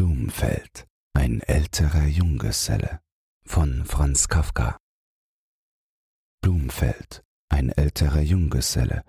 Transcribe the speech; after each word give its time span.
Blumenfeld, 0.00 0.88
ein 1.12 1.42
älterer 1.42 2.06
Junggeselle 2.06 3.02
von 3.44 3.84
Franz 3.84 4.28
Kafka. 4.28 4.78
Blumenfeld, 6.40 7.22
ein 7.50 7.68
älterer 7.68 8.22
Junggeselle, 8.22 9.04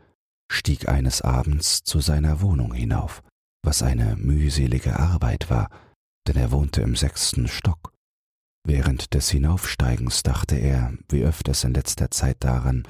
stieg 0.51 0.89
eines 0.89 1.21
Abends 1.21 1.85
zu 1.85 2.01
seiner 2.01 2.41
Wohnung 2.41 2.73
hinauf, 2.73 3.23
was 3.63 3.83
eine 3.83 4.17
mühselige 4.17 4.99
Arbeit 4.99 5.49
war, 5.49 5.69
denn 6.27 6.35
er 6.35 6.51
wohnte 6.51 6.81
im 6.81 6.97
sechsten 6.97 7.47
Stock. 7.47 7.93
Während 8.67 9.13
des 9.13 9.29
Hinaufsteigens 9.29 10.23
dachte 10.23 10.57
er, 10.57 10.91
wie 11.07 11.23
öfters 11.23 11.63
in 11.63 11.73
letzter 11.73 12.11
Zeit 12.11 12.43
daran, 12.43 12.85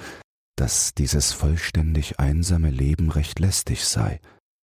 dass 0.57 0.95
dieses 0.95 1.33
vollständig 1.33 2.19
einsame 2.19 2.71
Leben 2.71 3.11
recht 3.11 3.37
lästig 3.37 3.85
sei, 3.85 4.19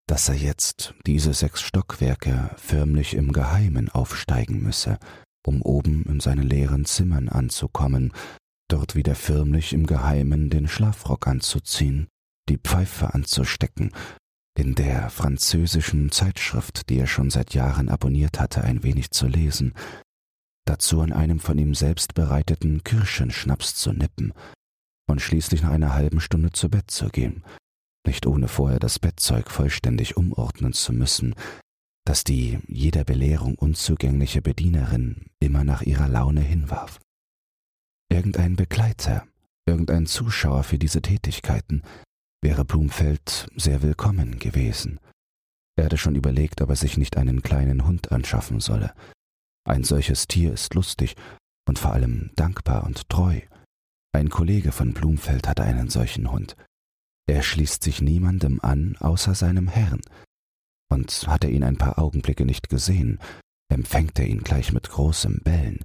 dass 0.09 0.29
er 0.29 0.37
jetzt 0.37 0.95
diese 1.07 1.35
sechs 1.35 1.61
Stockwerke 1.61 2.51
förmlich 2.57 3.15
im 3.15 3.31
Geheimen 3.33 3.91
aufsteigen 3.91 4.63
müsse, 4.63 4.99
um 5.47 5.63
oben 5.63 6.05
in 6.07 6.19
seinen 6.19 6.49
leeren 6.49 6.87
Zimmern 6.87 7.29
anzukommen, 7.29 8.13
dort 8.69 8.95
wieder 8.95 9.15
förmlich 9.15 9.73
im 9.75 9.87
Geheimen 9.87 10.49
den 10.49 10.67
Schlafrock 10.67 11.27
anzuziehen, 11.27 12.09
die 12.49 12.57
Pfeife 12.57 13.13
anzustecken, 13.13 13.93
in 14.57 14.75
der 14.75 15.11
französischen 15.11 16.11
Zeitschrift, 16.11 16.89
die 16.89 16.99
er 16.99 17.07
schon 17.07 17.31
seit 17.31 17.55
Jahren 17.55 17.91
abonniert 17.91 18.41
hatte, 18.41 18.65
ein 18.65 18.83
wenig 18.83 19.11
zu 19.11 19.27
lesen, 19.27 19.75
dazu 20.65 21.03
an 21.03 21.13
einem 21.13 21.39
von 21.39 21.59
ihm 21.59 21.75
selbst 21.75 22.15
bereiteten 22.15 22.83
Kirschenschnaps 22.83 23.75
zu 23.75 23.93
nippen 23.93 24.33
und 25.07 25.21
schließlich 25.21 25.63
nach 25.63 25.71
einer 25.71 25.95
halben 25.95 26.21
Stunde 26.21 26.51
zu 26.51 26.71
Bett 26.71 26.91
zu 26.91 27.09
gehen, 27.09 27.45
nicht 28.09 28.27
ohne 28.27 28.49
vorher 28.49 28.79
das 28.79 28.99
Bettzeug 28.99 29.51
vollständig 29.51 30.17
umordnen 30.17 30.73
zu 30.73 30.95
müssen, 30.95 31.35
das 32.07 32.25
die 32.25 32.59
jeder 32.67 33.05
Belehrung 33.05 33.55
unzugängliche 33.57 34.41
Bedienerin 34.41 35.27
immer 35.41 35.63
nach 35.63 35.83
ihrer 35.83 36.09
Laune 36.09 36.41
hinwarf. 36.41 37.01
Irgendein 38.11 38.57
Begleiter, 38.57 39.27
irgendein 39.67 40.07
Zuschauer 40.07 40.65
für 40.65 40.79
diese 40.79 41.03
Tätigkeiten 41.03 41.83
wäre 42.43 42.65
Blumfeld 42.65 43.49
sehr 43.57 43.83
willkommen 43.83 44.39
gewesen. 44.39 45.01
Er 45.77 45.85
hatte 45.85 45.99
schon 45.99 46.15
überlegt, 46.15 46.63
ob 46.63 46.71
er 46.71 46.77
sich 46.77 46.97
nicht 46.97 47.19
einen 47.19 47.43
kleinen 47.43 47.85
Hund 47.85 48.11
anschaffen 48.11 48.61
solle. 48.61 48.95
Ein 49.65 49.85
solches 49.85 50.27
Tier 50.27 50.55
ist 50.55 50.73
lustig 50.73 51.15
und 51.69 51.79
vor 51.79 51.93
allem 51.93 52.31
dankbar 52.37 52.85
und 52.85 53.11
treu. 53.11 53.41
Ein 54.15 54.31
Kollege 54.31 54.73
von 54.73 54.95
Blumfeld 54.95 55.47
hatte 55.47 55.63
einen 55.63 55.91
solchen 55.91 56.33
Hund. 56.33 56.57
Er 57.29 57.43
schließt 57.43 57.85
sich 57.85 58.01
niemandem 58.01 58.59
an 58.63 58.97
außer 58.97 59.35
seinem 59.35 59.69
Herrn. 59.69 60.01
Und 60.91 61.29
hat 61.29 61.45
er 61.45 61.51
ihn 61.51 61.63
ein 61.63 61.77
paar 61.77 61.99
Augenblicke 61.99 62.47
nicht 62.47 62.71
gesehen, 62.71 63.21
empfängt 63.71 64.19
er 64.19 64.27
ihn 64.27 64.43
gleich 64.43 64.73
mit 64.73 64.89
großem 64.89 65.43
Bellen, 65.45 65.85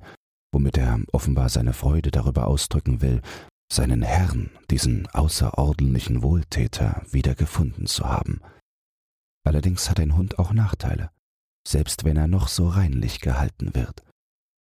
womit 0.53 0.77
er 0.77 0.99
offenbar 1.11 1.49
seine 1.49 1.73
Freude 1.73 2.11
darüber 2.11 2.47
ausdrücken 2.47 3.01
will, 3.01 3.21
seinen 3.71 4.03
Herrn, 4.03 4.51
diesen 4.69 5.07
außerordentlichen 5.07 6.23
Wohltäter, 6.23 7.05
wiedergefunden 7.11 7.87
zu 7.87 8.05
haben. 8.05 8.39
Allerdings 9.45 9.89
hat 9.89 9.99
ein 9.99 10.15
Hund 10.15 10.39
auch 10.39 10.53
Nachteile, 10.53 11.11
selbst 11.67 12.05
wenn 12.05 12.15
er 12.15 12.27
noch 12.27 12.47
so 12.47 12.69
reinlich 12.69 13.19
gehalten 13.19 13.75
wird. 13.75 14.05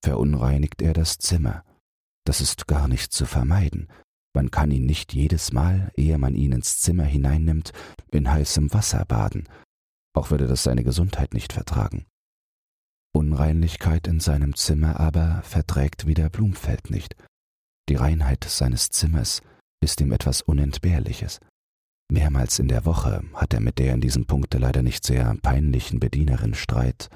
Verunreinigt 0.05 0.83
er 0.83 0.95
das 0.95 1.19
Zimmer. 1.19 1.65
Das 2.25 2.41
ist 2.41 2.67
gar 2.67 2.89
nicht 2.89 3.13
zu 3.13 3.25
vermeiden, 3.25 3.89
man 4.35 4.51
kann 4.51 4.71
ihn 4.71 4.87
nicht 4.87 5.13
jedes 5.13 5.53
Mal, 5.53 5.93
ehe 5.97 6.19
man 6.19 6.35
ihn 6.35 6.53
ins 6.53 6.81
Zimmer 6.81 7.05
hineinnimmt, 7.05 7.73
in 8.11 8.31
heißem 8.31 8.73
Wasser 8.73 9.05
baden, 9.05 9.49
auch 10.15 10.31
würde 10.31 10.47
das 10.47 10.63
seine 10.63 10.85
Gesundheit 10.85 11.35
nicht 11.35 11.53
vertragen. 11.53 12.07
Unreinlichkeit 13.15 14.07
in 14.07 14.21
seinem 14.21 14.57
Zimmer 14.57 14.99
aber 14.99 15.43
verträgt 15.43 16.07
wieder 16.07 16.31
Blumfeld 16.31 16.91
nicht. 16.91 17.15
Die 17.89 17.97
Reinheit 17.97 18.45
seines 18.45 18.89
Zimmers 18.89 19.43
ist 19.83 20.01
ihm 20.01 20.13
etwas 20.13 20.41
Unentbehrliches. 20.41 21.41
Mehrmals 22.11 22.59
in 22.59 22.69
der 22.69 22.85
Woche 22.85 23.23
hat 23.35 23.53
er 23.53 23.61
mit 23.61 23.79
der 23.79 23.95
in 23.95 24.01
diesem 24.01 24.27
Punkte 24.27 24.59
leider 24.59 24.83
nicht 24.83 25.05
sehr 25.05 25.35
peinlichen 25.43 26.01
Bedienerin 26.01 26.55
Streit. 26.55 27.11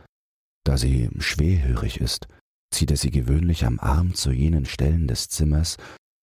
Da 0.64 0.76
sie 0.76 1.10
schwerhörig 1.18 2.00
ist, 2.00 2.28
zieht 2.72 2.90
er 2.90 2.96
sie 2.96 3.10
gewöhnlich 3.10 3.64
am 3.64 3.78
Arm 3.78 4.14
zu 4.14 4.32
jenen 4.32 4.66
Stellen 4.66 5.06
des 5.06 5.28
Zimmers, 5.28 5.76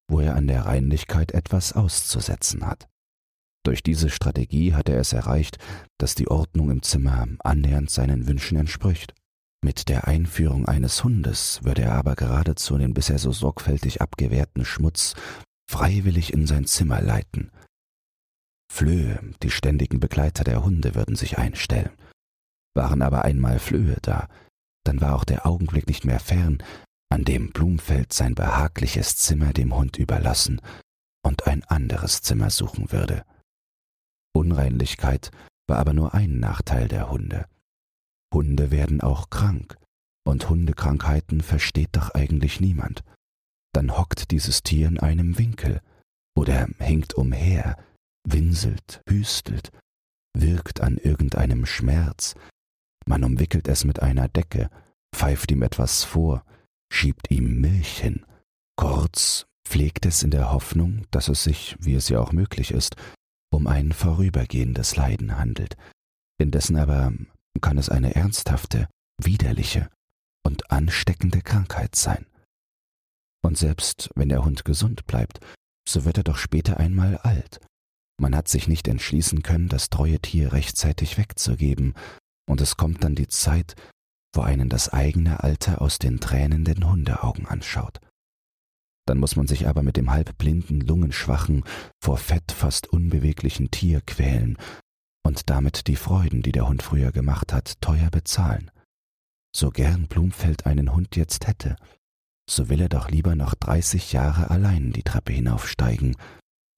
wo 0.10 0.20
er 0.20 0.36
an 0.36 0.48
der 0.48 0.66
Reinlichkeit 0.66 1.32
etwas 1.32 1.74
auszusetzen 1.74 2.66
hat. 2.66 2.88
Durch 3.66 3.82
diese 3.82 4.10
Strategie 4.10 4.74
hat 4.74 4.90
er 4.90 5.00
es 5.00 5.14
erreicht, 5.14 5.58
dass 5.98 6.16
die 6.16 6.28
Ordnung 6.28 6.70
im 6.70 6.84
Zimmer 6.84 7.28
annähernd 7.40 7.90
seinen 7.90 8.28
Wünschen 8.28 8.58
entspricht. 8.58 9.14
Mit 9.64 9.88
der 9.88 10.08
Einführung 10.08 10.68
eines 10.68 11.04
Hundes 11.06 11.64
würde 11.64 11.84
er 11.84 11.94
aber 11.94 12.16
geradezu 12.16 12.78
den 12.78 12.94
bisher 12.94 13.20
so 13.20 13.32
sorgfältig 13.32 14.02
abgewehrten 14.02 14.66
Schmutz 14.66 15.16
freiwillig 15.70 16.34
in 16.34 16.46
sein 16.46 16.66
Zimmer 16.66 17.02
leiten. 17.02 17.52
Flöhe, 18.70 19.20
die 19.42 19.50
ständigen 19.50 20.02
Begleiter 20.02 20.44
der 20.44 20.64
Hunde, 20.64 20.96
würden 20.96 21.16
sich 21.16 21.38
einstellen. 21.38 21.92
Waren 22.76 23.02
aber 23.02 23.24
einmal 23.24 23.60
Flöhe 23.60 23.98
da, 24.02 24.28
dann 24.84 25.00
war 25.00 25.16
auch 25.16 25.24
der 25.24 25.46
Augenblick 25.46 25.88
nicht 25.88 26.06
mehr 26.06 26.20
fern, 26.20 26.62
an 27.14 27.26
dem 27.26 27.52
Blumfeld 27.52 28.12
sein 28.12 28.34
behagliches 28.34 29.16
Zimmer 29.18 29.54
dem 29.54 29.76
Hund 29.76 29.98
überlassen 29.98 30.60
und 31.24 31.46
ein 31.46 31.64
anderes 31.66 32.24
Zimmer 32.24 32.50
suchen 32.50 32.92
würde. 32.92 33.24
Unreinlichkeit 34.36 35.30
war 35.68 35.78
aber 35.78 35.94
nur 35.94 36.16
ein 36.16 36.40
Nachteil 36.40 36.88
der 36.88 37.12
Hunde. 37.12 37.46
Hunde 38.34 38.72
werden 38.72 39.02
auch 39.02 39.30
krank, 39.30 39.78
und 40.26 40.50
Hundekrankheiten 40.50 41.42
versteht 41.42 41.90
doch 41.92 42.10
eigentlich 42.16 42.60
niemand. 42.60 43.04
Dann 43.74 43.96
hockt 43.96 44.32
dieses 44.32 44.64
Tier 44.64 44.88
in 44.88 45.00
einem 45.00 45.38
Winkel 45.38 45.82
oder 46.36 46.68
hinkt 46.80 47.14
umher, 47.14 47.78
winselt, 48.28 49.02
hüstelt, 49.08 49.72
wirkt 50.36 50.82
an 50.82 50.98
irgendeinem 50.98 51.68
Schmerz, 51.68 52.34
man 53.06 53.24
umwickelt 53.24 53.68
es 53.68 53.84
mit 53.84 54.02
einer 54.02 54.30
Decke, 54.30 54.72
pfeift 55.14 55.52
ihm 55.52 55.62
etwas 55.62 56.04
vor, 56.04 56.44
schiebt 56.94 57.32
ihm 57.32 57.60
Milch 57.60 58.00
hin. 58.00 58.26
Kurz 58.78 59.46
pflegt 59.68 60.06
es 60.06 60.24
in 60.24 60.32
der 60.32 60.52
Hoffnung, 60.52 61.06
dass 61.12 61.28
es 61.28 61.44
sich, 61.44 61.76
wie 61.80 61.96
es 61.96 62.10
ja 62.10 62.20
auch 62.20 62.32
möglich 62.32 62.72
ist, 62.72 62.96
um 63.52 63.68
ein 63.68 63.92
vorübergehendes 63.92 64.96
Leiden 64.96 65.38
handelt. 65.38 65.76
Indessen 66.40 66.78
aber 66.78 67.14
kann 67.62 67.78
es 67.78 67.90
eine 67.90 68.16
ernsthafte, 68.16 68.90
widerliche 69.22 69.90
und 70.46 70.72
ansteckende 70.72 71.42
Krankheit 71.42 71.96
sein. 71.96 72.26
Und 73.44 73.58
selbst 73.58 74.10
wenn 74.16 74.30
der 74.30 74.44
Hund 74.44 74.66
gesund 74.66 75.06
bleibt, 75.06 75.40
so 75.88 76.06
wird 76.06 76.18
er 76.18 76.24
doch 76.24 76.38
später 76.38 76.78
einmal 76.78 77.18
alt. 77.18 77.60
Man 78.20 78.36
hat 78.36 78.48
sich 78.48 78.68
nicht 78.68 78.88
entschließen 78.88 79.44
können, 79.44 79.68
das 79.68 79.90
treue 79.90 80.20
Tier 80.20 80.54
rechtzeitig 80.54 81.18
wegzugeben, 81.18 81.94
und 82.46 82.62
es 82.62 82.78
kommt 82.78 83.04
dann 83.04 83.16
die 83.16 83.28
Zeit, 83.28 83.76
wo 84.34 84.42
einen 84.42 84.70
das 84.70 84.90
eigene 84.90 85.44
Alter 85.44 85.82
aus 85.82 86.00
den 86.00 86.20
tränenden 86.20 86.90
Hundeaugen 86.90 87.48
anschaut. 87.48 88.00
Dann 89.06 89.20
muss 89.20 89.36
man 89.36 89.48
sich 89.48 89.68
aber 89.68 89.84
mit 89.84 89.98
dem 89.98 90.12
halbblinden, 90.12 90.82
lungenschwachen, 90.82 91.64
vor 92.02 92.18
Fett 92.18 92.52
fast 92.52 92.88
unbeweglichen 92.88 93.70
Tier 93.70 94.02
quälen 94.02 94.58
und 95.26 95.50
damit 95.50 95.88
die 95.88 95.96
Freuden, 95.96 96.42
die 96.42 96.52
der 96.52 96.68
Hund 96.68 96.82
früher 96.84 97.12
gemacht 97.12 97.54
hat, 97.54 97.80
teuer 97.82 98.10
bezahlen. 98.10 98.72
So 99.56 99.70
gern 99.70 100.08
Blumfeld 100.08 100.66
einen 100.66 100.94
Hund 100.94 101.16
jetzt 101.16 101.48
hätte, 101.48 101.76
so 102.50 102.70
will 102.70 102.82
er 102.82 102.90
doch 102.90 103.10
lieber 103.10 103.36
noch 103.36 103.56
dreißig 103.56 104.14
Jahre 104.14 104.50
allein 104.50 104.92
die 104.94 105.04
Treppe 105.04 105.34
hinaufsteigen, 105.34 106.16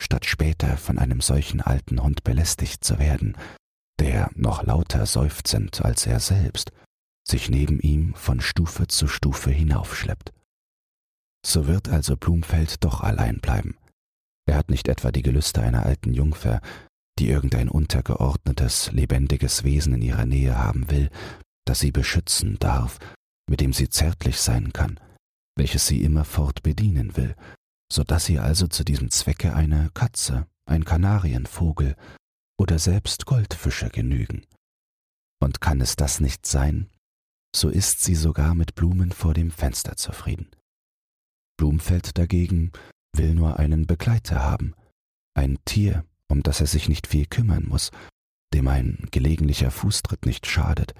statt 0.01 0.25
später 0.25 0.77
von 0.77 0.99
einem 0.99 1.21
solchen 1.21 1.61
alten 1.61 2.01
Hund 2.03 2.23
belästigt 2.23 2.83
zu 2.83 2.99
werden, 2.99 3.37
der 3.99 4.29
noch 4.35 4.63
lauter 4.63 5.05
seufzend 5.05 5.83
als 5.85 6.05
er 6.05 6.19
selbst 6.19 6.71
sich 7.27 7.49
neben 7.49 7.79
ihm 7.79 8.13
von 8.13 8.39
Stufe 8.39 8.87
zu 8.87 9.07
Stufe 9.07 9.51
hinaufschleppt. 9.51 10.31
So 11.45 11.67
wird 11.67 11.89
also 11.89 12.17
Blumfeld 12.17 12.83
doch 12.83 13.01
allein 13.01 13.39
bleiben. 13.39 13.77
Er 14.47 14.57
hat 14.57 14.69
nicht 14.69 14.87
etwa 14.87 15.11
die 15.11 15.21
Gelüste 15.21 15.61
einer 15.61 15.85
alten 15.85 16.13
Jungfer, 16.13 16.61
die 17.17 17.29
irgendein 17.29 17.69
untergeordnetes, 17.69 18.91
lebendiges 18.91 19.63
Wesen 19.63 19.93
in 19.93 20.01
ihrer 20.01 20.25
Nähe 20.25 20.57
haben 20.57 20.89
will, 20.91 21.09
das 21.65 21.79
sie 21.79 21.91
beschützen 21.91 22.57
darf, 22.59 22.99
mit 23.49 23.61
dem 23.61 23.73
sie 23.73 23.89
zärtlich 23.89 24.39
sein 24.39 24.73
kann, 24.73 24.99
welches 25.55 25.87
sie 25.87 26.03
immerfort 26.03 26.61
bedienen 26.63 27.15
will, 27.15 27.35
so 27.91 28.03
dass 28.03 28.25
sie 28.25 28.39
also 28.39 28.67
zu 28.67 28.83
diesem 28.83 29.09
Zwecke 29.11 29.55
eine 29.55 29.89
Katze, 29.93 30.47
ein 30.69 30.83
Kanarienvogel 30.83 31.95
oder 32.59 32.79
selbst 32.79 33.25
Goldfische 33.25 33.89
genügen. 33.89 34.45
Und 35.41 35.61
kann 35.61 35.81
es 35.81 35.95
das 35.95 36.19
nicht 36.19 36.45
sein, 36.45 36.89
so 37.55 37.69
ist 37.69 38.03
sie 38.03 38.15
sogar 38.15 38.53
mit 38.53 38.75
Blumen 38.75 39.11
vor 39.11 39.33
dem 39.33 39.49
Fenster 39.49 39.95
zufrieden. 39.95 40.49
Blumfeld 41.57 42.17
dagegen 42.17 42.71
will 43.15 43.33
nur 43.33 43.59
einen 43.59 43.87
Begleiter 43.87 44.43
haben, 44.43 44.75
ein 45.35 45.57
Tier, 45.63 46.05
um 46.27 46.43
das 46.43 46.59
er 46.59 46.67
sich 46.67 46.89
nicht 46.89 47.07
viel 47.07 47.25
kümmern 47.25 47.65
muss, 47.67 47.91
dem 48.53 48.67
ein 48.67 49.07
gelegentlicher 49.11 49.71
Fußtritt 49.71 50.25
nicht 50.25 50.47
schadet, 50.47 50.93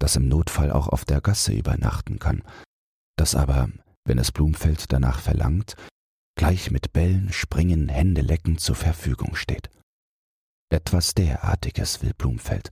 das 0.00 0.16
im 0.16 0.26
Notfall 0.26 0.72
auch 0.72 0.88
auf 0.88 1.04
der 1.04 1.20
Gasse 1.20 1.52
übernachten 1.52 2.18
kann, 2.18 2.42
das 3.16 3.36
aber, 3.36 3.68
wenn 4.04 4.18
es 4.18 4.32
Blumfeld 4.32 4.92
danach 4.92 5.20
verlangt, 5.20 5.76
gleich 6.36 6.72
mit 6.72 6.92
Bällen, 6.92 7.32
Springen, 7.32 7.88
Hände 7.88 8.22
lecken 8.22 8.58
zur 8.58 8.74
Verfügung 8.74 9.36
steht. 9.36 9.70
Etwas 10.72 11.14
derartiges 11.14 12.02
will 12.02 12.14
Blumfeld. 12.14 12.70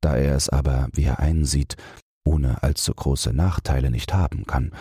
Da 0.00 0.16
er 0.16 0.36
es 0.36 0.48
aber, 0.48 0.88
wie 0.92 1.04
er 1.04 1.18
einsieht, 1.18 1.76
ohne 2.26 2.62
allzu 2.62 2.92
große 2.92 3.32
Nachteile 3.32 3.90
nicht 3.90 4.12
haben 4.12 4.44
kann, 4.46 4.74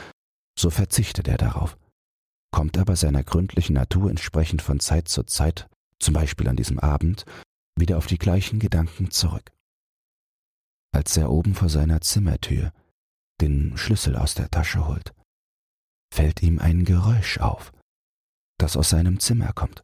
so 0.58 0.70
verzichtet 0.70 1.28
er 1.28 1.38
darauf, 1.38 1.78
kommt 2.52 2.78
aber 2.78 2.96
seiner 2.96 3.24
gründlichen 3.24 3.74
Natur 3.74 4.10
entsprechend 4.10 4.62
von 4.62 4.80
Zeit 4.80 5.08
zu 5.08 5.24
Zeit, 5.24 5.70
zum 6.00 6.14
Beispiel 6.14 6.48
an 6.48 6.56
diesem 6.56 6.80
Abend, 6.80 7.26
wieder 7.78 7.98
auf 7.98 8.08
die 8.08 8.18
gleichen 8.18 8.60
Gedanken 8.60 9.12
zurück. 9.12 9.52
Als 10.94 11.18
er 11.18 11.30
oben 11.30 11.56
vor 11.56 11.70
seiner 11.70 12.02
Zimmertür 12.02 12.72
den 13.42 13.78
Schlüssel 13.78 14.16
aus 14.16 14.34
der 14.34 14.50
Tasche 14.50 14.88
holt, 14.88 15.14
fällt 16.14 16.42
ihm 16.42 16.60
ein 16.60 16.86
Geräusch 16.86 17.40
auf, 17.40 17.74
das 18.58 18.78
aus 18.78 18.90
seinem 18.90 19.20
Zimmer 19.20 19.52
kommt. 19.52 19.84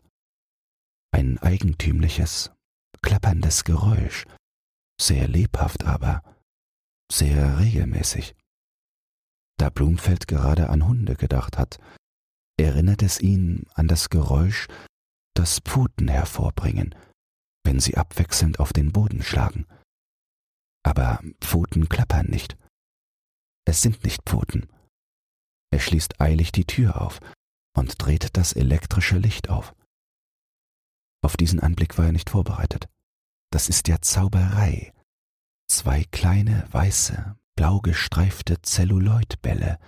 Ein 1.13 1.38
eigentümliches, 1.40 2.52
klapperndes 3.02 3.66
Geräusch, 3.66 4.25
sehr 5.00 5.28
lebhaft 5.28 5.84
aber, 5.84 6.24
sehr 7.12 7.60
regelmäßig. 7.60 8.36
Da 9.58 9.69
Blumfeld 9.69 10.28
gerade 10.28 10.69
an 10.69 10.88
Hunde 10.88 11.16
gedacht 11.16 11.58
hat, 11.58 11.80
erinnert 12.58 13.04
es 13.04 13.19
ihn 13.19 13.66
an 13.74 13.88
das 13.88 14.10
Geräusch, 14.10 14.68
das 15.36 15.60
Pfoten 15.60 16.08
hervorbringen, 16.08 16.96
wenn 17.63 17.80
sie 17.80 17.98
abwechselnd 17.98 18.60
auf 18.60 18.74
den 18.74 18.92
Boden 18.92 19.24
schlagen. 19.24 19.66
Aber 20.84 21.22
Pfoten 21.42 21.90
klappern 21.90 22.28
nicht. 22.28 22.58
Es 23.66 23.81
sind 23.81 24.04
nicht 24.04 24.24
Pfoten. 24.24 24.68
Er 25.72 25.80
schließt 25.80 26.19
eilig 26.19 26.52
die 26.52 26.66
Tür 26.66 27.02
auf 27.02 27.19
und 27.78 28.04
dreht 28.04 28.36
das 28.36 28.54
elektrische 28.54 29.18
Licht 29.18 29.50
auf. 29.50 29.75
Auf 31.24 31.38
diesen 31.38 31.60
Anblick 31.60 31.98
war 31.98 32.06
er 32.08 32.12
nicht 32.12 32.31
vorbereitet. 32.31 32.90
Das 33.52 33.69
ist 33.69 33.88
ja 33.88 34.02
Zauberei. 34.02 34.92
Zwei 35.71 36.03
kleine, 36.12 36.68
weiße, 36.73 37.38
blau 37.56 37.79
gestreifte 37.79 38.62
Zelluloidbälle 38.62 39.79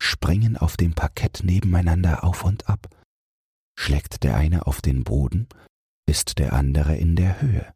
springen 0.00 0.56
auf 0.56 0.78
dem 0.78 0.94
Parkett 0.94 1.42
nebeneinander 1.44 2.24
auf 2.24 2.42
und 2.42 2.70
ab. 2.70 2.88
Schlägt 3.78 4.22
der 4.22 4.34
eine 4.34 4.66
auf 4.66 4.80
den 4.80 5.04
Boden, 5.04 5.46
ist 6.06 6.38
der 6.38 6.54
andere 6.54 6.96
in 6.96 7.16
der 7.16 7.42
Höhe. 7.42 7.74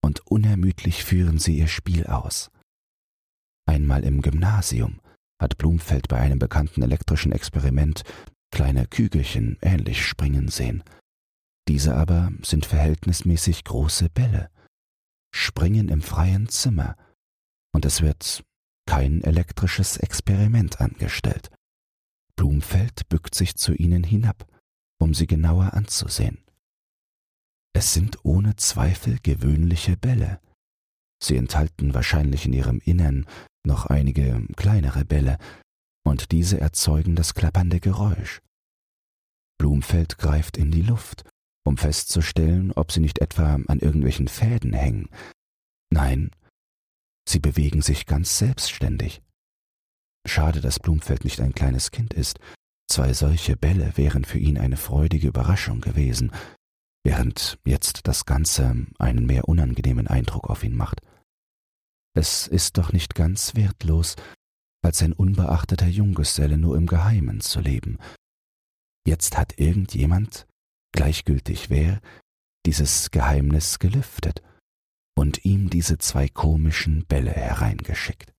Und 0.00 0.24
unermüdlich 0.28 1.02
führen 1.02 1.40
sie 1.40 1.58
ihr 1.58 1.66
Spiel 1.66 2.06
aus. 2.06 2.52
Einmal 3.66 4.04
im 4.04 4.22
Gymnasium 4.22 5.00
hat 5.42 5.58
Blumfeld 5.58 6.06
bei 6.06 6.20
einem 6.20 6.38
bekannten 6.38 6.84
elektrischen 6.84 7.32
Experiment 7.32 8.04
kleine 8.52 8.86
Kügelchen 8.86 9.58
ähnlich 9.60 10.06
springen 10.06 10.46
sehen. 10.46 10.84
Diese 11.66 11.96
aber 11.96 12.30
sind 12.42 12.64
verhältnismäßig 12.64 13.64
große 13.64 14.08
Bälle, 14.08 14.50
springen 15.34 15.88
im 15.88 16.00
freien 16.00 16.48
Zimmer, 16.48 16.96
und 17.74 17.84
es 17.84 18.02
wird 18.02 18.44
kein 18.86 19.22
elektrisches 19.22 19.96
Experiment 19.96 20.80
angestellt. 20.80 21.50
Blumfeld 22.36 23.08
bückt 23.08 23.34
sich 23.34 23.56
zu 23.56 23.74
ihnen 23.74 24.04
hinab, 24.04 24.46
um 25.00 25.12
sie 25.12 25.26
genauer 25.26 25.74
anzusehen. 25.74 26.38
Es 27.74 27.92
sind 27.92 28.24
ohne 28.24 28.54
Zweifel 28.56 29.18
gewöhnliche 29.22 29.96
Bälle. 29.96 30.40
Sie 31.20 31.36
enthalten 31.36 31.94
wahrscheinlich 31.94 32.46
in 32.46 32.52
ihrem 32.52 32.78
Innern 32.78 33.26
noch 33.66 33.86
einige 33.86 34.46
kleinere 34.56 35.04
Bälle, 35.04 35.38
und 36.06 36.30
diese 36.30 36.60
erzeugen 36.60 37.16
das 37.16 37.34
klappernde 37.34 37.80
Geräusch. 37.80 38.40
Blumfeld 39.58 40.18
greift 40.18 40.56
in 40.56 40.70
die 40.70 40.82
Luft, 40.82 41.24
um 41.64 41.76
festzustellen, 41.76 42.72
ob 42.72 42.92
sie 42.92 43.00
nicht 43.00 43.20
etwa 43.20 43.54
an 43.54 43.80
irgendwelchen 43.80 44.28
Fäden 44.28 44.72
hängen. 44.72 45.08
Nein, 45.90 46.30
sie 47.28 47.38
bewegen 47.38 47.82
sich 47.82 48.06
ganz 48.06 48.38
selbstständig. 48.38 49.22
Schade, 50.26 50.60
dass 50.60 50.80
Blumfeld 50.80 51.24
nicht 51.24 51.40
ein 51.40 51.54
kleines 51.54 51.90
Kind 51.90 52.14
ist. 52.14 52.38
Zwei 52.90 53.12
solche 53.12 53.56
Bälle 53.56 53.96
wären 53.96 54.24
für 54.24 54.38
ihn 54.38 54.58
eine 54.58 54.76
freudige 54.76 55.28
Überraschung 55.28 55.80
gewesen, 55.80 56.32
während 57.02 57.58
jetzt 57.64 58.06
das 58.06 58.24
Ganze 58.24 58.86
einen 58.98 59.26
mehr 59.26 59.48
unangenehmen 59.48 60.06
Eindruck 60.06 60.50
auf 60.50 60.64
ihn 60.64 60.76
macht. 60.76 61.00
Es 62.14 62.46
ist 62.46 62.78
doch 62.78 62.92
nicht 62.92 63.14
ganz 63.14 63.54
wertlos, 63.54 64.16
als 64.82 65.02
ein 65.02 65.12
unbeachteter 65.12 65.86
Junggeselle 65.86 66.58
nur 66.58 66.76
im 66.76 66.86
Geheimen 66.86 67.40
zu 67.40 67.60
leben. 67.60 67.98
Jetzt 69.06 69.36
hat 69.36 69.58
irgendjemand, 69.58 70.46
gleichgültig 70.94 71.68
wer, 71.68 72.00
dieses 72.66 73.10
Geheimnis 73.10 73.78
gelüftet 73.78 74.42
und 75.16 75.44
ihm 75.44 75.68
diese 75.68 75.98
zwei 75.98 76.28
komischen 76.28 77.04
Bälle 77.04 77.32
hereingeschickt. 77.32 78.32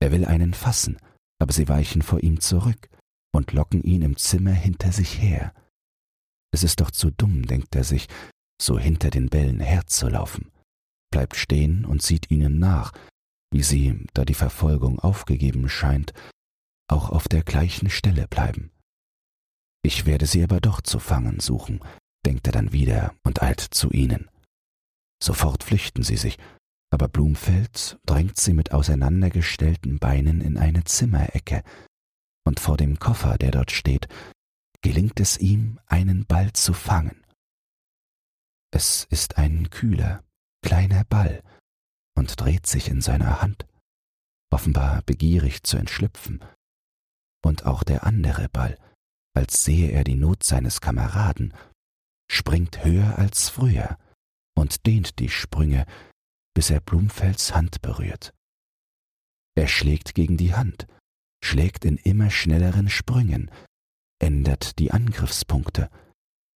Er 0.00 0.12
will 0.12 0.26
einen 0.26 0.52
fassen, 0.52 0.98
aber 1.40 1.52
sie 1.52 1.68
weichen 1.68 2.02
vor 2.02 2.22
ihm 2.22 2.40
zurück 2.40 2.88
und 3.34 3.52
locken 3.52 3.82
ihn 3.82 4.02
im 4.02 4.16
Zimmer 4.16 4.52
hinter 4.52 4.92
sich 4.92 5.20
her. 5.20 5.54
Es 6.52 6.62
ist 6.62 6.80
doch 6.80 6.90
zu 6.90 7.10
dumm, 7.10 7.46
denkt 7.46 7.74
er 7.74 7.84
sich, 7.84 8.08
so 8.60 8.78
hinter 8.78 9.10
den 9.10 9.28
Bällen 9.28 9.60
herzulaufen 9.60 10.52
bleibt 11.12 11.36
stehen 11.36 11.84
und 11.84 12.02
sieht 12.02 12.32
ihnen 12.32 12.58
nach, 12.58 12.90
wie 13.52 13.62
sie, 13.62 14.04
da 14.14 14.24
die 14.24 14.34
Verfolgung 14.34 14.98
aufgegeben 14.98 15.68
scheint, 15.68 16.12
auch 16.90 17.10
auf 17.10 17.28
der 17.28 17.44
gleichen 17.44 17.88
Stelle 17.88 18.26
bleiben. 18.26 18.72
Ich 19.82 20.06
werde 20.06 20.26
sie 20.26 20.42
aber 20.42 20.60
doch 20.60 20.80
zu 20.80 20.98
fangen 20.98 21.40
suchen, 21.40 21.80
denkt 22.24 22.46
er 22.46 22.52
dann 22.52 22.72
wieder 22.72 23.14
und 23.24 23.42
eilt 23.42 23.60
zu 23.60 23.90
ihnen. 23.90 24.30
Sofort 25.22 25.64
flüchten 25.64 26.02
sie 26.02 26.16
sich, 26.16 26.38
aber 26.90 27.08
Blumfeld 27.08 27.98
drängt 28.06 28.38
sie 28.38 28.52
mit 28.52 28.72
auseinandergestellten 28.72 29.98
Beinen 29.98 30.40
in 30.40 30.58
eine 30.58 30.84
Zimmerecke, 30.84 31.62
und 32.44 32.60
vor 32.60 32.76
dem 32.76 32.98
Koffer, 32.98 33.38
der 33.38 33.50
dort 33.50 33.70
steht, 33.70 34.08
gelingt 34.82 35.20
es 35.20 35.38
ihm, 35.38 35.78
einen 35.86 36.26
Ball 36.26 36.52
zu 36.52 36.74
fangen. 36.74 37.24
Es 38.72 39.04
ist 39.10 39.38
ein 39.38 39.70
kühler, 39.70 40.24
kleiner 40.62 41.04
Ball 41.04 41.42
und 42.16 42.40
dreht 42.40 42.66
sich 42.66 42.88
in 42.88 43.00
seiner 43.00 43.42
Hand, 43.42 43.66
offenbar 44.50 45.02
begierig 45.02 45.62
zu 45.62 45.76
entschlüpfen. 45.76 46.44
Und 47.44 47.64
auch 47.64 47.84
der 47.84 48.04
andere 48.04 48.48
Ball, 48.48 48.78
als 49.34 49.64
sehe 49.64 49.90
er 49.90 50.04
die 50.04 50.16
Not 50.16 50.42
seines 50.42 50.80
Kameraden, 50.80 51.54
springt 52.30 52.84
höher 52.84 53.18
als 53.18 53.48
früher 53.48 53.98
und 54.54 54.86
dehnt 54.86 55.18
die 55.18 55.28
Sprünge, 55.28 55.86
bis 56.54 56.70
er 56.70 56.80
Blumfelds 56.80 57.54
Hand 57.54 57.82
berührt. 57.82 58.34
Er 59.54 59.68
schlägt 59.68 60.14
gegen 60.14 60.36
die 60.36 60.54
Hand, 60.54 60.86
schlägt 61.44 61.84
in 61.84 61.96
immer 61.96 62.30
schnelleren 62.30 62.88
Sprüngen, 62.88 63.50
ändert 64.18 64.78
die 64.78 64.92
Angriffspunkte, 64.92 65.90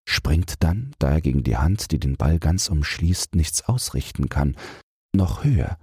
springt 0.08 0.62
dann, 0.62 0.94
da 0.98 1.10
er 1.12 1.20
gegen 1.20 1.42
die 1.42 1.56
Hand, 1.56 1.90
die 1.90 1.98
den 1.98 2.16
Ball 2.16 2.38
ganz 2.38 2.68
umschließt, 2.68 3.34
nichts 3.34 3.62
ausrichten 3.62 4.28
kann, 4.28 4.56
noch 5.14 5.44
höher 5.44 5.78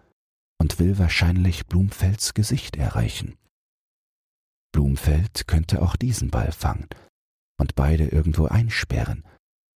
und 0.59 0.79
will 0.79 0.97
wahrscheinlich 0.97 1.65
Blumfelds 1.65 2.33
Gesicht 2.33 2.77
erreichen. 2.77 3.35
Blumfeld 4.73 5.47
könnte 5.47 5.81
auch 5.81 5.95
diesen 5.95 6.29
Ball 6.29 6.51
fangen 6.51 6.89
und 7.57 7.75
beide 7.75 8.07
irgendwo 8.07 8.47
einsperren, 8.47 9.23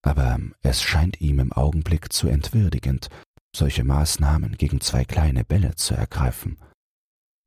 aber 0.04 0.39
es 0.62 0.82
scheint 0.82 1.22
ihm 1.22 1.39
im 1.39 1.54
Augenblick 1.54 2.12
zu 2.12 2.27
entwürdigend, 2.27 3.10
solche 3.56 3.86
Maßnahmen 3.86 4.58
gegen 4.58 4.82
zwei 4.82 5.06
kleine 5.06 5.46
Bälle 5.46 5.75
zu 5.75 5.94
ergreifen. 5.94 6.58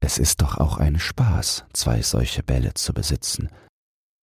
Es 0.02 0.16
ist 0.16 0.40
doch 0.40 0.56
auch 0.56 0.78
ein 0.78 0.98
Spaß, 0.98 1.66
zwei 1.74 2.00
solche 2.00 2.42
Bälle 2.42 2.72
zu 2.74 2.94
besitzen. 2.94 3.50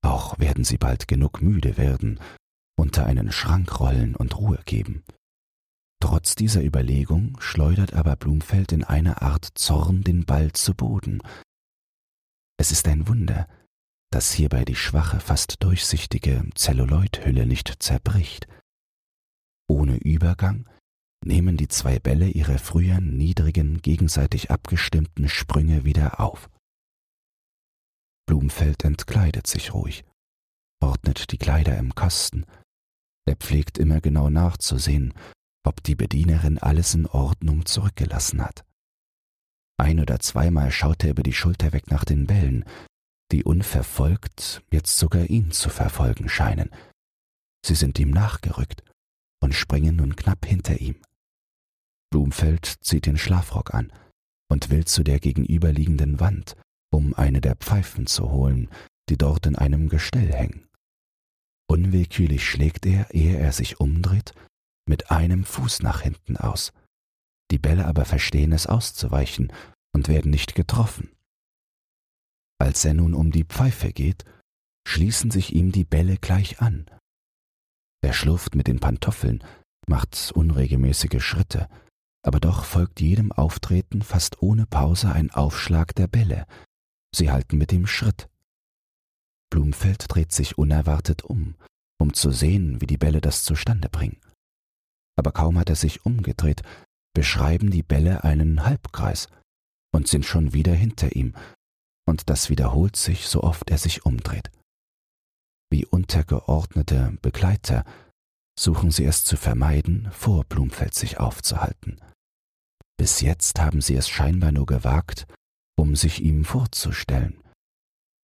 Auch 0.03 0.39
werden 0.39 0.63
sie 0.63 0.77
bald 0.77 1.07
genug 1.07 1.41
müde 1.41 1.77
werden, 1.77 2.19
unter 2.77 3.05
einen 3.05 3.31
Schrank 3.31 3.79
rollen 3.79 4.15
und 4.15 4.37
Ruhe 4.37 4.59
geben. 4.65 5.03
Trotz 5.99 6.35
dieser 6.35 6.63
Überlegung 6.63 7.39
schleudert 7.39 7.93
aber 7.93 8.15
Blumfeld 8.15 8.71
in 8.71 8.83
einer 8.83 9.21
Art 9.21 9.49
Zorn 9.55 10.03
den 10.03 10.25
Ball 10.25 10.51
zu 10.53 10.73
Boden. 10.73 11.21
Es 12.57 12.71
ist 12.71 12.87
ein 12.87 13.07
Wunder, 13.07 13.47
dass 14.11 14.33
hierbei 14.33 14.65
die 14.65 14.75
schwache, 14.75 15.19
fast 15.19 15.63
durchsichtige 15.63 16.49
Zelluloidhülle 16.55 17.45
nicht 17.45 17.81
zerbricht. 17.81 18.47
Ohne 19.69 19.97
Übergang 19.97 20.67
nehmen 21.23 21.57
die 21.57 21.67
zwei 21.67 21.99
Bälle 21.99 22.29
ihre 22.29 22.57
früheren 22.57 23.17
niedrigen, 23.17 23.81
gegenseitig 23.81 24.49
abgestimmten 24.49 25.29
Sprünge 25.29 25.83
wieder 25.83 26.19
auf. 26.19 26.49
Blumfeld 28.25 28.83
entkleidet 28.83 29.47
sich 29.47 29.73
ruhig, 29.73 30.03
ordnet 30.81 31.31
die 31.31 31.37
Kleider 31.37 31.77
im 31.77 31.95
Kasten 31.95 32.45
er 33.27 33.35
pflegt 33.35 33.77
immer 33.77 33.99
genau 33.99 34.29
nachzusehen, 34.29 35.13
ob 35.65 35.83
die 35.83 35.95
Bedienerin 35.95 36.57
alles 36.59 36.95
in 36.95 37.05
Ordnung 37.07 37.65
zurückgelassen 37.65 38.41
hat. 38.41 38.63
Ein 39.77 39.99
oder 39.99 40.19
zweimal 40.19 40.71
schaut 40.71 41.03
er 41.03 41.11
über 41.11 41.23
die 41.23 41.33
Schulter 41.33 41.71
weg 41.71 41.91
nach 41.91 42.03
den 42.03 42.25
Bällen, 42.25 42.65
die 43.31 43.43
unverfolgt 43.43 44.63
jetzt 44.71 44.97
sogar 44.97 45.29
ihn 45.29 45.51
zu 45.51 45.69
verfolgen 45.69 46.29
scheinen. 46.29 46.71
Sie 47.65 47.75
sind 47.75 47.99
ihm 47.99 48.11
nachgerückt 48.11 48.83
und 49.41 49.53
springen 49.53 49.97
nun 49.97 50.15
knapp 50.15 50.45
hinter 50.45 50.79
ihm. 50.79 50.95
Blumfeld 52.09 52.77
zieht 52.81 53.05
den 53.05 53.17
Schlafrock 53.17 53.73
an 53.73 53.91
und 54.49 54.69
will 54.69 54.85
zu 54.85 55.03
der 55.03 55.19
gegenüberliegenden 55.19 56.19
Wand, 56.19 56.55
um 56.89 57.13
eine 57.13 57.41
der 57.41 57.55
Pfeifen 57.55 58.07
zu 58.07 58.31
holen, 58.31 58.69
die 59.09 59.17
dort 59.17 59.45
in 59.45 59.55
einem 59.55 59.89
Gestell 59.89 60.31
hängen. 60.31 60.67
Unwillkürlich 61.69 62.49
schlägt 62.49 62.85
er, 62.85 63.13
ehe 63.13 63.37
er 63.37 63.51
sich 63.51 63.79
umdreht, 63.79 64.33
mit 64.87 65.11
einem 65.11 65.43
Fuß 65.43 65.81
nach 65.81 66.01
hinten 66.01 66.37
aus. 66.37 66.71
Die 67.51 67.59
Bälle 67.59 67.85
aber 67.85 68.05
verstehen 68.05 68.51
es 68.51 68.67
auszuweichen 68.67 69.53
und 69.93 70.07
werden 70.07 70.31
nicht 70.31 70.55
getroffen. 70.55 71.11
Als 72.59 72.83
er 72.85 72.93
nun 72.93 73.13
um 73.13 73.31
die 73.31 73.45
Pfeife 73.45 73.93
geht, 73.93 74.25
schließen 74.87 75.31
sich 75.31 75.53
ihm 75.53 75.71
die 75.71 75.85
Bälle 75.85 76.17
gleich 76.17 76.61
an. 76.61 76.89
Er 78.01 78.13
schlurft 78.13 78.55
mit 78.55 78.67
den 78.67 78.79
Pantoffeln, 78.79 79.43
macht 79.87 80.31
unregelmäßige 80.33 81.23
Schritte, 81.23 81.67
aber 82.23 82.39
doch 82.39 82.65
folgt 82.65 82.99
jedem 82.99 83.31
Auftreten 83.31 84.01
fast 84.01 84.41
ohne 84.41 84.65
Pause 84.65 85.11
ein 85.11 85.31
Aufschlag 85.31 85.95
der 85.95 86.07
Bälle. 86.07 86.45
Sie 87.15 87.31
halten 87.31 87.57
mit 87.57 87.71
ihm 87.71 87.87
Schritt. 87.87 88.29
Blumfeld 89.49 90.05
dreht 90.09 90.31
sich 90.31 90.57
unerwartet 90.57 91.23
um, 91.23 91.55
um 91.99 92.13
zu 92.13 92.31
sehen, 92.31 92.81
wie 92.81 92.87
die 92.87 92.97
Bälle 92.97 93.21
das 93.21 93.43
zustande 93.43 93.89
bringen. 93.89 94.19
Aber 95.15 95.31
kaum 95.31 95.57
hat 95.57 95.69
er 95.69 95.75
sich 95.75 96.05
umgedreht, 96.05 96.63
beschreiben 97.13 97.71
die 97.71 97.83
Bälle 97.83 98.23
einen 98.23 98.63
Halbkreis 98.63 99.27
und 99.93 100.07
sind 100.07 100.25
schon 100.25 100.53
wieder 100.53 100.73
hinter 100.73 101.15
ihm, 101.15 101.33
und 102.07 102.29
das 102.29 102.49
wiederholt 102.49 102.95
sich, 102.95 103.27
so 103.27 103.43
oft 103.43 103.69
er 103.69 103.77
sich 103.77 104.05
umdreht. 104.05 104.51
Wie 105.69 105.85
untergeordnete 105.85 107.17
Begleiter 107.21 107.83
suchen 108.57 108.91
sie 108.91 109.05
es 109.05 109.23
zu 109.23 109.35
vermeiden, 109.35 110.09
vor 110.11 110.45
Blumfeld 110.45 110.93
sich 110.93 111.19
aufzuhalten. 111.19 111.99
Bis 112.97 113.21
jetzt 113.21 113.59
haben 113.59 113.81
sie 113.81 113.95
es 113.95 114.09
scheinbar 114.09 114.51
nur 114.51 114.65
gewagt, 114.65 115.27
um 115.77 115.95
sich 115.95 116.21
ihm 116.21 116.45
vorzustellen. 116.45 117.43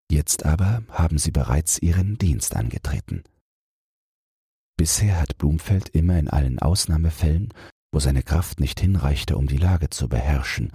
Jetzt 0.10 0.46
aber 0.46 0.84
haben 0.90 1.18
sie 1.18 1.32
bereits 1.32 1.80
ihren 1.80 2.18
Dienst 2.18 2.56
angetreten. 2.56 3.24
Bisher 4.78 5.20
hat 5.20 5.38
Blumfeld 5.38 5.90
immer 5.90 6.18
in 6.18 6.30
allen 6.30 6.60
Ausnahmefällen, 6.60 7.54
wo 7.93 8.00
seine 8.00 8.23
Kraft 8.23 8.59
nicht 8.59 8.79
hinreichte, 8.79 9.38
um 9.38 9.47
die 9.47 9.57
Lage 9.57 9.89
zu 9.89 10.09
beherrschen, 10.09 10.71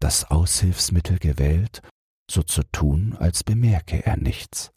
das 0.00 0.30
Aushilfsmittel 0.30 1.18
gewählt, 1.18 1.82
so 2.30 2.42
zu 2.42 2.62
tun, 2.64 3.14
als 3.18 3.44
bemerke 3.44 4.04
er 4.04 4.16
nichts. 4.16 4.72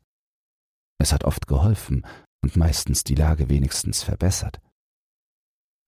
Es 1.02 1.14
hat 1.14 1.24
oft 1.24 1.48
geholfen 1.48 2.06
und 2.44 2.58
meistens 2.58 3.06
die 3.06 3.16
Lage 3.16 3.50
wenigstens 3.50 4.04
verbessert. 4.04 4.60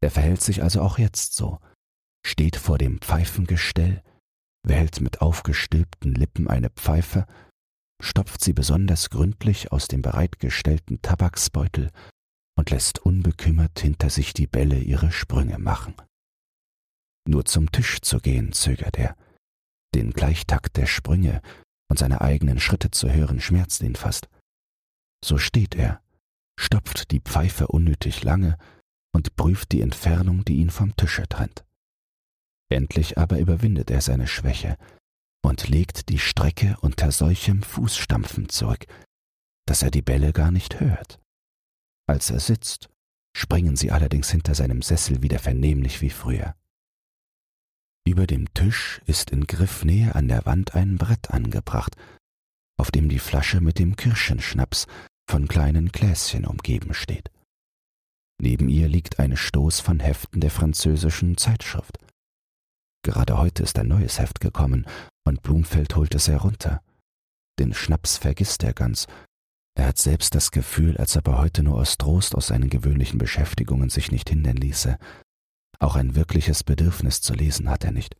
Er 0.02 0.12
verhält 0.12 0.42
sich 0.42 0.64
also 0.64 0.82
auch 0.82 0.98
jetzt 0.98 1.34
so, 1.34 1.60
steht 2.26 2.56
vor 2.56 2.78
dem 2.78 3.00
Pfeifengestell, 3.02 4.02
wählt 4.64 5.02
mit 5.02 5.22
aufgestülpten 5.22 6.16
Lippen 6.16 6.48
eine 6.48 6.70
Pfeife, 6.70 7.26
stopft 8.02 8.44
sie 8.44 8.54
besonders 8.54 9.10
gründlich 9.10 9.72
aus 9.72 9.88
dem 9.88 10.02
bereitgestellten 10.02 11.02
Tabaksbeutel 11.02 11.92
und 12.58 12.70
lässt 12.70 13.00
unbekümmert 13.00 13.80
hinter 13.80 14.10
sich 14.10 14.34
die 14.34 14.48
Bälle 14.48 14.80
ihre 14.80 15.12
Sprünge 15.12 15.58
machen. 15.58 15.96
Nur 17.28 17.46
zum 17.46 17.72
Tisch 17.72 18.02
zu 18.02 18.20
gehen 18.20 18.52
zögert 18.52 18.98
er. 18.98 19.16
Den 19.94 20.12
Gleichtakt 20.12 20.78
der 20.78 20.86
Sprünge 20.86 21.42
und 21.90 21.98
seine 22.00 22.22
eigenen 22.22 22.60
Schritte 22.60 22.92
zu 22.92 23.12
hören 23.12 23.40
schmerzt 23.42 23.82
ihn 23.82 23.96
fast. 23.96 24.30
So 25.24 25.38
steht 25.38 25.76
er, 25.76 26.02
stopft 26.60 27.12
die 27.12 27.20
Pfeife 27.20 27.68
unnötig 27.68 28.24
lange 28.24 28.58
und 29.14 29.36
prüft 29.36 29.72
die 29.72 29.82
Entfernung, 29.82 30.46
die 30.46 30.58
ihn 30.58 30.70
vom 30.70 30.96
Tische 30.96 31.28
trennt. 31.28 31.66
Endlich 32.70 33.18
aber 33.18 33.40
überwindet 33.40 33.92
er 33.92 34.02
seine 34.02 34.28
Schwäche 34.28 34.78
und 35.44 35.68
legt 35.68 36.10
die 36.10 36.20
Strecke 36.20 36.78
unter 36.82 37.12
solchem 37.12 37.62
Fußstampfen 37.64 38.50
zurück, 38.50 38.86
dass 39.68 39.84
er 39.84 39.92
die 39.92 40.02
Bälle 40.02 40.32
gar 40.32 40.52
nicht 40.52 40.80
hört. 40.80 41.21
Als 42.12 42.30
er 42.30 42.42
sitzt, 42.42 42.90
springen 43.34 43.78
sie 43.78 43.90
allerdings 43.90 44.30
hinter 44.30 44.54
seinem 44.54 44.82
Sessel 44.82 45.22
wieder 45.22 45.40
vernehmlich 45.40 46.02
wie 46.02 46.10
früher. 46.10 46.58
Über 48.06 48.28
dem 48.28 48.54
Tisch 48.54 49.02
ist 49.06 49.30
in 49.30 49.48
Griffnähe 49.48 50.14
an 50.14 50.28
der 50.28 50.46
Wand 50.46 50.76
ein 50.76 50.98
Brett 50.98 51.32
angebracht, 51.32 51.96
auf 52.78 52.92
dem 52.92 53.08
die 53.08 53.18
Flasche 53.18 53.62
mit 53.62 53.80
dem 53.80 53.96
Kirschenschnaps 53.96 54.88
von 55.26 55.48
kleinen 55.48 55.94
Gläschen 55.94 56.46
umgeben 56.46 56.94
steht. 56.94 57.32
Neben 58.42 58.68
ihr 58.68 58.90
liegt 58.90 59.20
ein 59.20 59.38
Stoß 59.38 59.80
von 59.80 60.02
Heften 60.02 60.42
der 60.42 60.52
französischen 60.52 61.38
Zeitschrift. 61.38 61.98
Gerade 63.04 63.38
heute 63.38 63.64
ist 63.64 63.80
ein 63.80 63.88
neues 63.88 64.20
Heft 64.20 64.42
gekommen, 64.42 64.86
und 65.24 65.44
Blumfeld 65.44 65.96
holt 65.96 66.14
es 66.14 66.28
herunter. 66.28 66.84
Den 67.58 67.74
Schnaps 67.74 68.18
vergisst 68.18 68.64
er 68.64 68.74
ganz. 68.74 69.08
Er 69.76 69.88
hat 69.88 69.98
selbst 69.98 70.36
das 70.36 70.52
Gefühl, 70.52 70.98
als 70.98 71.16
ob 71.18 71.28
er 71.28 71.38
heute 71.38 71.64
nur 71.64 71.80
aus 71.80 71.98
Trost 71.98 72.36
aus 72.36 72.48
seinen 72.48 72.70
gewöhnlichen 72.70 73.18
Beschäftigungen 73.18 73.90
sich 73.90 74.12
nicht 74.12 74.30
hindern 74.30 74.58
ließe. 74.58 74.98
Auch 75.80 75.96
ein 75.96 76.16
wirkliches 76.16 76.64
Bedürfnis 76.64 77.22
zu 77.22 77.34
lesen 77.34 77.70
hat 77.70 77.84
er 77.84 77.92
nicht. 77.92 78.16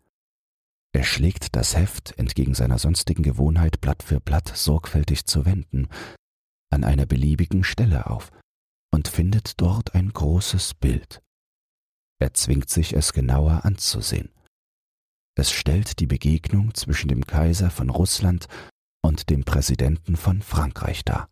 Er 0.94 1.04
schlägt 1.04 1.56
das 1.56 1.76
Heft, 1.76 2.18
entgegen 2.18 2.54
seiner 2.54 2.78
sonstigen 2.78 3.24
Gewohnheit 3.24 3.80
Blatt 3.80 4.04
für 4.04 4.20
Blatt 4.20 4.52
sorgfältig 4.56 5.26
zu 5.26 5.46
wenden, 5.46 5.88
an 6.70 6.84
einer 6.84 7.06
beliebigen 7.06 7.64
Stelle 7.64 8.08
auf 8.08 8.32
und 8.94 9.08
findet 9.08 9.60
dort 9.62 9.96
ein 9.96 10.12
großes 10.12 10.74
Bild. 10.74 11.22
Er 12.20 12.34
zwingt 12.34 12.70
sich, 12.70 12.94
es 12.94 13.14
genauer 13.14 13.66
anzusehen. 13.66 14.30
Es 15.36 15.52
stellt 15.52 16.00
die 16.00 16.08
Begegnung 16.08 16.74
zwischen 16.74 17.08
dem 17.08 17.26
Kaiser 17.26 17.72
von 17.72 17.90
Russland 17.90 18.48
und 19.02 19.30
dem 19.30 19.44
Präsidenten 19.44 20.18
von 20.18 20.42
Frankreich 20.42 21.04
dar. 21.06 21.31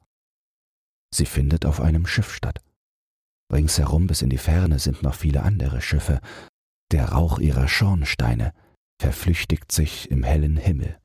Sie 1.14 1.26
findet 1.26 1.66
auf 1.66 1.82
einem 1.82 2.06
Schiff 2.06 2.34
statt. 2.34 2.62
Ringsherum 3.52 4.08
bis 4.08 4.22
in 4.22 4.30
die 4.30 4.38
Ferne 4.38 4.80
sind 4.80 5.02
noch 5.02 5.16
viele 5.16 5.44
andere 5.44 5.82
Schiffe. 5.82 6.20
Der 6.92 7.10
Rauch 7.10 7.40
ihrer 7.40 7.68
Schornsteine 7.68 8.54
verflüchtigt 9.02 9.72
sich 9.72 10.12
im 10.12 10.24
hellen 10.24 10.58
Himmel. 10.58 11.00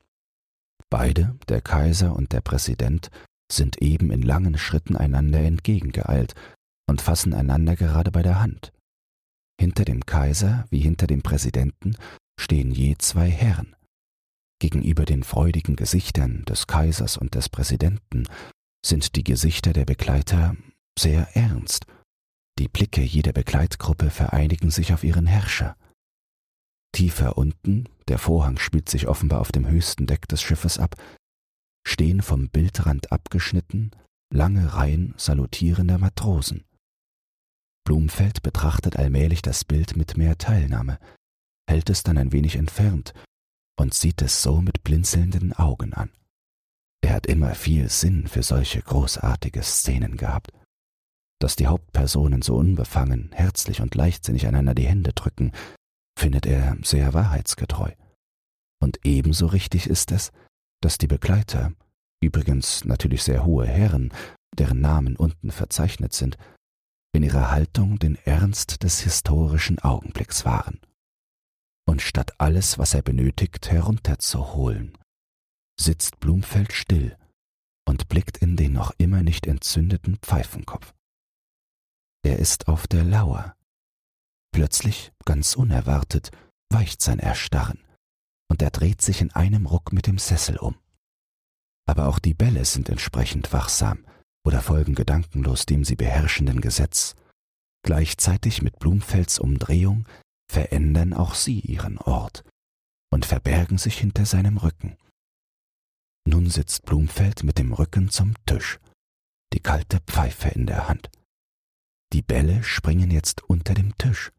Beide, 0.89 1.35
der 1.49 1.61
Kaiser 1.61 2.15
und 2.15 2.31
der 2.31 2.41
Präsident, 2.41 3.09
sind 3.51 3.81
eben 3.81 4.11
in 4.11 4.21
langen 4.21 4.57
Schritten 4.57 4.95
einander 4.95 5.39
entgegengeeilt 5.39 6.33
und 6.87 7.01
fassen 7.01 7.33
einander 7.33 7.75
gerade 7.75 8.11
bei 8.11 8.21
der 8.21 8.39
Hand. 8.39 8.71
Hinter 9.59 9.85
dem 9.85 10.05
Kaiser 10.05 10.65
wie 10.69 10.79
hinter 10.79 11.07
dem 11.07 11.21
Präsidenten 11.21 11.95
stehen 12.39 12.71
je 12.71 12.95
zwei 12.97 13.29
Herren. 13.29 13.75
Gegenüber 14.59 15.05
den 15.05 15.23
freudigen 15.23 15.75
Gesichtern 15.75 16.43
des 16.45 16.67
Kaisers 16.67 17.17
und 17.17 17.35
des 17.35 17.49
Präsidenten 17.49 18.25
sind 18.85 19.15
die 19.15 19.23
Gesichter 19.23 19.73
der 19.73 19.85
Begleiter 19.85 20.55
sehr 20.97 21.35
ernst. 21.35 21.85
Die 22.59 22.67
Blicke 22.67 23.01
jeder 23.01 23.33
Begleitgruppe 23.33 24.09
vereinigen 24.09 24.69
sich 24.71 24.93
auf 24.93 25.03
ihren 25.03 25.25
Herrscher. 25.25 25.75
Tiefer 26.93 27.37
unten, 27.37 27.89
der 28.07 28.19
Vorhang 28.19 28.57
spielt 28.57 28.87
sich 28.87 29.07
offenbar 29.07 29.41
auf 29.41 29.51
dem 29.51 29.67
höchsten 29.67 30.05
Deck 30.07 30.27
des 30.27 30.41
Schiffes 30.41 30.77
ab, 30.77 30.95
stehen 31.85 32.21
vom 32.21 32.49
Bildrand 32.49 33.11
abgeschnitten 33.11 33.91
lange 34.33 34.73
Reihen 34.73 35.13
salutierender 35.17 35.97
Matrosen. 35.97 36.63
Blumfeld 37.85 38.41
betrachtet 38.41 38.97
allmählich 38.97 39.41
das 39.41 39.65
Bild 39.65 39.95
mit 39.95 40.17
mehr 40.17 40.37
Teilnahme 40.37 40.99
hält 41.67 41.89
es 41.89 42.03
dann 42.03 42.17
ein 42.17 42.31
wenig 42.31 42.55
entfernt 42.55 43.13
und 43.77 43.93
sieht 43.93 44.21
es 44.21 44.41
so 44.41 44.61
mit 44.61 44.83
blinzelnden 44.83 45.53
Augen 45.53 45.93
an. 45.93 46.11
Er 47.05 47.13
hat 47.13 47.27
immer 47.27 47.53
viel 47.53 47.87
Sinn 47.87 48.27
für 48.27 48.41
solche 48.41 48.81
großartige 48.81 49.61
Szenen 49.61 50.17
gehabt. 50.17 50.51
Dass 51.39 51.55
die 51.55 51.67
Hauptpersonen 51.67 52.41
so 52.41 52.55
unbefangen, 52.55 53.29
herzlich 53.31 53.79
und 53.79 53.93
leichtsinnig 53.93 54.47
einander 54.47 54.73
die 54.73 54.87
Hände 54.87 55.13
drücken, 55.13 55.51
findet 56.17 56.47
er 56.47 56.75
sehr 56.81 57.13
wahrheitsgetreu. 57.13 57.91
Und 58.81 59.05
ebenso 59.05 59.45
richtig 59.45 59.85
ist 59.85 60.11
es, 60.11 60.31
dass 60.81 60.97
die 60.97 61.05
Begleiter, 61.05 61.73
übrigens 62.23 62.85
natürlich 62.85 63.21
sehr 63.21 63.45
hohe 63.45 63.67
Herren, 63.67 64.11
deren 64.57 64.81
Namen 64.81 65.15
unten 65.15 65.51
verzeichnet 65.51 66.13
sind, 66.13 66.39
in 67.13 67.21
ihrer 67.21 67.51
Haltung 67.51 67.99
den 67.99 68.15
Ernst 68.25 68.81
des 68.81 69.01
historischen 69.01 69.77
Augenblicks 69.77 70.43
waren 70.43 70.79
und 71.87 72.01
statt 72.01 72.33
alles, 72.39 72.79
was 72.79 72.95
er 72.95 73.03
benötigt, 73.03 73.69
herunterzuholen, 73.69 74.97
sitzt 75.79 76.19
Blumfeld 76.19 76.73
still 76.73 77.17
und 77.87 78.09
blickt 78.09 78.37
in 78.37 78.55
den 78.55 78.73
noch 78.73 78.93
immer 78.97 79.23
nicht 79.23 79.47
entzündeten 79.47 80.17
Pfeifenkopf. 80.17 80.93
Er 82.23 82.39
ist 82.39 82.67
auf 82.67 82.87
der 82.87 83.03
Lauer. 83.03 83.55
Plötzlich, 84.51 85.11
ganz 85.25 85.55
unerwartet, 85.55 86.31
weicht 86.69 87.01
sein 87.01 87.19
Erstarren, 87.19 87.83
und 88.49 88.61
er 88.61 88.71
dreht 88.71 89.01
sich 89.01 89.21
in 89.21 89.31
einem 89.31 89.65
Ruck 89.65 89.91
mit 89.91 90.07
dem 90.07 90.17
Sessel 90.17 90.57
um. 90.57 90.75
Aber 91.87 92.07
auch 92.07 92.19
die 92.19 92.33
Bälle 92.33 92.65
sind 92.65 92.89
entsprechend 92.89 93.53
wachsam 93.53 94.05
oder 94.43 94.61
folgen 94.61 94.95
gedankenlos 94.95 95.65
dem 95.65 95.83
sie 95.83 95.95
beherrschenden 95.95 96.61
Gesetz. 96.61 97.15
Gleichzeitig 97.83 98.61
mit 98.61 98.79
Blumfelds 98.79 99.39
Umdrehung 99.39 100.07
verändern 100.51 101.13
auch 101.13 101.35
sie 101.35 101.59
ihren 101.59 101.97
Ort 101.99 102.43
und 103.11 103.25
verbergen 103.25 103.77
sich 103.77 103.99
hinter 103.99 104.25
seinem 104.25 104.57
Rücken. 104.57 104.97
Nun 106.27 106.49
sitzt 106.49 106.85
Blumfeld 106.85 107.43
mit 107.43 107.57
dem 107.57 107.73
Rücken 107.73 108.09
zum 108.09 108.33
Tisch, 108.45 108.79
die 109.53 109.59
kalte 109.59 109.99
Pfeife 110.01 110.49
in 110.49 110.65
der 110.65 110.87
Hand. 110.87 111.09
Die 112.13 112.21
Bälle 112.21 112.63
springen 112.63 113.11
jetzt 113.11 113.43
unter 113.43 113.73
dem 113.73 113.95
Tisch 113.97 114.31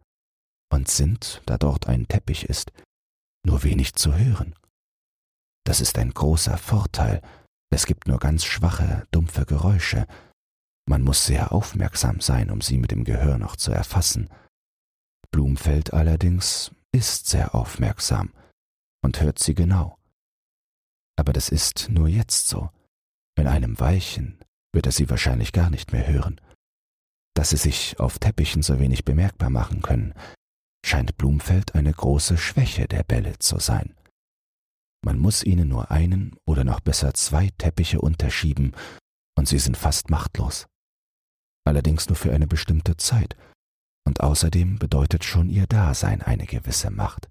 und 0.73 0.88
sind, 0.88 1.43
da 1.47 1.59
dort 1.59 1.87
ein 1.87 2.09
Teppich 2.09 2.45
ist, 2.45 2.73
nur 3.45 3.62
wenig 3.62 3.95
zu 3.95 4.14
hören. 4.14 4.55
Das 5.64 5.81
ist 5.81 5.99
ein 5.99 6.12
großer 6.12 6.59
Vorteil, 6.59 7.23
es 7.71 7.87
gibt 7.87 8.07
nur 8.07 8.19
ganz 8.19 8.45
schwache, 8.45 9.07
dumpfe 9.11 9.45
Geräusche, 9.47 10.07
man 10.88 11.02
muss 11.02 11.26
sehr 11.26 11.52
aufmerksam 11.52 12.21
sein, 12.21 12.50
um 12.50 12.61
sie 12.61 12.78
mit 12.78 12.93
dem 12.93 13.05
Gehör 13.05 13.38
noch 13.38 13.57
zu 13.57 13.73
erfassen. 13.73 14.31
Blumfeld 15.33 15.93
allerdings 15.93 16.71
ist 16.93 17.26
sehr 17.26 17.55
aufmerksam 17.55 18.33
und 19.02 19.21
hört 19.21 19.40
sie 19.40 19.55
genau. 19.55 19.95
Aber 21.16 21.32
das 21.32 21.49
ist 21.49 21.88
nur 21.88 22.08
jetzt 22.08 22.49
so. 22.49 22.70
In 23.38 23.46
einem 23.46 23.78
Weilchen 23.80 24.38
wird 24.73 24.87
er 24.87 24.92
sie 24.92 25.08
wahrscheinlich 25.11 25.52
gar 25.52 25.70
nicht 25.70 25.92
mehr 25.92 26.06
hören. 26.06 26.40
Dass 27.35 27.50
sie 27.50 27.56
sich 27.56 27.99
auf 27.99 28.18
Teppichen 28.18 28.62
so 28.62 28.78
wenig 28.78 29.04
bemerkbar 29.04 29.50
machen 29.50 29.82
können, 29.82 30.14
scheint 30.85 31.16
Blumfeld 31.16 31.75
eine 31.75 31.92
große 31.92 32.38
Schwäche 32.38 32.87
der 32.87 33.02
Bälle 33.02 33.38
zu 33.38 33.58
sein. 33.58 33.94
Man 35.04 35.18
muss 35.18 35.44
ihnen 35.44 35.68
nur 35.68 35.90
einen 35.90 36.37
oder 36.46 36.64
noch 36.64 36.80
besser 36.80 37.14
zwei 37.14 37.50
Teppiche 37.58 38.00
unterschieben, 38.00 38.73
und 39.38 39.49
sie 39.49 39.58
sind 39.58 39.76
fast 39.76 40.11
machtlos. 40.11 40.66
Allerdings 41.66 42.08
nur 42.08 42.16
für 42.16 42.32
eine 42.32 42.46
bestimmte 42.46 42.96
Zeit, 42.96 43.37
und 44.06 44.20
außerdem 44.20 44.78
bedeutet 44.78 45.25
schon 45.25 45.50
ihr 45.50 45.66
Dasein 45.66 46.23
eine 46.23 46.46
gewisse 46.46 46.90
Macht. 46.90 47.28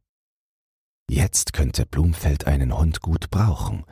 Jetzt 1.09 1.53
könnte 1.53 1.85
Blumfeld 1.85 2.47
einen 2.47 2.77
Hund 2.77 3.01
gut 3.01 3.29
brauchen. 3.29 3.85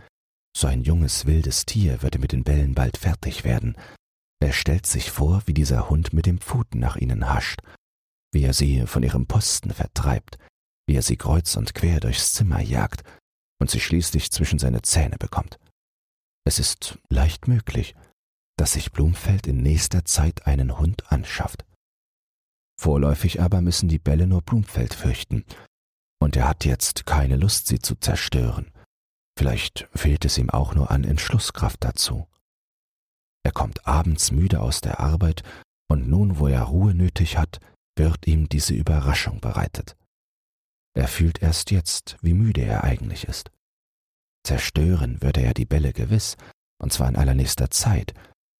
So 0.55 0.67
ein 0.67 0.84
junges, 0.84 1.25
wildes 1.25 1.65
Tier 1.65 2.01
würde 2.01 2.20
mit 2.20 2.32
den 2.32 2.43
Bällen 2.43 2.74
bald 2.74 2.98
fertig 2.98 3.43
werden. 3.43 3.75
Er 4.39 4.51
stellt 4.51 4.86
sich 4.86 5.12
vor, 5.12 5.41
wie 5.46 5.53
dieser 5.53 5.89
Hund 5.89 6.13
mit 6.13 6.25
dem 6.25 6.39
Pfoten 6.39 6.79
nach 6.79 6.96
ihnen 6.96 7.29
hascht, 7.29 7.62
wie 8.34 8.43
er 8.43 8.53
sie 8.53 8.86
von 8.88 9.03
ihrem 9.03 9.25
Posten 9.25 9.72
vertreibt, 9.72 10.38
wie 10.88 10.96
er 10.96 11.01
sie 11.01 11.17
kreuz 11.17 11.55
und 11.55 11.74
quer 11.74 12.00
durchs 12.00 12.34
Zimmer 12.34 12.62
jagt 12.62 13.03
und 13.60 13.70
sie 13.70 13.79
schließlich 13.79 14.32
zwischen 14.32 14.60
seine 14.60 14.82
Zähne 14.82 15.17
bekommt. 15.17 15.60
Es 16.46 16.60
ist 16.60 17.00
leicht 17.10 17.48
möglich, 17.48 17.96
dass 18.58 18.74
sich 18.74 18.91
Blumfeld 18.91 19.48
in 19.48 19.62
nächster 19.62 20.03
Zeit 20.03 20.46
einen 20.46 20.77
Hund 20.77 21.12
anschafft. 21.12 21.65
Vorläufig 22.79 23.41
aber 23.41 23.62
müssen 23.62 23.88
die 23.88 24.00
Bälle 24.00 24.27
nur 24.27 24.41
Blumfeld 24.41 24.93
fürchten, 24.93 25.46
und 26.23 26.37
er 26.37 26.47
hat 26.47 26.63
jetzt 26.63 27.05
keine 27.05 27.35
Lust, 27.35 27.67
sie 27.67 27.79
zu 27.79 27.95
zerstören. 27.95 28.71
Vielleicht 29.37 29.89
fehlt 29.93 30.23
es 30.23 30.37
ihm 30.37 30.49
auch 30.49 30.73
nur 30.73 30.89
an 30.89 31.03
Entschlusskraft 31.03 31.83
dazu. 31.83 32.27
Er 33.45 33.51
kommt 33.51 33.85
abends 33.85 34.31
müde 34.31 34.61
aus 34.61 34.79
der 34.79 35.01
Arbeit, 35.01 35.43
und 35.91 36.07
nun, 36.07 36.39
wo 36.39 36.47
er 36.47 36.63
Ruhe 36.63 36.95
nötig 36.95 37.37
hat, 37.37 37.59
wird 37.97 38.25
ihm 38.25 38.47
diese 38.47 38.73
Überraschung 38.73 39.41
bereitet. 39.41 39.97
Er 40.95 41.09
fühlt 41.09 41.41
erst 41.41 41.71
jetzt, 41.71 42.17
wie 42.21 42.33
müde 42.33 42.61
er 42.61 42.85
eigentlich 42.85 43.27
ist. 43.27 43.51
Zerstören 44.45 45.21
würde 45.21 45.41
er 45.41 45.53
die 45.53 45.65
Bälle 45.65 45.91
gewiss, 45.91 46.37
und 46.81 46.93
zwar 46.93 47.09
in 47.09 47.17
allernächster 47.17 47.69
Zeit, 47.69 48.13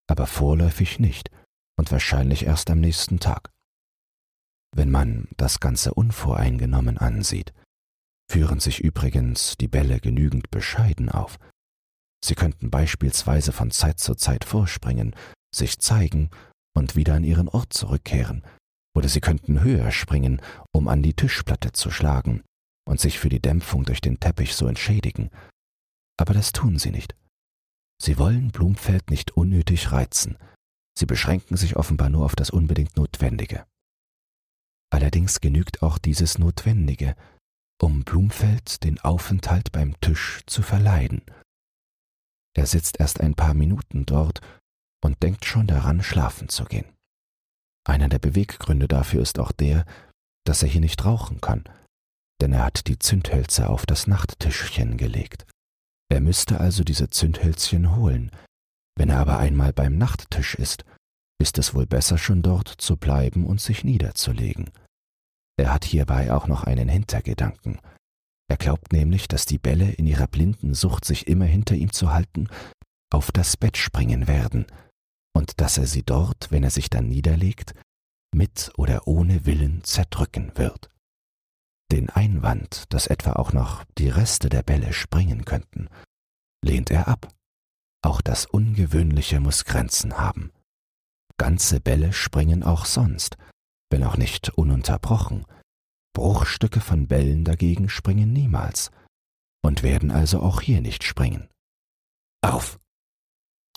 aber 0.08 0.28
vorläufig 0.28 1.00
nicht 1.00 1.32
und 1.78 1.94
wahrscheinlich 1.94 2.46
erst 2.46 2.70
am 2.70 2.82
nächsten 2.82 3.22
Tag. 3.22 3.53
Wenn 4.76 4.90
man 4.90 5.28
das 5.38 5.60
Ganze 5.60 5.94
unvoreingenommen 5.94 6.98
ansieht, 6.98 7.54
führen 8.30 8.60
sich 8.60 8.80
übrigens 8.80 9.56
die 9.58 9.68
Bälle 9.68 10.00
genügend 10.00 10.50
bescheiden 10.50 11.10
auf. 11.10 11.38
Sie 12.26 12.36
könnten 12.36 12.72
beispielsweise 12.72 13.52
von 13.52 13.70
Zeit 13.70 14.00
zu 14.00 14.16
Zeit 14.16 14.46
vorspringen, 14.46 15.16
sich 15.54 15.78
zeigen 15.80 16.32
und 16.76 16.96
wieder 16.96 17.14
an 17.14 17.24
ihren 17.24 17.48
Ort 17.50 17.74
zurückkehren, 17.74 18.44
oder 18.96 19.08
sie 19.08 19.22
könnten 19.22 19.62
höher 19.62 19.92
springen, 19.92 20.42
um 20.72 20.88
an 20.88 21.04
die 21.04 21.14
Tischplatte 21.14 21.72
zu 21.74 21.92
schlagen 21.92 22.42
und 22.86 23.00
sich 23.00 23.20
für 23.20 23.30
die 23.30 23.42
Dämpfung 23.42 23.86
durch 23.86 24.02
den 24.02 24.20
Teppich 24.20 24.56
so 24.56 24.66
entschädigen. 24.66 25.30
Aber 26.18 26.34
das 26.34 26.52
tun 26.52 26.80
sie 26.80 26.92
nicht. 26.92 27.16
Sie 28.02 28.18
wollen 28.18 28.52
Blumfeld 28.52 29.12
nicht 29.12 29.32
unnötig 29.32 29.92
reizen. 29.92 30.38
Sie 30.98 31.06
beschränken 31.06 31.58
sich 31.58 31.76
offenbar 31.76 32.10
nur 32.10 32.26
auf 32.26 32.36
das 32.36 32.50
unbedingt 32.50 32.98
Notwendige. 32.98 33.66
Allerdings 34.94 35.42
genügt 35.42 35.82
auch 35.82 35.98
dieses 35.98 36.38
Notwendige, 36.38 37.16
um 37.82 38.04
Blumfeld 38.04 38.84
den 38.84 39.00
Aufenthalt 39.00 39.72
beim 39.72 40.00
Tisch 40.02 40.44
zu 40.46 40.62
verleiden. 40.62 41.24
Er 42.56 42.68
sitzt 42.68 43.00
erst 43.00 43.20
ein 43.20 43.34
paar 43.34 43.56
Minuten 43.56 44.06
dort 44.06 44.42
und 45.04 45.24
denkt 45.24 45.46
schon 45.46 45.66
daran, 45.66 46.04
schlafen 46.04 46.48
zu 46.48 46.66
gehen. 46.66 46.86
Einer 47.90 48.08
der 48.08 48.20
Beweggründe 48.20 48.88
dafür 48.88 49.24
ist 49.24 49.40
auch 49.40 49.52
der, 49.52 49.84
dass 50.46 50.62
er 50.62 50.70
hier 50.70 50.82
nicht 50.82 51.04
rauchen 51.04 51.42
kann, 51.42 51.64
denn 52.40 52.54
er 52.54 52.64
hat 52.64 52.86
die 52.86 53.00
Zündhölzer 53.00 53.72
auf 53.72 53.88
das 53.88 54.06
Nachttischchen 54.06 54.98
gelegt. 54.98 55.48
Er 56.12 56.22
müsste 56.22 56.60
also 56.60 56.84
diese 56.84 57.10
Zündhölzchen 57.10 57.96
holen. 57.96 58.30
Wenn 58.96 59.10
er 59.10 59.18
aber 59.18 59.40
einmal 59.40 59.74
beim 59.74 59.98
Nachttisch 59.98 60.54
ist, 60.54 60.86
ist 61.42 61.58
es 61.58 61.74
wohl 61.74 61.88
besser 61.88 62.20
schon 62.20 62.44
dort 62.44 62.68
zu 62.68 62.96
bleiben 62.96 63.48
und 63.48 63.60
sich 63.60 63.84
niederzulegen. 63.84 64.70
Er 65.58 65.74
hat 65.74 65.86
hierbei 65.86 66.34
auch 66.34 66.48
noch 66.48 66.64
einen 66.64 66.90
Hintergedanken. 66.90 67.80
Er 68.50 68.58
glaubt 68.58 68.92
nämlich, 68.92 69.28
dass 69.28 69.46
die 69.46 69.60
Bälle 69.60 69.92
in 69.92 70.08
ihrer 70.08 70.28
blinden 70.28 70.74
Sucht, 70.74 71.06
sich 71.06 71.28
immer 71.28 71.46
hinter 71.46 71.76
ihm 71.76 71.92
zu 71.92 72.12
halten, 72.12 72.48
auf 73.12 73.32
das 73.32 73.58
Bett 73.58 73.78
springen 73.78 74.28
werden, 74.28 74.66
und 75.36 75.60
dass 75.62 75.78
er 75.78 75.88
sie 75.88 76.04
dort, 76.04 76.52
wenn 76.52 76.64
er 76.64 76.70
sich 76.70 76.90
dann 76.90 77.08
niederlegt, 77.08 77.74
mit 78.34 78.72
oder 78.78 79.08
ohne 79.08 79.46
Willen 79.46 79.84
zerdrücken 79.84 80.52
wird. 80.56 80.90
Den 81.92 82.10
Einwand, 82.10 82.92
dass 82.92 83.08
etwa 83.08 83.34
auch 83.34 83.54
noch 83.54 83.84
die 83.98 84.10
Reste 84.10 84.50
der 84.50 84.64
Bälle 84.64 84.94
springen 84.94 85.46
könnten, 85.46 85.90
lehnt 86.64 86.90
er 86.90 87.08
ab. 87.08 87.32
Auch 88.04 88.22
das 88.22 88.46
Ungewöhnliche 88.46 89.40
muss 89.40 89.66
Grenzen 89.66 90.18
haben. 90.18 90.52
Ganze 91.38 91.80
Bälle 91.80 92.14
springen 92.14 92.64
auch 92.64 92.86
sonst, 92.86 93.38
wenn 93.94 94.04
auch 94.04 94.18
nicht 94.18 94.50
ununterbrochen. 94.50 95.46
Bruchstücke 96.16 96.82
von 96.82 97.08
Bällen 97.08 97.46
dagegen 97.46 97.90
springen 97.90 98.34
niemals 98.34 98.90
und 99.64 99.84
werden 99.84 100.10
also 100.10 100.42
auch 100.42 100.62
hier 100.62 100.82
nicht 100.82 101.04
springen. 101.04 101.48
Auf! 102.42 102.80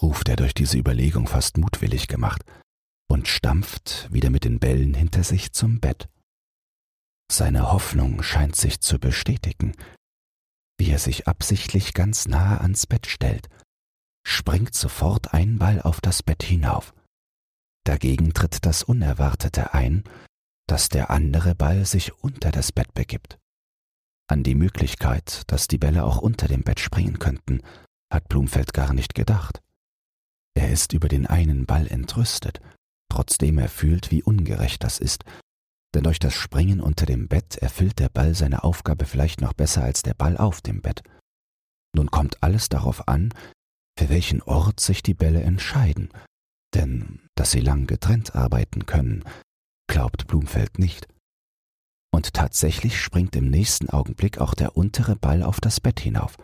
ruft 0.01 0.31
er 0.31 0.37
durch 0.37 0.55
diese 0.55 0.79
Überlegung 0.79 1.27
fast 1.27 1.59
mutwillig 1.59 2.09
gemacht 2.09 2.47
und 3.11 3.29
stampft 3.29 4.11
wieder 4.11 4.31
mit 4.31 4.45
den 4.45 4.59
Bällen 4.59 4.95
hinter 4.95 5.23
sich 5.23 5.53
zum 5.53 5.81
Bett. 5.81 6.09
Seine 7.31 7.71
Hoffnung 7.71 8.23
scheint 8.23 8.57
sich 8.57 8.81
zu 8.81 8.99
bestätigen, 8.99 9.75
wie 10.79 10.89
er 10.89 10.99
sich 10.99 11.29
absichtlich 11.29 11.93
ganz 11.93 12.27
nahe 12.27 12.63
ans 12.63 12.87
Bett 12.87 13.07
stellt, 13.07 13.51
springt 14.27 14.75
sofort 14.75 15.35
ein 15.35 15.59
Ball 15.59 15.83
auf 15.83 16.01
das 16.01 16.23
Bett 16.23 16.43
hinauf. 16.43 16.95
Dagegen 17.87 18.35
tritt 18.35 18.67
das 18.67 18.83
Unerwartete 18.83 19.73
ein, 19.75 20.05
dass 20.67 20.89
der 20.89 21.11
andere 21.11 21.55
Ball 21.55 21.85
sich 21.85 22.13
unter 22.23 22.51
das 22.51 22.73
Bett 22.73 22.93
begibt. 22.95 23.39
An 24.29 24.43
die 24.43 24.55
Möglichkeit, 24.55 25.43
dass 25.47 25.69
die 25.69 25.79
Bälle 25.79 26.05
auch 26.05 26.19
unter 26.19 26.49
dem 26.49 26.63
Bett 26.63 26.81
springen 26.81 27.19
könnten, 27.19 27.61
hat 28.13 28.29
Blumfeld 28.29 28.73
gar 28.73 28.93
nicht 28.93 29.15
gedacht. 29.15 29.63
Er 30.55 30.71
ist 30.71 30.93
über 30.93 31.09
den 31.09 31.27
einen 31.27 31.67
Ball 31.67 31.87
entrüstet, 31.87 32.61
trotzdem 33.09 33.59
er 33.59 33.69
fühlt, 33.69 34.11
wie 34.11 34.23
ungerecht 34.23 34.83
das 34.83 34.99
ist 34.99 35.25
denn 35.97 36.05
durch 36.05 36.19
das 36.19 36.35
Springen 36.35 36.83
unter 36.83 37.07
dem 37.07 37.27
Bett 37.27 37.57
erfüllt 37.57 37.99
der 38.01 38.11
Ball 38.11 38.35
seine 38.35 38.65
Aufgabe 38.65 39.07
vielleicht 39.07 39.41
noch 39.41 39.55
besser 39.55 39.83
als 39.83 40.03
der 40.03 40.13
Ball 40.13 40.37
auf 40.37 40.61
dem 40.61 40.83
Bett. 40.83 41.03
Nun 41.95 42.11
kommt 42.11 42.43
alles 42.43 42.69
darauf 42.69 43.09
an, 43.09 43.33
für 43.99 44.11
welchen 44.11 44.43
Ort 44.43 44.79
sich 44.79 45.03
die 45.03 45.15
Bälle 45.15 45.41
entscheiden, 45.43 46.11
denn 46.77 47.29
dass 47.35 47.51
sie 47.51 47.61
lang 47.61 47.87
getrennt 47.87 48.35
arbeiten 48.35 48.87
können, 48.87 49.25
glaubt 49.89 50.27
Blumfeld 50.27 50.79
nicht. 50.79 51.09
Und 52.15 52.33
tatsächlich 52.35 53.01
springt 53.01 53.35
im 53.35 53.51
nächsten 53.51 53.91
Augenblick 53.91 54.39
auch 54.39 54.55
der 54.55 54.77
untere 54.77 55.17
Ball 55.17 55.43
auf 55.43 55.61
das 55.61 55.81
Bett 55.81 56.01
hinauf. 56.01 56.37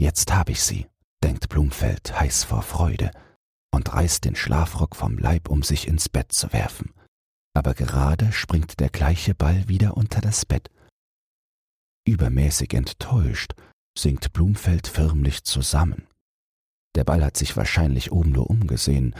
Jetzt 0.00 0.32
hab 0.32 0.48
ich 0.48 0.62
sie, 0.62 0.86
denkt 1.22 1.48
Blumfeld 1.48 2.18
heiß 2.18 2.44
vor 2.44 2.62
Freude 2.62 3.10
und 3.74 3.92
reißt 3.92 4.24
den 4.24 4.36
Schlafrock 4.36 4.94
vom 4.94 5.18
Leib, 5.18 5.48
um 5.48 5.62
sich 5.62 5.88
ins 5.88 6.08
Bett 6.08 6.32
zu 6.32 6.52
werfen 6.52 6.94
aber 7.54 7.74
gerade 7.74 8.32
springt 8.32 8.80
der 8.80 8.90
gleiche 8.90 9.34
Ball 9.34 9.68
wieder 9.68 9.96
unter 9.96 10.20
das 10.20 10.44
Bett. 10.44 10.70
Übermäßig 12.06 12.74
enttäuscht 12.74 13.54
sinkt 13.96 14.32
Blumfeld 14.32 14.88
förmlich 14.88 15.44
zusammen. 15.44 16.06
Der 16.96 17.04
Ball 17.04 17.24
hat 17.24 17.36
sich 17.36 17.56
wahrscheinlich 17.56 18.12
oben 18.12 18.30
nur 18.30 18.48
umgesehen, 18.50 19.14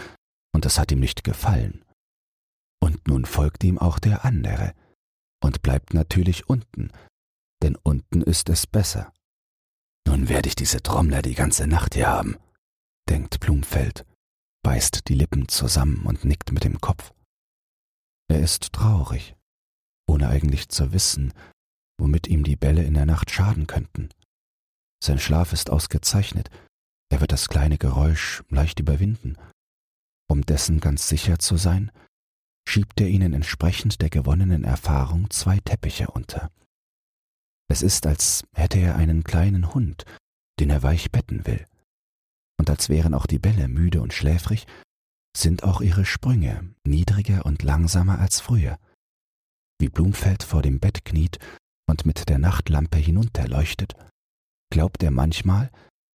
und 0.54 0.64
es 0.66 0.78
hat 0.78 0.92
ihm 0.92 1.00
nicht 1.00 1.24
gefallen. 1.24 1.84
Und 2.80 3.08
nun 3.08 3.24
folgt 3.24 3.64
ihm 3.64 3.78
auch 3.78 3.98
der 3.98 4.24
andere 4.24 4.74
und 5.42 5.62
bleibt 5.62 5.94
natürlich 5.94 6.48
unten, 6.48 6.90
denn 7.62 7.76
unten 7.76 8.22
ist 8.22 8.48
es 8.48 8.66
besser. 8.66 9.12
Nun 10.06 10.28
werde 10.28 10.48
ich 10.48 10.54
diese 10.54 10.82
Trommler 10.82 11.22
die 11.22 11.34
ganze 11.34 11.66
Nacht 11.66 11.94
hier 11.94 12.08
haben, 12.08 12.36
denkt 13.08 13.40
Blumfeld, 13.40 14.06
beißt 14.62 15.08
die 15.08 15.14
Lippen 15.14 15.48
zusammen 15.48 16.04
und 16.04 16.24
nickt 16.24 16.52
mit 16.52 16.64
dem 16.64 16.80
Kopf. 16.80 17.12
Er 18.28 18.40
ist 18.40 18.72
traurig, 18.72 19.34
ohne 20.06 20.28
eigentlich 20.28 20.68
zu 20.68 20.92
wissen, 20.92 21.32
womit 21.98 22.26
ihm 22.26 22.44
die 22.44 22.56
Bälle 22.56 22.82
in 22.82 22.94
der 22.94 23.06
Nacht 23.06 23.30
schaden 23.30 23.66
könnten. 23.66 24.10
Sein 25.02 25.18
Schlaf 25.18 25.52
ist 25.52 25.70
ausgezeichnet, 25.70 26.50
er 27.14 27.20
wird 27.20 27.30
das 27.30 27.48
kleine 27.48 27.78
Geräusch 27.78 28.42
leicht 28.48 28.80
überwinden. 28.80 29.38
Um 30.28 30.42
dessen 30.42 30.80
ganz 30.80 31.08
sicher 31.08 31.38
zu 31.38 31.56
sein, 31.56 31.92
schiebt 32.68 33.00
er 33.00 33.06
ihnen 33.06 33.34
entsprechend 33.34 34.02
der 34.02 34.10
gewonnenen 34.10 34.64
Erfahrung 34.64 35.30
zwei 35.30 35.60
Teppiche 35.60 36.08
unter. 36.08 36.50
Es 37.70 37.82
ist, 37.82 38.08
als 38.08 38.42
hätte 38.52 38.80
er 38.80 38.96
einen 38.96 39.22
kleinen 39.22 39.72
Hund, 39.74 40.04
den 40.58 40.70
er 40.70 40.82
weich 40.82 41.12
betten 41.12 41.46
will. 41.46 41.64
Und 42.58 42.68
als 42.68 42.88
wären 42.88 43.14
auch 43.14 43.26
die 43.26 43.38
Bälle 43.38 43.68
müde 43.68 44.02
und 44.02 44.12
schläfrig, 44.12 44.66
sind 45.36 45.62
auch 45.62 45.80
ihre 45.80 46.04
Sprünge 46.04 46.74
niedriger 46.84 47.46
und 47.46 47.62
langsamer 47.62 48.18
als 48.18 48.40
früher. 48.40 48.76
Wie 49.78 49.88
Blumfeld 49.88 50.42
vor 50.42 50.62
dem 50.62 50.80
Bett 50.80 51.04
kniet 51.04 51.38
und 51.88 52.06
mit 52.06 52.28
der 52.28 52.40
Nachtlampe 52.40 52.98
hinunterleuchtet, 52.98 53.94
glaubt 54.72 55.00
er 55.04 55.12
manchmal, 55.12 55.70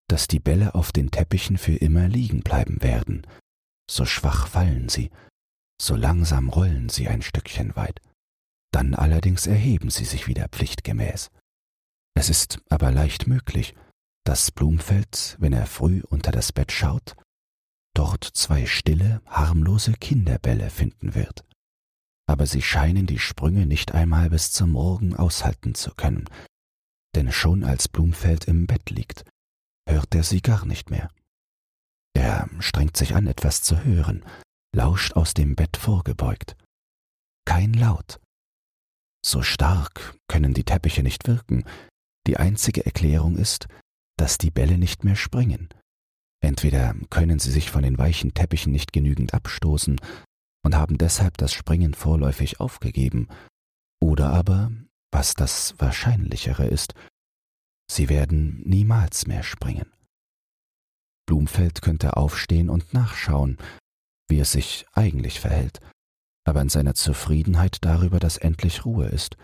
dass 0.09 0.27
die 0.27 0.40
Bälle 0.40 0.75
auf 0.75 0.90
den 0.92 1.11
Teppichen 1.11 1.59
für 1.59 1.77
immer 1.77 2.09
liegen 2.09 2.40
bleiben 2.40 2.83
werden. 2.83 3.27
So 3.90 4.05
schwach 4.05 4.49
fallen 4.49 4.88
sie, 4.88 5.11
so 5.81 5.94
langsam 5.94 6.49
rollen 6.49 6.88
sie 6.88 7.09
ein 7.09 7.23
Stückchen 7.23 7.77
weit. 7.77 8.01
Dann 8.73 8.94
allerdings 8.94 9.47
erheben 9.47 9.90
sie 9.90 10.05
sich 10.05 10.27
wieder 10.27 10.49
pflichtgemäß. 10.49 11.31
Es 12.14 12.29
ist 12.29 12.61
aber 12.68 12.90
leicht 12.90 13.27
möglich, 13.27 13.75
dass 14.25 14.51
Blumfeld, 14.51 15.37
wenn 15.38 15.53
er 15.53 15.66
früh 15.66 16.03
unter 16.09 16.33
das 16.33 16.53
Bett 16.53 16.73
schaut, 16.73 17.16
dort 17.94 18.25
zwei 18.25 18.66
stille, 18.66 19.23
harmlose 19.27 19.92
Kinderbälle 19.92 20.71
finden 20.71 21.14
wird. 21.14 21.44
Aber 22.27 22.47
sie 22.47 22.61
scheinen 22.61 23.07
die 23.07 23.18
Sprünge 23.18 23.64
nicht 23.64 23.92
einmal 23.92 24.29
bis 24.29 24.53
zum 24.53 24.73
Morgen 24.73 25.16
aushalten 25.16 25.75
zu 25.75 25.94
können, 25.94 26.29
denn 27.14 27.33
schon 27.33 27.64
als 27.64 27.88
Blumfeld 27.88 28.44
im 28.44 28.66
Bett 28.66 28.90
liegt, 28.90 29.25
hört 29.88 30.14
er 30.14 30.22
sie 30.22 30.40
gar 30.40 30.64
nicht 30.66 30.90
mehr. 30.90 31.11
Er 32.14 32.48
strengt 32.61 32.96
sich 32.96 33.14
an, 33.14 33.27
etwas 33.27 33.62
zu 33.62 33.85
hören, 33.85 34.24
lauscht 34.74 35.14
aus 35.14 35.35
dem 35.35 35.55
Bett 35.57 35.77
vorgebeugt. 35.77 36.57
Kein 37.44 37.72
Laut. 37.72 38.20
So 39.24 39.42
stark 39.42 40.16
können 40.29 40.55
die 40.55 40.64
Teppiche 40.64 41.03
nicht 41.03 41.27
wirken. 41.27 41.64
Die 42.27 42.37
einzige 42.37 42.85
Erklärung 42.85 43.37
ist, 43.37 43.66
dass 44.16 44.38
die 44.38 44.51
Bälle 44.51 44.79
nicht 44.79 45.05
mehr 45.05 45.16
springen. 45.16 45.68
Entweder 46.40 46.94
können 47.11 47.38
sie 47.38 47.51
sich 47.51 47.70
von 47.70 47.83
den 47.83 47.98
weichen 47.98 48.35
Teppichen 48.35 48.72
nicht 48.72 48.92
genügend 48.92 49.35
abstoßen 49.35 50.01
und 50.64 50.74
haben 50.74 50.98
deshalb 50.98 51.37
das 51.37 51.53
Springen 51.53 51.94
vorläufig 51.94 52.61
aufgegeben, 52.61 53.29
oder 54.01 54.31
aber, 54.31 54.70
was 55.11 55.35
das 55.35 55.74
Wahrscheinlichere 55.79 56.66
ist, 56.66 56.94
sie 57.90 58.09
werden 58.09 58.62
niemals 58.64 59.27
mehr 59.27 59.42
springen. 59.42 59.92
Blumfeld 61.27 61.83
könnte 61.83 62.16
aufstehen 62.16 62.70
und 62.70 62.94
nachschauen, 62.94 63.59
wie 64.29 64.40
es 64.40 64.53
sich 64.53 64.87
eigentlich 64.92 65.40
verhält, 65.40 65.81
aber 66.44 66.62
in 66.62 66.68
seiner 66.68 66.94
Zufriedenheit 66.94 67.79
darüber, 67.83 68.18
dass 68.18 68.38
endlich 68.38 68.85
Ruhe 68.85 69.07
ist, 69.07 69.37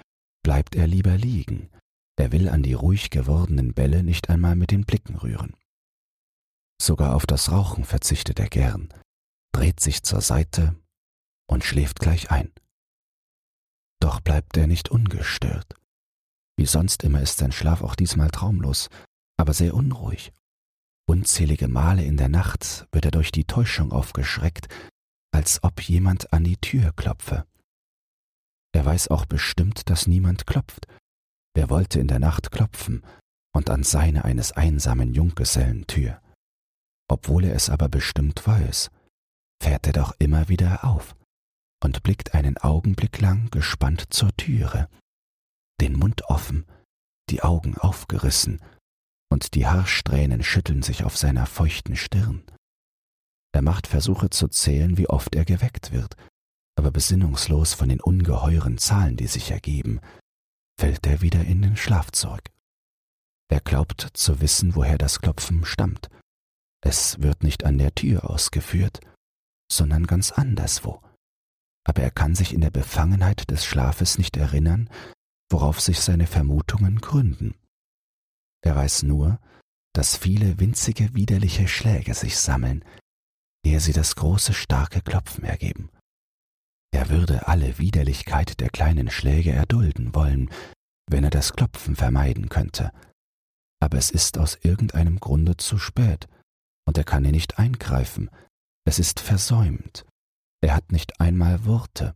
bleibt 0.43 0.75
er 0.75 0.87
lieber 0.87 1.17
liegen, 1.17 1.71
er 2.17 2.33
will 2.33 2.49
an 2.49 2.63
die 2.63 2.75
ruhig 2.75 3.11
gewordenen 3.11 3.75
Bälle 3.75 4.03
nicht 4.03 4.31
einmal 4.31 4.57
mit 4.57 4.71
den 4.71 4.85
Blicken 4.85 5.17
rühren. 5.17 5.57
Sogar 6.81 7.15
auf 7.15 7.27
das 7.27 7.51
Rauchen 7.51 7.85
verzichtet 7.85 8.39
er 8.39 8.49
gern, 8.49 8.93
dreht 9.53 9.81
sich 9.81 10.03
zur 10.03 10.21
Seite 10.21 10.77
und 11.47 11.65
schläft 11.65 12.01
gleich 12.01 12.31
ein. 12.31 12.53
Doch 14.01 14.21
bleibt 14.21 14.57
er 14.57 14.67
nicht 14.67 14.91
ungestört. 14.91 15.75
Wie 16.57 16.67
sonst 16.67 17.03
immer 17.03 17.21
ist 17.21 17.39
sein 17.39 17.53
Schlaf 17.53 17.83
auch 17.83 17.95
diesmal 17.95 18.31
traumlos, 18.31 18.89
aber 19.37 19.53
sehr 19.53 19.75
unruhig. 19.75 20.33
Unzählige 21.07 21.69
Male 21.69 22.05
in 22.05 22.17
der 22.17 22.29
Nacht 22.29 22.87
wird 22.93 23.05
er 23.05 23.11
durch 23.11 23.33
die 23.33 23.45
Täuschung 23.45 23.93
aufgeschreckt, 23.93 24.69
als 25.33 25.63
ob 25.63 25.81
jemand 25.83 26.33
an 26.33 26.45
die 26.45 26.57
Tür 26.57 26.93
klopfe. 26.93 27.45
Er 28.73 28.85
weiß 28.85 29.09
auch 29.09 29.27
bestimmt, 29.27 29.91
dass 29.91 30.07
niemand 30.07 30.47
klopft. 30.47 30.87
Wer 31.55 31.71
wollte 31.71 32.01
in 32.01 32.09
der 32.09 32.19
Nacht 32.19 32.51
klopfen 32.51 33.05
und 33.55 33.71
an 33.71 33.83
seine 33.83 34.25
eines 34.25 34.53
einsamen 34.53 35.13
Junggesellen 35.13 35.87
Tür? 35.87 36.21
Obwohl 37.09 37.45
er 37.45 37.55
es 37.55 37.69
aber 37.69 37.89
bestimmt 37.89 38.47
weiß, 38.47 38.91
fährt 39.63 39.87
er 39.87 39.93
doch 39.93 40.15
immer 40.19 40.49
wieder 40.49 40.85
auf 40.85 41.15
und 41.83 42.03
blickt 42.03 42.35
einen 42.35 42.57
Augenblick 42.57 43.21
lang 43.21 43.51
gespannt 43.51 44.07
zur 44.11 44.35
Türe, 44.37 44.89
den 45.81 45.95
Mund 45.99 46.25
offen, 46.27 46.67
die 47.31 47.43
Augen 47.43 47.77
aufgerissen 47.77 48.61
und 49.31 49.55
die 49.55 49.67
Haarsträhnen 49.67 50.43
schütteln 50.43 50.83
sich 50.83 51.05
auf 51.05 51.17
seiner 51.17 51.47
feuchten 51.47 51.97
Stirn. 51.97 52.45
Er 53.53 53.63
macht 53.63 53.87
Versuche 53.87 54.31
zu 54.31 54.49
zählen, 54.49 54.97
wie 54.99 55.09
oft 55.09 55.35
er 55.35 55.45
geweckt 55.45 55.93
wird, 55.93 56.17
aber 56.77 56.91
besinnungslos 56.91 57.75
von 57.75 57.89
den 57.89 58.01
ungeheuren 58.01 58.79
Zahlen, 58.79 59.17
die 59.17 59.27
sich 59.27 59.51
ergeben, 59.51 60.01
fällt 60.79 61.07
er 61.07 61.21
wieder 61.21 61.45
in 61.45 61.63
den 61.63 61.77
Schlaf 61.77 62.11
zurück. 62.11 62.51
Er 63.49 63.61
glaubt 63.61 64.11
zu 64.15 64.41
wissen, 64.41 64.75
woher 64.75 64.99
das 64.99 65.21
Klopfen 65.21 65.65
stammt. 65.65 66.09
Es 66.81 67.21
wird 67.21 67.43
nicht 67.43 67.65
an 67.65 67.79
der 67.79 67.95
Tür 67.95 68.29
ausgeführt, 68.29 69.01
sondern 69.71 70.07
ganz 70.07 70.33
anderswo. 70.33 71.01
Aber 71.87 72.03
er 72.03 72.11
kann 72.11 72.35
sich 72.35 72.53
in 72.53 72.61
der 72.61 72.71
Befangenheit 72.71 73.51
des 73.51 73.65
Schlafes 73.65 74.19
nicht 74.19 74.37
erinnern, 74.37 74.91
worauf 75.51 75.81
sich 75.81 76.01
seine 76.01 76.27
Vermutungen 76.27 77.01
gründen. 77.01 77.55
Er 78.65 78.77
weiß 78.77 79.03
nur, 79.03 79.39
dass 79.95 80.17
viele 80.17 80.59
winzige 80.59 81.15
widerliche 81.15 81.69
Schläge 81.69 82.15
sich 82.15 82.39
sammeln, 82.39 82.85
ehe 83.65 83.81
sie 83.81 83.93
das 83.93 84.17
große 84.17 84.53
starke 84.53 85.01
Klopfen 85.01 85.45
ergeben. 85.45 85.91
Er 86.93 87.09
würde 87.09 87.49
alle 87.49 87.79
Widerlichkeit 87.79 88.61
der 88.61 88.71
kleinen 88.71 89.11
Schläge 89.11 89.51
erdulden 89.51 90.15
wollen, 90.15 90.51
wenn 91.11 91.25
er 91.25 91.31
das 91.31 91.53
Klopfen 91.53 91.97
vermeiden 91.97 92.49
könnte. 92.49 92.93
Aber 93.81 93.99
es 93.99 94.11
ist 94.11 94.39
aus 94.39 94.59
irgendeinem 94.63 95.21
Grunde 95.21 95.57
zu 95.57 95.79
spät, 95.79 96.29
und 96.87 96.97
er 96.99 97.05
kann 97.05 97.25
hier 97.25 97.33
nicht 97.33 97.59
eingreifen. 97.59 98.31
Es 98.87 98.99
ist 98.99 99.21
versäumt. 99.21 100.07
Er 100.63 100.75
hat 100.75 100.93
nicht 100.93 101.21
einmal 101.21 101.65
Worte. 101.65 102.15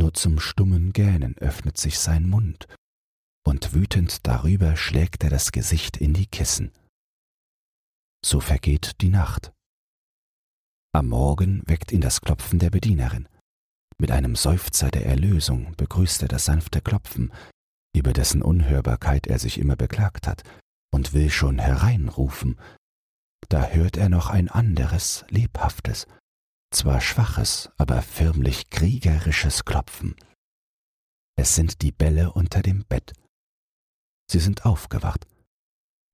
Nur 0.00 0.14
zum 0.14 0.40
stummen 0.40 0.94
Gähnen 0.94 1.36
öffnet 1.36 1.76
sich 1.76 1.98
sein 1.98 2.26
Mund, 2.26 2.66
und 3.46 3.74
wütend 3.74 4.26
darüber 4.26 4.74
schlägt 4.74 5.22
er 5.24 5.28
das 5.28 5.52
Gesicht 5.52 5.98
in 5.98 6.14
die 6.14 6.26
Kissen. 6.26 6.72
So 8.24 8.40
vergeht 8.40 9.02
die 9.02 9.10
Nacht. 9.10 9.52
Am 10.94 11.10
Morgen 11.10 11.62
weckt 11.66 11.92
ihn 11.92 12.00
das 12.00 12.22
Klopfen 12.22 12.58
der 12.58 12.70
Bedienerin. 12.70 13.28
Mit 13.98 14.10
einem 14.10 14.36
Seufzer 14.36 14.90
der 14.90 15.04
Erlösung 15.04 15.74
begrüßt 15.76 16.22
er 16.22 16.28
das 16.28 16.46
sanfte 16.46 16.80
Klopfen, 16.80 17.30
über 17.94 18.14
dessen 18.14 18.40
Unhörbarkeit 18.40 19.26
er 19.26 19.38
sich 19.38 19.58
immer 19.58 19.76
beklagt 19.76 20.26
hat, 20.26 20.44
und 20.94 21.12
will 21.12 21.28
schon 21.28 21.58
hereinrufen. 21.58 22.58
Da 23.50 23.66
hört 23.66 23.98
er 23.98 24.08
noch 24.08 24.30
ein 24.30 24.48
anderes, 24.48 25.26
lebhaftes, 25.28 26.06
zwar 26.70 27.00
schwaches, 27.00 27.70
aber 27.76 28.02
förmlich 28.02 28.70
kriegerisches 28.70 29.64
Klopfen. 29.64 30.14
Es 31.36 31.54
sind 31.54 31.82
die 31.82 31.92
Bälle 31.92 32.32
unter 32.32 32.62
dem 32.62 32.84
Bett. 32.84 33.12
Sie 34.30 34.40
sind 34.40 34.64
aufgewacht. 34.64 35.26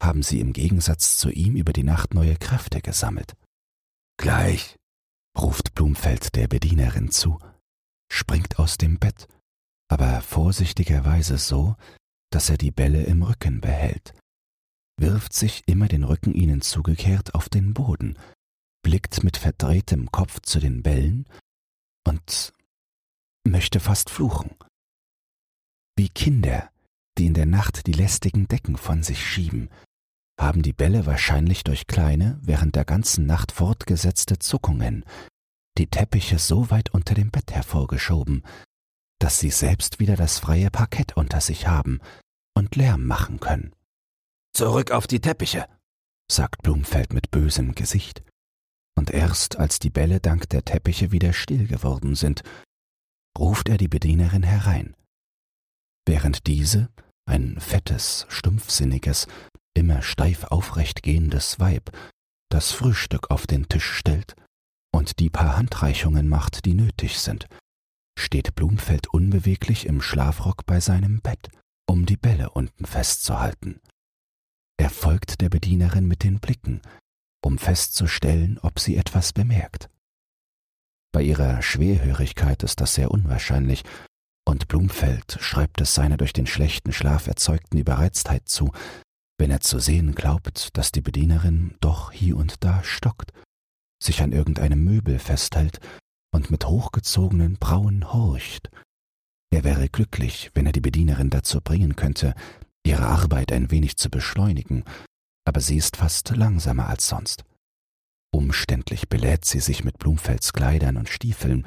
Haben 0.02 0.22
sie 0.22 0.40
im 0.40 0.52
Gegensatz 0.52 1.16
zu 1.16 1.30
ihm 1.30 1.56
über 1.56 1.72
die 1.72 1.82
Nacht 1.82 2.14
neue 2.14 2.36
Kräfte 2.36 2.80
gesammelt. 2.80 3.34
Gleich, 4.18 4.76
ruft 5.36 5.74
Blumfeld 5.74 6.34
der 6.36 6.48
Bedienerin 6.48 7.10
zu, 7.10 7.38
springt 8.10 8.58
aus 8.58 8.78
dem 8.78 8.98
Bett, 8.98 9.26
aber 9.88 10.20
vorsichtigerweise 10.20 11.38
so, 11.38 11.76
dass 12.30 12.50
er 12.50 12.56
die 12.56 12.70
Bälle 12.70 13.04
im 13.04 13.22
Rücken 13.22 13.60
behält, 13.60 14.14
wirft 14.98 15.32
sich 15.32 15.62
immer 15.66 15.88
den 15.88 16.04
Rücken 16.04 16.34
ihnen 16.34 16.60
zugekehrt 16.62 17.34
auf 17.34 17.48
den 17.48 17.74
Boden, 17.74 18.18
blickt 18.86 19.24
mit 19.24 19.36
verdrehtem 19.36 20.12
Kopf 20.12 20.38
zu 20.42 20.60
den 20.60 20.80
Bällen 20.80 21.26
und 22.06 22.52
möchte 23.42 23.80
fast 23.80 24.10
fluchen. 24.10 24.54
Wie 25.96 26.08
Kinder 26.08 26.70
die 27.18 27.26
in 27.26 27.34
der 27.34 27.46
Nacht 27.46 27.88
die 27.88 27.92
lästigen 27.92 28.46
Decken 28.46 28.76
von 28.76 29.02
sich 29.02 29.26
schieben, 29.26 29.70
haben 30.40 30.62
die 30.62 30.72
Bälle 30.72 31.04
wahrscheinlich 31.04 31.64
durch 31.64 31.88
kleine, 31.88 32.38
während 32.42 32.76
der 32.76 32.84
ganzen 32.84 33.26
Nacht 33.26 33.50
fortgesetzte 33.50 34.38
Zuckungen 34.38 35.04
die 35.78 35.88
Teppiche 35.88 36.38
so 36.38 36.70
weit 36.70 36.94
unter 36.94 37.14
dem 37.14 37.32
Bett 37.32 37.50
hervorgeschoben, 37.50 38.44
dass 39.18 39.40
sie 39.40 39.50
selbst 39.50 39.98
wieder 39.98 40.14
das 40.14 40.38
freie 40.38 40.70
Parkett 40.70 41.16
unter 41.16 41.40
sich 41.40 41.66
haben 41.66 41.98
und 42.54 42.76
Lärm 42.76 43.04
machen 43.04 43.40
können. 43.40 43.74
Zurück 44.54 44.92
auf 44.92 45.08
die 45.08 45.20
Teppiche, 45.20 45.66
sagt 46.30 46.62
Blumfeld 46.62 47.12
mit 47.12 47.32
bösem 47.32 47.74
Gesicht. 47.74 48.22
Und 48.98 49.10
erst 49.10 49.56
als 49.56 49.78
die 49.78 49.90
Bälle 49.90 50.20
dank 50.20 50.48
der 50.48 50.64
Teppiche 50.64 51.12
wieder 51.12 51.32
still 51.32 51.66
geworden 51.66 52.14
sind, 52.14 52.42
ruft 53.38 53.68
er 53.68 53.76
die 53.76 53.88
Bedienerin 53.88 54.42
herein. 54.42 54.96
Während 56.06 56.46
diese, 56.46 56.88
ein 57.28 57.60
fettes, 57.60 58.26
stumpfsinniges, 58.28 59.26
immer 59.74 60.02
steif 60.02 60.44
aufrecht 60.44 61.02
gehendes 61.02 61.60
Weib, 61.60 61.90
das 62.50 62.72
Frühstück 62.72 63.30
auf 63.30 63.46
den 63.46 63.68
Tisch 63.68 63.92
stellt 63.92 64.34
und 64.94 65.18
die 65.18 65.30
paar 65.30 65.56
Handreichungen 65.56 66.28
macht, 66.28 66.64
die 66.64 66.74
nötig 66.74 67.18
sind, 67.18 67.46
steht 68.18 68.54
Blumfeld 68.54 69.08
unbeweglich 69.08 69.86
im 69.86 70.00
Schlafrock 70.00 70.64
bei 70.64 70.80
seinem 70.80 71.20
Bett, 71.20 71.50
um 71.86 72.06
die 72.06 72.16
Bälle 72.16 72.50
unten 72.50 72.86
festzuhalten. 72.86 73.80
Er 74.78 74.90
folgt 74.90 75.40
der 75.40 75.48
Bedienerin 75.48 76.06
mit 76.06 76.22
den 76.22 76.38
Blicken, 76.38 76.80
um 77.46 77.58
festzustellen, 77.58 78.58
ob 78.62 78.78
sie 78.78 78.96
etwas 78.96 79.32
bemerkt. 79.32 79.88
Bei 81.12 81.22
ihrer 81.22 81.62
Schwerhörigkeit 81.62 82.62
ist 82.62 82.80
das 82.80 82.94
sehr 82.94 83.10
unwahrscheinlich, 83.10 83.84
und 84.44 84.68
Blumfeld 84.68 85.38
schreibt 85.40 85.80
es 85.80 85.94
seiner 85.94 86.16
durch 86.16 86.32
den 86.32 86.46
schlechten 86.46 86.92
Schlaf 86.92 87.26
erzeugten 87.26 87.78
Überreiztheit 87.78 88.48
zu, 88.48 88.70
wenn 89.38 89.50
er 89.50 89.60
zu 89.60 89.78
sehen 89.78 90.14
glaubt, 90.14 90.76
dass 90.76 90.92
die 90.92 91.00
Bedienerin 91.00 91.74
doch 91.80 92.12
hier 92.12 92.36
und 92.36 92.62
da 92.64 92.82
stockt, 92.84 93.32
sich 94.02 94.22
an 94.22 94.32
irgendeinem 94.32 94.84
Möbel 94.84 95.18
festhält 95.18 95.80
und 96.32 96.50
mit 96.50 96.66
hochgezogenen 96.66 97.56
Brauen 97.56 98.12
horcht. 98.12 98.70
Er 99.50 99.64
wäre 99.64 99.88
glücklich, 99.88 100.50
wenn 100.54 100.66
er 100.66 100.72
die 100.72 100.80
Bedienerin 100.80 101.30
dazu 101.30 101.60
bringen 101.60 101.96
könnte, 101.96 102.34
ihre 102.84 103.06
Arbeit 103.06 103.52
ein 103.52 103.70
wenig 103.70 103.96
zu 103.96 104.10
beschleunigen, 104.10 104.84
aber 105.46 105.60
sie 105.60 105.76
ist 105.76 105.96
fast 105.96 106.30
langsamer 106.30 106.88
als 106.88 107.08
sonst. 107.08 107.44
Umständlich 108.34 109.08
belädt 109.08 109.44
sie 109.44 109.60
sich 109.60 109.84
mit 109.84 109.98
Blumfelds 109.98 110.52
Kleidern 110.52 110.96
und 110.96 111.08
Stiefeln 111.08 111.66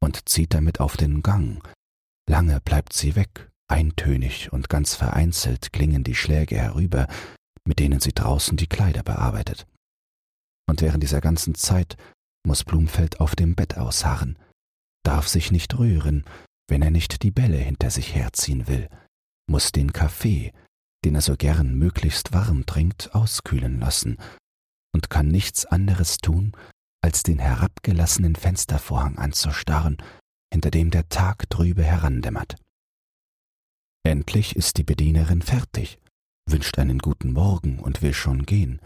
und 0.00 0.28
zieht 0.28 0.54
damit 0.54 0.80
auf 0.80 0.96
den 0.96 1.22
Gang. 1.22 1.62
Lange 2.28 2.60
bleibt 2.60 2.92
sie 2.92 3.16
weg, 3.16 3.50
eintönig 3.68 4.52
und 4.52 4.68
ganz 4.68 4.94
vereinzelt 4.94 5.72
klingen 5.72 6.04
die 6.04 6.14
Schläge 6.14 6.56
herüber, 6.56 7.08
mit 7.66 7.80
denen 7.80 8.00
sie 8.00 8.12
draußen 8.12 8.56
die 8.56 8.68
Kleider 8.68 9.02
bearbeitet. 9.02 9.66
Und 10.68 10.80
während 10.80 11.02
dieser 11.02 11.20
ganzen 11.20 11.54
Zeit 11.54 11.96
muss 12.46 12.64
Blumfeld 12.64 13.20
auf 13.20 13.34
dem 13.34 13.54
Bett 13.54 13.76
ausharren, 13.76 14.38
darf 15.04 15.28
sich 15.28 15.50
nicht 15.50 15.78
rühren, 15.78 16.24
wenn 16.68 16.82
er 16.82 16.90
nicht 16.90 17.22
die 17.22 17.30
Bälle 17.30 17.58
hinter 17.58 17.90
sich 17.90 18.14
herziehen 18.14 18.66
will, 18.66 18.88
muss 19.48 19.72
den 19.72 19.92
Kaffee, 19.92 20.52
den 21.06 21.14
er 21.14 21.20
so 21.20 21.36
gern 21.36 21.78
möglichst 21.78 22.32
warm 22.32 22.66
trinkt, 22.66 23.14
auskühlen 23.14 23.78
lassen 23.78 24.18
und 24.92 25.08
kann 25.08 25.28
nichts 25.28 25.64
anderes 25.64 26.18
tun, 26.18 26.50
als 27.00 27.22
den 27.22 27.38
herabgelassenen 27.38 28.34
Fenstervorhang 28.34 29.16
anzustarren, 29.16 29.98
hinter 30.52 30.72
dem 30.72 30.90
der 30.90 31.08
Tag 31.08 31.48
trübe 31.48 31.84
herandämmert. 31.84 32.56
Endlich 34.02 34.56
ist 34.56 34.78
die 34.78 34.82
Bedienerin 34.82 35.42
fertig, 35.42 36.00
wünscht 36.48 36.76
einen 36.76 36.98
guten 36.98 37.32
Morgen 37.32 37.78
und 37.78 38.02
will 38.02 38.12
schon 38.12 38.44
gehen. 38.44 38.80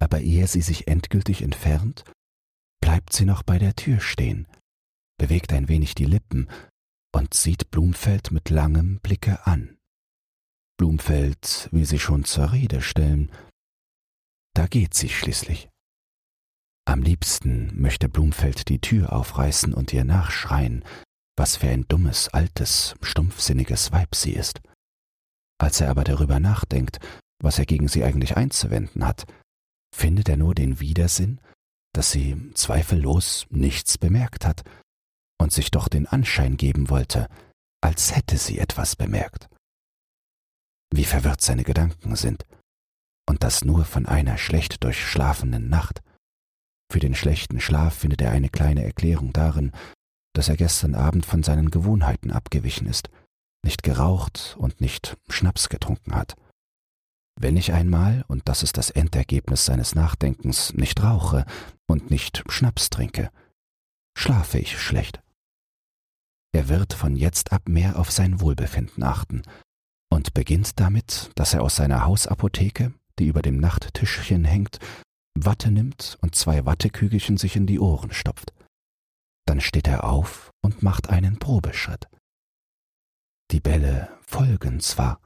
Aber 0.00 0.20
ehe 0.20 0.48
sie 0.48 0.62
sich 0.62 0.88
endgültig 0.88 1.42
entfernt, 1.42 2.02
bleibt 2.80 3.12
sie 3.12 3.24
noch 3.24 3.44
bei 3.44 3.60
der 3.60 3.76
Tür 3.76 4.00
stehen, 4.00 4.48
bewegt 5.18 5.52
ein 5.52 5.68
wenig 5.68 5.94
die 5.94 6.06
Lippen 6.06 6.48
und 7.14 7.32
sieht 7.32 7.70
Blumfeld 7.70 8.32
mit 8.32 8.50
langem 8.50 8.98
Blicke 8.98 9.46
an. 9.46 9.77
Blumfeld 10.78 11.68
will 11.72 11.84
sie 11.84 11.98
schon 11.98 12.24
zur 12.24 12.52
Rede 12.52 12.80
stellen. 12.80 13.32
Da 14.54 14.66
geht 14.68 14.94
sie 14.94 15.08
schließlich. 15.08 15.68
Am 16.86 17.02
liebsten 17.02 17.78
möchte 17.78 18.08
Blumfeld 18.08 18.68
die 18.68 18.80
Tür 18.80 19.12
aufreißen 19.12 19.74
und 19.74 19.92
ihr 19.92 20.04
nachschreien, 20.04 20.84
was 21.36 21.56
für 21.56 21.68
ein 21.68 21.86
dummes, 21.88 22.28
altes, 22.28 22.94
stumpfsinniges 23.02 23.92
Weib 23.92 24.14
sie 24.14 24.32
ist. 24.32 24.60
Als 25.60 25.80
er 25.80 25.90
aber 25.90 26.04
darüber 26.04 26.38
nachdenkt, 26.38 27.00
was 27.42 27.58
er 27.58 27.66
gegen 27.66 27.88
sie 27.88 28.04
eigentlich 28.04 28.36
einzuwenden 28.36 29.04
hat, 29.04 29.26
findet 29.94 30.28
er 30.28 30.36
nur 30.36 30.54
den 30.54 30.78
Widersinn, 30.78 31.40
dass 31.92 32.12
sie 32.12 32.52
zweifellos 32.54 33.46
nichts 33.50 33.98
bemerkt 33.98 34.46
hat 34.46 34.62
und 35.40 35.52
sich 35.52 35.72
doch 35.72 35.88
den 35.88 36.06
Anschein 36.06 36.56
geben 36.56 36.88
wollte, 36.88 37.28
als 37.80 38.14
hätte 38.14 38.38
sie 38.38 38.58
etwas 38.58 38.94
bemerkt. 38.94 39.48
Wie 40.90 41.04
verwirrt 41.04 41.40
seine 41.40 41.64
Gedanken 41.64 42.16
sind, 42.16 42.46
und 43.28 43.44
das 43.44 43.62
nur 43.62 43.84
von 43.84 44.06
einer 44.06 44.38
schlecht 44.38 44.82
durchschlafenen 44.82 45.68
Nacht. 45.68 46.00
Für 46.90 46.98
den 46.98 47.14
schlechten 47.14 47.60
Schlaf 47.60 47.94
findet 47.94 48.22
er 48.22 48.30
eine 48.30 48.48
kleine 48.48 48.82
Erklärung 48.82 49.32
darin, 49.34 49.72
dass 50.34 50.48
er 50.48 50.56
gestern 50.56 50.94
Abend 50.94 51.26
von 51.26 51.42
seinen 51.42 51.70
Gewohnheiten 51.70 52.30
abgewichen 52.30 52.86
ist, 52.86 53.10
nicht 53.62 53.82
geraucht 53.82 54.56
und 54.58 54.80
nicht 54.80 55.18
Schnaps 55.28 55.68
getrunken 55.68 56.14
hat. 56.14 56.36
Wenn 57.38 57.56
ich 57.56 57.72
einmal, 57.72 58.24
und 58.28 58.48
das 58.48 58.62
ist 58.62 58.78
das 58.78 58.90
Endergebnis 58.90 59.66
seines 59.66 59.94
Nachdenkens, 59.94 60.72
nicht 60.72 61.02
rauche 61.02 61.44
und 61.86 62.10
nicht 62.10 62.42
Schnaps 62.48 62.88
trinke, 62.88 63.30
schlafe 64.16 64.58
ich 64.58 64.80
schlecht. 64.80 65.20
Er 66.52 66.68
wird 66.68 66.94
von 66.94 67.14
jetzt 67.14 67.52
ab 67.52 67.68
mehr 67.68 67.98
auf 67.98 68.10
sein 68.10 68.40
Wohlbefinden 68.40 69.04
achten 69.04 69.42
und 70.10 70.34
beginnt 70.34 70.80
damit, 70.80 71.30
dass 71.34 71.54
er 71.54 71.62
aus 71.62 71.76
seiner 71.76 72.04
Hausapotheke, 72.04 72.92
die 73.18 73.26
über 73.26 73.42
dem 73.42 73.58
Nachttischchen 73.58 74.44
hängt, 74.44 74.78
Watte 75.34 75.70
nimmt 75.70 76.18
und 76.20 76.34
zwei 76.34 76.66
Wattekügelchen 76.66 77.36
sich 77.36 77.56
in 77.56 77.66
die 77.66 77.78
Ohren 77.78 78.12
stopft. 78.12 78.52
Dann 79.46 79.60
steht 79.60 79.86
er 79.88 80.04
auf 80.04 80.50
und 80.62 80.82
macht 80.82 81.10
einen 81.10 81.38
Probeschritt. 81.38 82.08
Die 83.50 83.60
Bälle 83.60 84.08
folgen 84.26 84.80
zwar, 84.80 85.20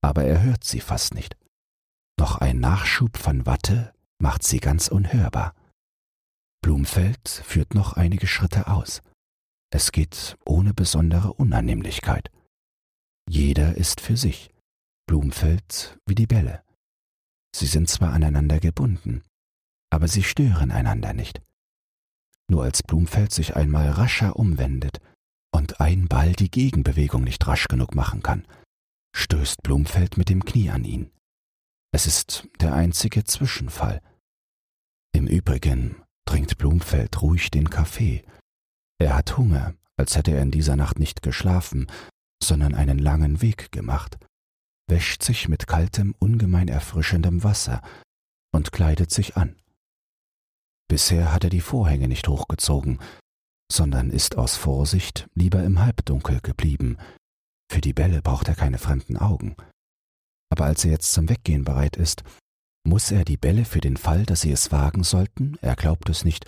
aber 0.00 0.24
er 0.24 0.42
hört 0.42 0.64
sie 0.64 0.80
fast 0.80 1.14
nicht. 1.14 1.36
Doch 2.16 2.36
ein 2.36 2.60
Nachschub 2.60 3.16
von 3.16 3.46
Watte 3.46 3.92
macht 4.20 4.42
sie 4.42 4.60
ganz 4.60 4.88
unhörbar. 4.88 5.54
Blumfeld 6.62 7.28
führt 7.28 7.74
noch 7.74 7.94
einige 7.94 8.26
Schritte 8.26 8.66
aus. 8.68 9.02
Es 9.70 9.92
geht 9.92 10.36
ohne 10.44 10.74
besondere 10.74 11.32
Unannehmlichkeit. 11.32 12.30
Jeder 13.30 13.76
ist 13.76 14.00
für 14.00 14.16
sich, 14.16 14.50
Blumfeld 15.06 15.98
wie 16.06 16.14
die 16.14 16.26
Bälle. 16.26 16.62
Sie 17.54 17.66
sind 17.66 17.90
zwar 17.90 18.14
aneinander 18.14 18.58
gebunden, 18.58 19.22
aber 19.90 20.08
sie 20.08 20.22
stören 20.22 20.70
einander 20.70 21.12
nicht. 21.12 21.42
Nur 22.50 22.64
als 22.64 22.82
Blumfeld 22.82 23.32
sich 23.32 23.54
einmal 23.54 23.90
rascher 23.90 24.36
umwendet 24.36 25.00
und 25.52 25.78
ein 25.78 26.08
Ball 26.08 26.32
die 26.32 26.50
Gegenbewegung 26.50 27.22
nicht 27.22 27.46
rasch 27.46 27.68
genug 27.68 27.94
machen 27.94 28.22
kann, 28.22 28.46
stößt 29.14 29.62
Blumfeld 29.62 30.16
mit 30.16 30.30
dem 30.30 30.42
Knie 30.46 30.70
an 30.70 30.84
ihn. 30.84 31.10
Es 31.92 32.06
ist 32.06 32.48
der 32.60 32.72
einzige 32.72 33.24
Zwischenfall. 33.24 34.00
Im 35.12 35.26
Übrigen 35.26 36.02
trinkt 36.24 36.56
Blumfeld 36.56 37.20
ruhig 37.20 37.50
den 37.50 37.68
Kaffee. 37.68 38.24
Er 38.98 39.14
hat 39.14 39.36
Hunger, 39.36 39.74
als 39.98 40.16
hätte 40.16 40.30
er 40.30 40.40
in 40.40 40.50
dieser 40.50 40.76
Nacht 40.76 40.98
nicht 40.98 41.22
geschlafen 41.22 41.88
sondern 42.42 42.74
einen 42.74 42.98
langen 42.98 43.42
Weg 43.42 43.72
gemacht, 43.72 44.18
wäscht 44.88 45.22
sich 45.22 45.48
mit 45.48 45.66
kaltem, 45.66 46.14
ungemein 46.18 46.68
erfrischendem 46.68 47.44
Wasser 47.44 47.82
und 48.52 48.72
kleidet 48.72 49.10
sich 49.10 49.36
an. 49.36 49.56
Bisher 50.88 51.32
hat 51.32 51.44
er 51.44 51.50
die 51.50 51.60
Vorhänge 51.60 52.08
nicht 52.08 52.28
hochgezogen, 52.28 52.98
sondern 53.70 54.10
ist 54.10 54.38
aus 54.38 54.56
Vorsicht 54.56 55.28
lieber 55.34 55.62
im 55.62 55.80
Halbdunkel 55.80 56.40
geblieben. 56.40 56.96
Für 57.70 57.82
die 57.82 57.92
Bälle 57.92 58.22
braucht 58.22 58.48
er 58.48 58.54
keine 58.54 58.78
fremden 58.78 59.18
Augen. 59.18 59.54
Aber 60.50 60.64
als 60.64 60.84
er 60.84 60.92
jetzt 60.92 61.12
zum 61.12 61.28
Weggehen 61.28 61.64
bereit 61.64 61.96
ist, 61.96 62.24
muss 62.86 63.10
er 63.10 63.26
die 63.26 63.36
Bälle 63.36 63.66
für 63.66 63.80
den 63.80 63.98
Fall, 63.98 64.24
dass 64.24 64.40
sie 64.40 64.52
es 64.52 64.72
wagen 64.72 65.04
sollten, 65.04 65.58
er 65.60 65.76
glaubt 65.76 66.08
es 66.08 66.24
nicht, 66.24 66.46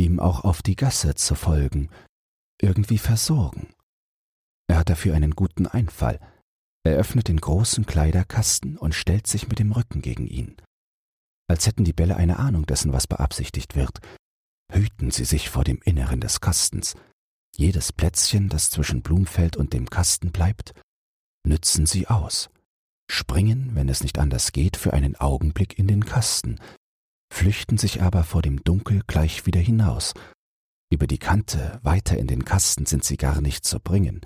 ihm 0.00 0.18
auch 0.18 0.42
auf 0.42 0.62
die 0.62 0.74
Gasse 0.74 1.14
zu 1.14 1.36
folgen, 1.36 1.88
irgendwie 2.60 2.98
versorgen. 2.98 3.68
Er 4.68 4.78
hat 4.78 4.88
dafür 4.88 5.14
einen 5.14 5.32
guten 5.32 5.66
Einfall. 5.66 6.20
Er 6.84 6.96
öffnet 6.96 7.28
den 7.28 7.40
großen 7.40 7.86
Kleiderkasten 7.86 8.76
und 8.76 8.94
stellt 8.94 9.26
sich 9.26 9.48
mit 9.48 9.58
dem 9.58 9.72
Rücken 9.72 10.02
gegen 10.02 10.26
ihn. 10.26 10.56
Als 11.48 11.66
hätten 11.66 11.84
die 11.84 11.92
Bälle 11.92 12.16
eine 12.16 12.38
Ahnung 12.38 12.66
dessen, 12.66 12.92
was 12.92 13.06
beabsichtigt 13.06 13.76
wird, 13.76 14.00
hüten 14.72 15.10
sie 15.10 15.24
sich 15.24 15.48
vor 15.48 15.64
dem 15.64 15.80
Inneren 15.84 16.20
des 16.20 16.40
Kastens. 16.40 16.94
Jedes 17.56 17.92
Plätzchen, 17.92 18.48
das 18.48 18.70
zwischen 18.70 19.02
Blumfeld 19.02 19.56
und 19.56 19.72
dem 19.72 19.88
Kasten 19.88 20.32
bleibt, 20.32 20.72
nützen 21.46 21.86
sie 21.86 22.08
aus, 22.08 22.50
springen, 23.10 23.70
wenn 23.74 23.88
es 23.88 24.02
nicht 24.02 24.18
anders 24.18 24.52
geht, 24.52 24.76
für 24.76 24.92
einen 24.92 25.16
Augenblick 25.16 25.78
in 25.78 25.86
den 25.86 26.04
Kasten, 26.04 26.58
flüchten 27.32 27.78
sich 27.78 28.02
aber 28.02 28.24
vor 28.24 28.42
dem 28.42 28.62
Dunkel 28.62 29.02
gleich 29.06 29.46
wieder 29.46 29.60
hinaus. 29.60 30.12
Über 30.90 31.06
die 31.06 31.18
Kante 31.18 31.80
weiter 31.82 32.18
in 32.18 32.26
den 32.26 32.44
Kasten 32.44 32.86
sind 32.86 33.04
sie 33.04 33.16
gar 33.16 33.40
nicht 33.40 33.64
zu 33.64 33.80
bringen. 33.80 34.20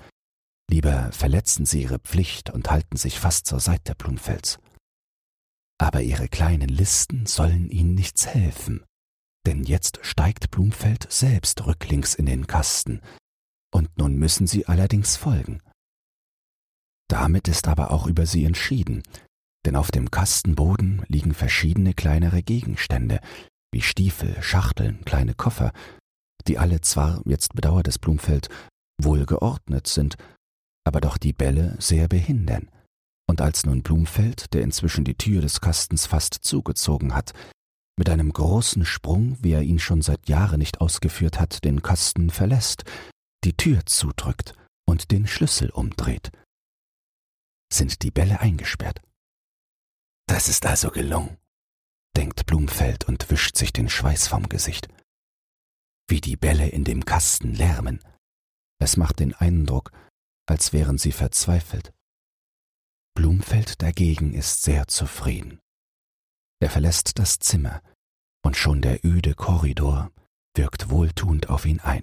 Lieber 0.70 1.10
verletzen 1.10 1.66
sie 1.66 1.82
ihre 1.82 1.98
Pflicht 1.98 2.48
und 2.50 2.70
halten 2.70 2.96
sich 2.96 3.18
fast 3.18 3.44
zur 3.44 3.58
Seite 3.58 3.96
Blumfelds. 3.96 4.60
Aber 5.78 6.00
ihre 6.02 6.28
kleinen 6.28 6.68
Listen 6.68 7.26
sollen 7.26 7.70
ihnen 7.70 7.94
nichts 7.96 8.28
helfen, 8.28 8.84
denn 9.46 9.64
jetzt 9.64 9.98
steigt 10.02 10.52
Blumfeld 10.52 11.10
selbst 11.10 11.66
rücklings 11.66 12.14
in 12.14 12.26
den 12.26 12.46
Kasten, 12.46 13.00
und 13.74 13.98
nun 13.98 14.14
müssen 14.14 14.46
sie 14.46 14.66
allerdings 14.66 15.16
folgen. 15.16 15.60
Damit 17.08 17.48
ist 17.48 17.66
aber 17.66 17.90
auch 17.90 18.06
über 18.06 18.24
sie 18.24 18.44
entschieden, 18.44 19.02
denn 19.66 19.74
auf 19.74 19.90
dem 19.90 20.12
Kastenboden 20.12 21.02
liegen 21.08 21.34
verschiedene 21.34 21.94
kleinere 21.94 22.44
Gegenstände, 22.44 23.18
wie 23.72 23.82
Stiefel, 23.82 24.40
Schachteln, 24.40 25.04
kleine 25.04 25.34
Koffer, 25.34 25.72
die 26.46 26.58
alle 26.58 26.80
zwar, 26.80 27.22
jetzt 27.24 27.54
bedauert 27.54 27.88
es 27.88 27.98
Blumfeld, 27.98 28.48
wohl 29.02 29.26
geordnet 29.26 29.88
sind, 29.88 30.16
aber 30.84 31.00
doch 31.00 31.18
die 31.18 31.32
Bälle 31.32 31.76
sehr 31.78 32.08
behindern. 32.08 32.70
Und 33.28 33.40
als 33.40 33.64
nun 33.64 33.82
Blumfeld, 33.82 34.52
der 34.54 34.62
inzwischen 34.62 35.04
die 35.04 35.14
Tür 35.14 35.40
des 35.40 35.60
Kastens 35.60 36.06
fast 36.06 36.34
zugezogen 36.34 37.14
hat, 37.14 37.32
mit 37.96 38.08
einem 38.08 38.32
großen 38.32 38.84
Sprung, 38.84 39.36
wie 39.42 39.52
er 39.52 39.62
ihn 39.62 39.78
schon 39.78 40.02
seit 40.02 40.28
Jahren 40.28 40.58
nicht 40.58 40.80
ausgeführt 40.80 41.38
hat, 41.38 41.64
den 41.64 41.82
Kasten 41.82 42.30
verlässt, 42.30 42.84
die 43.44 43.56
Tür 43.56 43.84
zudrückt 43.86 44.54
und 44.86 45.10
den 45.10 45.26
Schlüssel 45.26 45.70
umdreht. 45.70 46.30
Sind 47.72 48.02
die 48.02 48.10
Bälle 48.10 48.40
eingesperrt? 48.40 49.00
Das 50.26 50.48
ist 50.48 50.66
also 50.66 50.90
gelungen, 50.90 51.36
denkt 52.16 52.46
Blumfeld 52.46 53.06
und 53.06 53.30
wischt 53.30 53.56
sich 53.56 53.72
den 53.72 53.88
Schweiß 53.88 54.28
vom 54.28 54.48
Gesicht. 54.48 54.88
Wie 56.08 56.20
die 56.20 56.36
Bälle 56.36 56.68
in 56.68 56.84
dem 56.84 57.04
Kasten 57.04 57.54
lärmen. 57.54 58.00
Es 58.80 58.96
macht 58.96 59.20
den 59.20 59.34
Eindruck, 59.34 59.92
als 60.50 60.72
wären 60.72 60.98
sie 60.98 61.12
verzweifelt. 61.12 61.92
Blumfeld 63.14 63.80
dagegen 63.82 64.34
ist 64.34 64.62
sehr 64.62 64.88
zufrieden. 64.88 65.60
Er 66.60 66.70
verlässt 66.70 67.20
das 67.20 67.38
Zimmer, 67.38 67.80
und 68.44 68.56
schon 68.56 68.82
der 68.82 69.04
öde 69.04 69.34
Korridor 69.34 70.10
wirkt 70.56 70.90
wohltuend 70.90 71.50
auf 71.50 71.66
ihn 71.66 71.78
ein. 71.78 72.02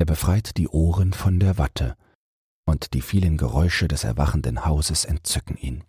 Er 0.00 0.06
befreit 0.06 0.56
die 0.56 0.68
Ohren 0.68 1.12
von 1.12 1.38
der 1.38 1.58
Watte, 1.58 1.98
und 2.66 2.94
die 2.94 3.02
vielen 3.02 3.36
Geräusche 3.36 3.88
des 3.88 4.04
erwachenden 4.04 4.64
Hauses 4.64 5.04
entzücken 5.04 5.58
ihn. 5.58 5.84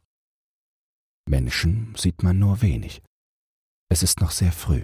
Menschen 1.25 1.95
sieht 1.95 2.21
man 2.21 2.37
nur 2.37 2.61
wenig. 2.61 3.01
Es 3.89 4.03
ist 4.03 4.19
noch 4.19 4.31
sehr 4.31 4.51
früh. 4.51 4.83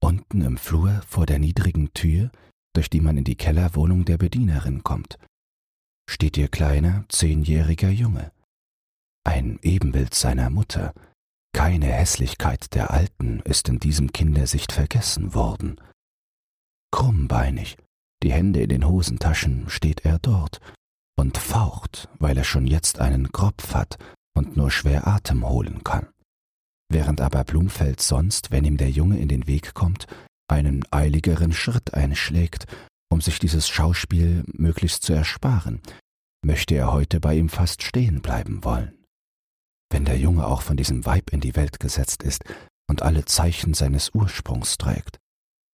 Unten 0.00 0.40
im 0.42 0.56
Flur 0.56 1.00
vor 1.02 1.26
der 1.26 1.38
niedrigen 1.38 1.92
Tür, 1.92 2.32
durch 2.74 2.90
die 2.90 3.00
man 3.00 3.16
in 3.16 3.24
die 3.24 3.36
Kellerwohnung 3.36 4.04
der 4.04 4.18
Bedienerin 4.18 4.82
kommt, 4.82 5.18
steht 6.08 6.36
ihr 6.38 6.48
kleiner, 6.48 7.04
zehnjähriger 7.08 7.90
Junge. 7.90 8.32
Ein 9.24 9.58
Ebenbild 9.62 10.14
seiner 10.14 10.48
Mutter. 10.48 10.94
Keine 11.52 11.86
Hässlichkeit 11.86 12.74
der 12.74 12.90
Alten 12.90 13.40
ist 13.40 13.68
in 13.68 13.78
diesem 13.78 14.12
Kindersicht 14.12 14.72
vergessen 14.72 15.34
worden. 15.34 15.80
Krummbeinig, 16.90 17.76
die 18.22 18.32
Hände 18.32 18.62
in 18.62 18.70
den 18.70 18.88
Hosentaschen, 18.88 19.68
steht 19.68 20.04
er 20.04 20.18
dort 20.18 20.60
und 21.18 21.36
faucht, 21.36 22.08
weil 22.18 22.38
er 22.38 22.44
schon 22.44 22.66
jetzt 22.66 23.00
einen 23.00 23.30
Kropf 23.30 23.74
hat 23.74 23.98
und 24.34 24.56
nur 24.56 24.70
schwer 24.70 25.06
Atem 25.06 25.46
holen 25.46 25.84
kann. 25.84 26.08
Während 26.90 27.20
aber 27.20 27.44
Blumfeld 27.44 28.00
sonst, 28.00 28.50
wenn 28.50 28.64
ihm 28.64 28.78
der 28.78 28.90
Junge 28.90 29.18
in 29.18 29.28
den 29.28 29.46
Weg 29.46 29.74
kommt, 29.74 30.06
einen 30.48 30.84
eiligeren 30.90 31.52
Schritt 31.52 31.92
einschlägt, 31.92 32.66
um 33.10 33.20
sich 33.20 33.38
dieses 33.38 33.68
Schauspiel 33.68 34.44
möglichst 34.46 35.02
zu 35.02 35.12
ersparen, 35.12 35.80
möchte 36.44 36.74
er 36.74 36.92
heute 36.92 37.20
bei 37.20 37.36
ihm 37.36 37.48
fast 37.48 37.82
stehen 37.82 38.20
bleiben 38.20 38.64
wollen. 38.64 39.04
Wenn 39.90 40.04
der 40.04 40.18
Junge 40.18 40.46
auch 40.46 40.62
von 40.62 40.76
diesem 40.76 41.06
Weib 41.06 41.32
in 41.32 41.40
die 41.40 41.56
Welt 41.56 41.80
gesetzt 41.80 42.22
ist 42.22 42.44
und 42.88 43.02
alle 43.02 43.24
Zeichen 43.24 43.74
seines 43.74 44.10
Ursprungs 44.14 44.76
trägt, 44.76 45.18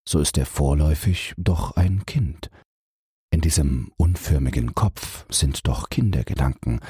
so 0.09 0.21
ist 0.21 0.39
er 0.39 0.47
vorläufig 0.47 1.35
doch 1.37 1.77
ein 1.77 2.07
Kind. 2.07 2.51
In 3.33 3.41
diesem 3.41 3.91
unförmigen 3.97 4.75
Kopf 4.75 5.27
sind 5.29 5.67
doch 5.67 5.91
Kindergedanken, 5.91 6.81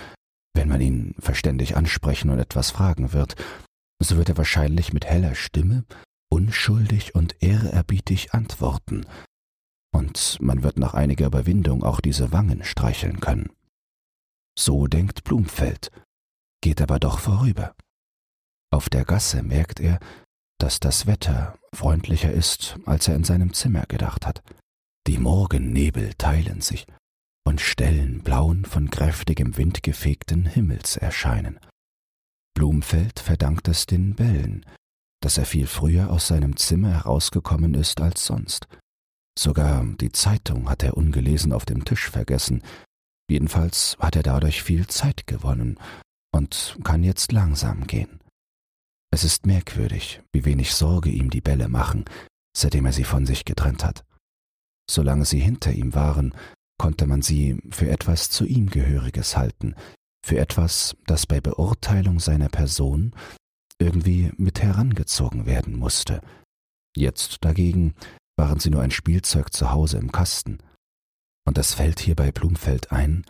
wenn 0.54 0.68
man 0.68 0.80
ihn 0.80 1.14
verständig 1.18 1.76
ansprechen 1.76 2.30
und 2.30 2.38
etwas 2.38 2.70
fragen 2.70 3.12
wird, 3.12 3.34
so 4.02 4.16
wird 4.16 4.28
er 4.28 4.36
wahrscheinlich 4.36 4.92
mit 4.92 5.06
heller 5.06 5.34
Stimme, 5.34 5.84
unschuldig 6.30 7.14
und 7.14 7.42
ehrerbietig 7.42 8.34
antworten, 8.34 9.06
und 9.94 10.38
man 10.40 10.64
wird 10.64 10.76
nach 10.76 10.94
einiger 10.94 11.26
Überwindung 11.26 11.84
auch 11.84 12.00
diese 12.00 12.32
Wangen 12.32 12.64
streicheln 12.64 13.20
können. 13.20 13.50
So 14.58 14.88
denkt 14.88 15.22
Blumfeld, 15.22 15.90
geht 16.60 16.82
aber 16.82 16.98
doch 16.98 17.20
vorüber. 17.20 17.74
Auf 18.72 18.88
der 18.88 19.04
Gasse 19.04 19.42
merkt 19.42 19.78
er, 19.78 20.00
dass 20.58 20.80
das 20.80 21.06
Wetter 21.06 21.56
freundlicher 21.72 22.32
ist, 22.32 22.76
als 22.86 23.06
er 23.06 23.14
in 23.14 23.24
seinem 23.24 23.52
Zimmer 23.52 23.86
gedacht 23.86 24.26
hat. 24.26 24.42
Die 25.06 25.18
Morgennebel 25.18 26.14
teilen 26.14 26.60
sich, 26.60 26.86
und 27.46 27.60
Stellen 27.60 28.22
blauen, 28.22 28.64
von 28.64 28.90
kräftigem 28.90 29.56
Wind 29.56 29.82
gefegten 29.84 30.46
Himmels 30.46 30.96
erscheinen. 30.96 31.60
Blumfeld 32.54 33.20
verdankt 33.20 33.68
es 33.68 33.86
den 33.86 34.16
Bällen, 34.16 34.66
dass 35.20 35.38
er 35.38 35.44
viel 35.44 35.66
früher 35.66 36.10
aus 36.10 36.26
seinem 36.26 36.56
Zimmer 36.56 36.90
herausgekommen 36.90 37.74
ist 37.74 38.00
als 38.00 38.24
sonst. 38.24 38.66
Sogar 39.38 39.84
die 40.00 40.12
Zeitung 40.12 40.68
hat 40.68 40.82
er 40.82 40.96
ungelesen 40.96 41.52
auf 41.52 41.64
dem 41.64 41.84
Tisch 41.84 42.08
vergessen. 42.08 42.62
Jedenfalls 43.28 43.96
hat 43.98 44.16
er 44.16 44.22
dadurch 44.22 44.62
viel 44.62 44.86
Zeit 44.86 45.26
gewonnen 45.26 45.78
und 46.32 46.78
kann 46.84 47.02
jetzt 47.02 47.32
langsam 47.32 47.86
gehen. 47.86 48.20
Es 49.12 49.24
ist 49.24 49.46
merkwürdig, 49.46 50.22
wie 50.32 50.44
wenig 50.44 50.74
Sorge 50.74 51.10
ihm 51.10 51.30
die 51.30 51.40
Bälle 51.40 51.68
machen, 51.68 52.04
seitdem 52.56 52.86
er 52.86 52.92
sie 52.92 53.04
von 53.04 53.26
sich 53.26 53.44
getrennt 53.44 53.84
hat. 53.84 54.04
Solange 54.90 55.24
sie 55.24 55.38
hinter 55.38 55.72
ihm 55.72 55.94
waren, 55.94 56.34
konnte 56.78 57.06
man 57.06 57.22
sie 57.22 57.58
für 57.70 57.88
etwas 57.88 58.30
zu 58.30 58.44
ihm 58.44 58.68
Gehöriges 58.70 59.36
halten, 59.36 59.74
für 60.24 60.38
etwas, 60.38 60.96
das 61.06 61.26
bei 61.26 61.40
Beurteilung 61.40 62.18
seiner 62.18 62.48
Person 62.48 63.14
irgendwie 63.78 64.32
mit 64.36 64.62
herangezogen 64.62 65.46
werden 65.46 65.78
musste. 65.78 66.20
Jetzt 66.96 67.44
dagegen 67.44 67.94
waren 68.36 68.60
sie 68.60 68.70
nur 68.70 68.82
ein 68.82 68.90
Spielzeug 68.90 69.52
zu 69.52 69.70
Hause 69.70 69.98
im 69.98 70.12
Kasten. 70.12 70.58
Und 71.46 71.58
es 71.58 71.74
fällt 71.74 72.00
hier 72.00 72.16
bei 72.16 72.32
Blumfeld 72.32 72.92
ein, 72.92 73.24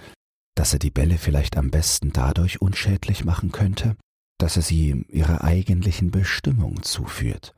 dass 0.56 0.72
er 0.72 0.78
die 0.78 0.90
Bälle 0.90 1.18
vielleicht 1.18 1.56
am 1.56 1.70
besten 1.70 2.12
dadurch 2.12 2.60
unschädlich 2.60 3.24
machen 3.24 3.52
könnte, 3.52 3.96
dass 4.38 4.56
er 4.56 4.62
sie 4.62 5.04
ihrer 5.08 5.42
eigentlichen 5.42 6.10
Bestimmung 6.10 6.82
zuführt. 6.82 7.54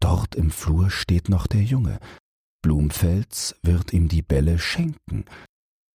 Dort 0.00 0.34
im 0.34 0.50
Flur 0.50 0.90
steht 0.90 1.28
noch 1.28 1.46
der 1.46 1.62
Junge, 1.62 1.98
Blumfels 2.62 3.54
wird 3.62 3.92
ihm 3.92 4.08
die 4.08 4.22
Bälle 4.22 4.58
schenken, 4.58 5.24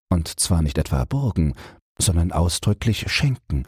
und 0.10 0.40
zwar 0.40 0.62
nicht 0.62 0.78
etwa 0.78 1.06
burgen, 1.06 1.56
sondern 2.00 2.32
ausdrücklich 2.32 3.12
schenken, 3.12 3.68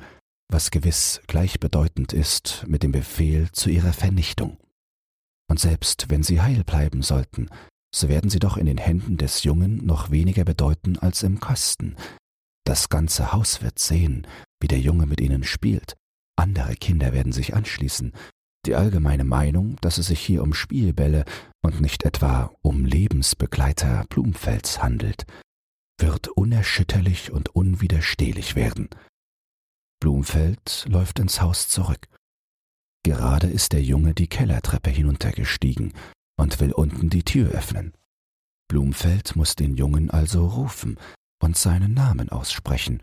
was 0.50 0.72
gewiss 0.72 1.22
gleichbedeutend 1.28 2.14
ist 2.14 2.66
mit 2.68 2.84
dem 2.84 2.92
Befehl 2.92 3.52
zu 3.52 3.70
ihrer 3.70 3.94
Vernichtung. 3.94 4.58
Und 5.50 5.60
selbst 5.60 6.10
wenn 6.10 6.24
sie 6.24 6.42
heil 6.42 6.64
bleiben 6.64 7.02
sollten, 7.02 7.50
so 7.94 8.10
werden 8.10 8.30
sie 8.30 8.40
doch 8.40 8.58
in 8.58 8.66
den 8.66 8.78
Händen 8.78 9.18
des 9.18 9.44
Jungen 9.44 9.86
noch 9.86 10.12
weniger 10.12 10.44
bedeuten 10.44 11.00
als 11.00 11.24
im 11.24 11.40
Kasten. 11.40 11.96
Das 12.66 12.90
ganze 12.90 13.32
Haus 13.32 13.62
wird 13.62 13.80
sehen, 13.80 14.28
wie 14.60 14.68
der 14.68 14.80
Junge 14.80 15.06
mit 15.06 15.22
ihnen 15.22 15.44
spielt. 15.44 15.96
Andere 16.36 16.76
Kinder 16.76 17.14
werden 17.14 17.32
sich 17.32 17.56
anschließen, 17.56 18.14
die 18.66 18.76
allgemeine 18.76 19.24
Meinung, 19.24 19.78
dass 19.82 19.98
es 19.98 20.08
sich 20.08 20.20
hier 20.20 20.44
um 20.44 20.54
Spielbälle 20.54 21.24
und 21.64 21.80
nicht 21.80 22.04
etwa 22.04 22.52
um 22.62 22.84
Lebensbegleiter 22.84 24.06
Blumfelds 24.10 24.84
handelt, 24.84 25.26
wird 26.00 26.28
unerschütterlich 26.28 27.32
und 27.32 27.56
unwiderstehlich 27.56 28.56
werden. 28.56 28.90
Blumfeld 30.00 30.86
läuft 30.90 31.20
ins 31.20 31.42
Haus 31.42 31.70
zurück. 31.70 32.08
Gerade 33.08 33.48
ist 33.48 33.72
der 33.72 33.82
Junge 33.82 34.14
die 34.14 34.28
Kellertreppe 34.28 34.90
hinuntergestiegen 34.90 35.94
und 36.38 36.60
will 36.60 36.74
unten 36.74 37.10
die 37.10 37.24
Tür 37.24 37.52
öffnen. 37.52 37.94
Blumfeld 38.68 39.34
muss 39.38 39.56
den 39.56 39.78
Jungen 39.78 40.12
also 40.12 40.46
rufen 40.46 41.00
und 41.42 41.56
seinen 41.56 41.94
Namen 41.94 42.28
aussprechen, 42.28 43.02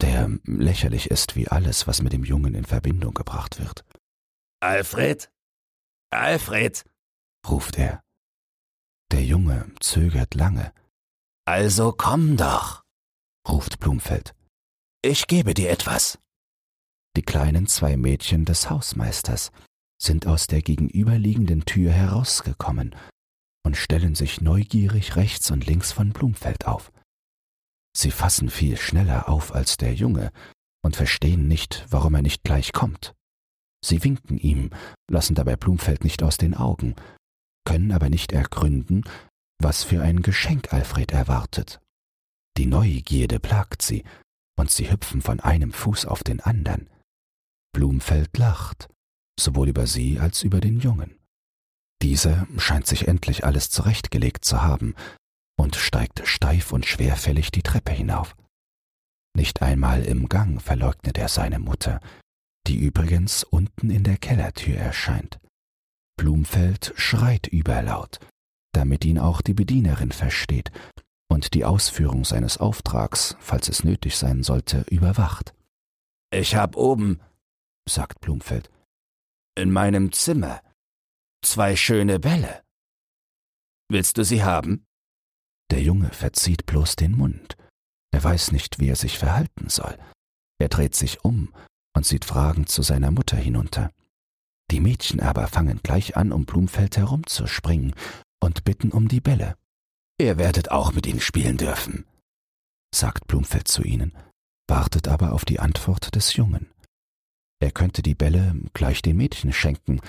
der 0.00 0.28
lächerlich 0.42 1.12
ist 1.12 1.36
wie 1.36 1.46
alles, 1.46 1.86
was 1.86 2.02
mit 2.02 2.12
dem 2.12 2.24
Jungen 2.24 2.56
in 2.56 2.64
Verbindung 2.64 3.14
gebracht 3.14 3.60
wird. 3.60 3.84
Alfred? 4.58 5.30
Alfred? 6.10 6.84
ruft 7.48 7.78
er. 7.78 8.02
Der 9.12 9.22
Junge 9.22 9.70
zögert 9.78 10.34
lange. 10.34 10.72
Also 11.44 11.94
komm 11.96 12.36
doch. 12.36 12.82
ruft 13.48 13.78
Blumfeld. 13.78 14.34
Ich 15.02 15.28
gebe 15.28 15.54
dir 15.54 15.70
etwas. 15.70 16.18
Die 17.16 17.22
kleinen 17.22 17.66
zwei 17.66 17.96
Mädchen 17.96 18.44
des 18.44 18.70
Hausmeisters 18.70 19.52
sind 20.00 20.26
aus 20.26 20.46
der 20.46 20.62
gegenüberliegenden 20.62 21.64
Tür 21.64 21.92
herausgekommen 21.92 22.94
und 23.64 23.76
stellen 23.76 24.14
sich 24.14 24.40
neugierig 24.40 25.16
rechts 25.16 25.50
und 25.50 25.66
links 25.66 25.92
von 25.92 26.12
Blumfeld 26.12 26.66
auf. 26.66 26.92
Sie 27.96 28.10
fassen 28.10 28.50
viel 28.50 28.76
schneller 28.76 29.28
auf 29.28 29.54
als 29.54 29.76
der 29.76 29.94
Junge 29.94 30.32
und 30.82 30.96
verstehen 30.96 31.46
nicht, 31.46 31.86
warum 31.88 32.14
er 32.14 32.22
nicht 32.22 32.42
gleich 32.42 32.72
kommt. 32.72 33.14
Sie 33.84 34.02
winken 34.02 34.38
ihm, 34.38 34.70
lassen 35.08 35.34
dabei 35.34 35.56
Blumfeld 35.56 36.04
nicht 36.04 36.22
aus 36.22 36.36
den 36.36 36.54
Augen, 36.54 36.96
können 37.64 37.92
aber 37.92 38.08
nicht 38.08 38.32
ergründen, 38.32 39.04
was 39.58 39.84
für 39.84 40.02
ein 40.02 40.22
Geschenk 40.22 40.72
Alfred 40.72 41.12
erwartet. 41.12 41.80
Die 42.56 42.66
Neugierde 42.66 43.40
plagt 43.40 43.82
sie, 43.82 44.04
und 44.56 44.70
sie 44.70 44.90
hüpfen 44.90 45.22
von 45.22 45.40
einem 45.40 45.72
Fuß 45.72 46.06
auf 46.06 46.22
den 46.22 46.40
andern. 46.40 46.88
Blumfeld 47.74 48.38
lacht, 48.38 48.88
sowohl 49.38 49.68
über 49.68 49.86
sie 49.86 50.18
als 50.18 50.42
über 50.42 50.60
den 50.60 50.80
Jungen. 50.80 51.18
Dieser 52.00 52.46
scheint 52.56 52.86
sich 52.86 53.08
endlich 53.08 53.44
alles 53.44 53.68
zurechtgelegt 53.68 54.46
zu 54.46 54.62
haben 54.62 54.94
und 55.58 55.76
steigt 55.76 56.26
steif 56.26 56.72
und 56.72 56.86
schwerfällig 56.86 57.50
die 57.50 57.62
Treppe 57.62 57.92
hinauf. 57.92 58.34
Nicht 59.36 59.60
einmal 59.60 60.04
im 60.04 60.28
Gang 60.28 60.62
verleugnet 60.62 61.18
er 61.18 61.28
seine 61.28 61.58
Mutter, 61.58 62.00
die 62.66 62.76
übrigens 62.76 63.44
unten 63.44 63.90
in 63.90 64.04
der 64.04 64.16
Kellertür 64.16 64.76
erscheint. 64.76 65.40
Blumfeld 66.16 66.94
schreit 66.96 67.48
überlaut, 67.48 68.20
damit 68.72 69.04
ihn 69.04 69.18
auch 69.18 69.42
die 69.42 69.54
Bedienerin 69.54 70.12
versteht 70.12 70.70
und 71.28 71.54
die 71.54 71.64
Ausführung 71.64 72.24
seines 72.24 72.58
Auftrags, 72.58 73.36
falls 73.40 73.68
es 73.68 73.82
nötig 73.82 74.16
sein 74.16 74.44
sollte, 74.44 74.84
überwacht. 74.88 75.54
Ich 76.30 76.54
hab 76.54 76.76
oben, 76.76 77.20
sagt 77.88 78.20
Blumfeld, 78.20 78.70
in 79.56 79.70
meinem 79.70 80.12
Zimmer 80.12 80.62
zwei 81.42 81.76
schöne 81.76 82.18
Bälle. 82.18 82.62
Willst 83.88 84.18
du 84.18 84.24
sie 84.24 84.42
haben? 84.42 84.86
Der 85.70 85.82
Junge 85.82 86.10
verzieht 86.10 86.66
bloß 86.66 86.96
den 86.96 87.16
Mund. 87.16 87.56
Er 88.12 88.22
weiß 88.22 88.52
nicht, 88.52 88.78
wie 88.78 88.88
er 88.88 88.96
sich 88.96 89.18
verhalten 89.18 89.68
soll. 89.68 89.98
Er 90.58 90.68
dreht 90.68 90.94
sich 90.94 91.24
um 91.24 91.52
und 91.94 92.06
sieht 92.06 92.24
fragend 92.24 92.68
zu 92.68 92.82
seiner 92.82 93.10
Mutter 93.10 93.36
hinunter. 93.36 93.90
Die 94.70 94.80
Mädchen 94.80 95.20
aber 95.20 95.46
fangen 95.46 95.80
gleich 95.82 96.16
an, 96.16 96.32
um 96.32 96.46
Blumfeld 96.46 96.96
herumzuspringen 96.96 97.94
und 98.42 98.64
bitten 98.64 98.92
um 98.92 99.08
die 99.08 99.20
Bälle. 99.20 99.56
Ihr 100.20 100.38
werdet 100.38 100.70
auch 100.70 100.92
mit 100.92 101.06
ihnen 101.06 101.20
spielen 101.20 101.56
dürfen, 101.56 102.06
sagt 102.94 103.26
Blumfeld 103.26 103.68
zu 103.68 103.82
ihnen, 103.82 104.16
wartet 104.68 105.08
aber 105.08 105.32
auf 105.32 105.44
die 105.44 105.60
Antwort 105.60 106.14
des 106.14 106.34
Jungen. 106.36 106.73
Er 107.64 107.72
könnte 107.72 108.02
die 108.02 108.14
Bälle 108.14 108.54
gleich 108.74 109.00
den 109.00 109.16
Mädchen 109.16 109.50
schenken, 109.50 110.02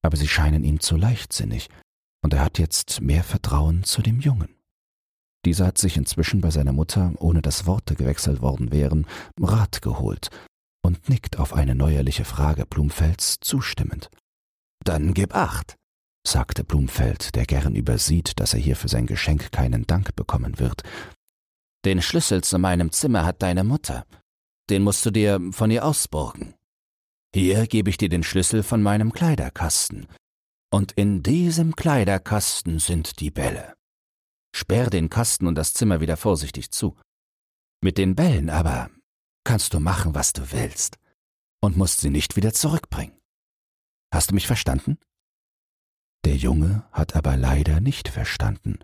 aber 0.00 0.16
sie 0.16 0.26
scheinen 0.26 0.64
ihm 0.64 0.80
zu 0.80 0.96
leichtsinnig, 0.96 1.68
und 2.22 2.32
er 2.32 2.40
hat 2.40 2.58
jetzt 2.58 3.02
mehr 3.02 3.22
Vertrauen 3.22 3.84
zu 3.84 4.00
dem 4.00 4.20
Jungen. 4.20 4.56
Dieser 5.44 5.66
hat 5.66 5.76
sich 5.76 5.98
inzwischen 5.98 6.40
bei 6.40 6.50
seiner 6.50 6.72
Mutter, 6.72 7.12
ohne 7.18 7.42
dass 7.42 7.66
Worte 7.66 7.94
gewechselt 7.94 8.40
worden 8.40 8.72
wären, 8.72 9.06
Rat 9.38 9.82
geholt 9.82 10.30
und 10.82 11.10
nickt 11.10 11.38
auf 11.38 11.52
eine 11.52 11.74
neuerliche 11.74 12.24
Frage 12.24 12.64
Blumfelds 12.64 13.36
zustimmend. 13.40 14.08
Dann 14.82 15.12
gib 15.12 15.34
acht, 15.34 15.76
sagte 16.26 16.64
Blumfeld, 16.64 17.34
der 17.34 17.44
gern 17.44 17.74
übersieht, 17.74 18.40
dass 18.40 18.54
er 18.54 18.60
hier 18.60 18.76
für 18.76 18.88
sein 18.88 19.04
Geschenk 19.04 19.52
keinen 19.52 19.86
Dank 19.86 20.16
bekommen 20.16 20.58
wird. 20.58 20.84
Den 21.84 22.00
Schlüssel 22.00 22.42
zu 22.42 22.58
meinem 22.58 22.92
Zimmer 22.92 23.26
hat 23.26 23.42
deine 23.42 23.62
Mutter. 23.62 24.06
Den 24.70 24.82
musst 24.82 25.04
du 25.04 25.10
dir 25.10 25.38
von 25.52 25.70
ihr 25.70 25.84
ausborgen. 25.84 26.54
Hier 27.34 27.66
gebe 27.66 27.90
ich 27.90 27.96
dir 27.96 28.08
den 28.08 28.22
Schlüssel 28.22 28.62
von 28.62 28.80
meinem 28.80 29.12
Kleiderkasten. 29.12 30.06
Und 30.72 30.92
in 30.92 31.24
diesem 31.24 31.74
Kleiderkasten 31.74 32.78
sind 32.78 33.18
die 33.18 33.32
Bälle. 33.32 33.74
Sperr 34.54 34.88
den 34.88 35.10
Kasten 35.10 35.48
und 35.48 35.56
das 35.56 35.74
Zimmer 35.74 36.00
wieder 36.00 36.16
vorsichtig 36.16 36.70
zu. 36.70 36.96
Mit 37.82 37.98
den 37.98 38.14
Bällen 38.14 38.50
aber 38.50 38.88
kannst 39.42 39.74
du 39.74 39.80
machen, 39.80 40.14
was 40.14 40.32
du 40.32 40.52
willst 40.52 40.96
und 41.60 41.76
musst 41.76 42.02
sie 42.02 42.10
nicht 42.10 42.36
wieder 42.36 42.52
zurückbringen. 42.52 43.18
Hast 44.12 44.30
du 44.30 44.34
mich 44.36 44.46
verstanden? 44.46 44.98
Der 46.24 46.36
Junge 46.36 46.86
hat 46.92 47.16
aber 47.16 47.36
leider 47.36 47.80
nicht 47.80 48.10
verstanden. 48.10 48.78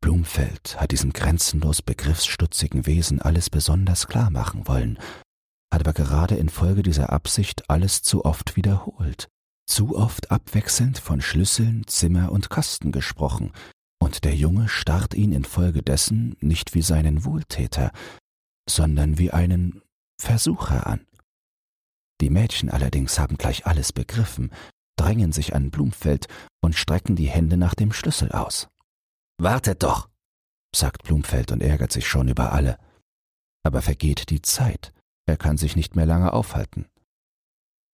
Blumfeld 0.00 0.80
hat 0.80 0.92
diesem 0.92 1.12
grenzenlos 1.12 1.82
begriffsstutzigen 1.82 2.86
Wesen 2.86 3.20
alles 3.20 3.50
besonders 3.50 4.06
klar 4.06 4.30
machen 4.30 4.68
wollen, 4.68 5.00
hat 5.76 5.86
aber 5.86 5.92
gerade 5.92 6.36
infolge 6.36 6.82
dieser 6.82 7.12
Absicht 7.12 7.68
alles 7.68 8.00
zu 8.00 8.24
oft 8.24 8.56
wiederholt, 8.56 9.28
zu 9.66 9.94
oft 9.94 10.30
abwechselnd 10.30 10.96
von 10.96 11.20
Schlüsseln, 11.20 11.86
Zimmer 11.86 12.32
und 12.32 12.48
Kasten 12.48 12.92
gesprochen, 12.92 13.52
und 13.98 14.24
der 14.24 14.34
Junge 14.34 14.70
starrt 14.70 15.12
ihn 15.12 15.32
infolgedessen 15.32 16.34
nicht 16.40 16.74
wie 16.74 16.80
seinen 16.80 17.26
Wohltäter, 17.26 17.92
sondern 18.66 19.18
wie 19.18 19.32
einen 19.32 19.82
Versucher 20.18 20.86
an. 20.86 21.06
Die 22.22 22.30
Mädchen 22.30 22.70
allerdings 22.70 23.18
haben 23.18 23.36
gleich 23.36 23.66
alles 23.66 23.92
begriffen, 23.92 24.52
drängen 24.98 25.32
sich 25.32 25.54
an 25.54 25.70
Blumfeld 25.70 26.26
und 26.62 26.74
strecken 26.74 27.16
die 27.16 27.28
Hände 27.28 27.58
nach 27.58 27.74
dem 27.74 27.92
Schlüssel 27.92 28.32
aus. 28.32 28.68
Wartet 29.36 29.82
doch, 29.82 30.08
sagt 30.74 31.02
Blumfeld 31.02 31.52
und 31.52 31.62
ärgert 31.62 31.92
sich 31.92 32.08
schon 32.08 32.28
über 32.28 32.52
alle. 32.52 32.78
Aber 33.62 33.82
vergeht 33.82 34.30
die 34.30 34.40
Zeit, 34.40 34.94
er 35.26 35.36
kann 35.36 35.58
sich 35.58 35.76
nicht 35.76 35.96
mehr 35.96 36.06
lange 36.06 36.32
aufhalten. 36.32 36.86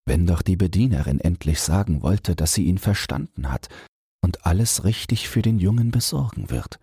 Wenn 0.05 0.27
doch 0.27 0.43
die 0.43 0.57
Bedienerin 0.57 1.21
endlich 1.21 1.61
sagen 1.61 2.03
wollte, 2.03 2.35
dass 2.37 2.55
sie 2.55 2.65
ihn 2.65 2.79
verstanden 2.79 3.51
hat 3.51 3.69
und 4.23 4.47
alles 4.47 4.85
richtig 4.85 5.29
für 5.29 5.43
den 5.43 5.59
Jungen 5.59 5.91
besorgen 5.91 6.51
wird. 6.51 6.79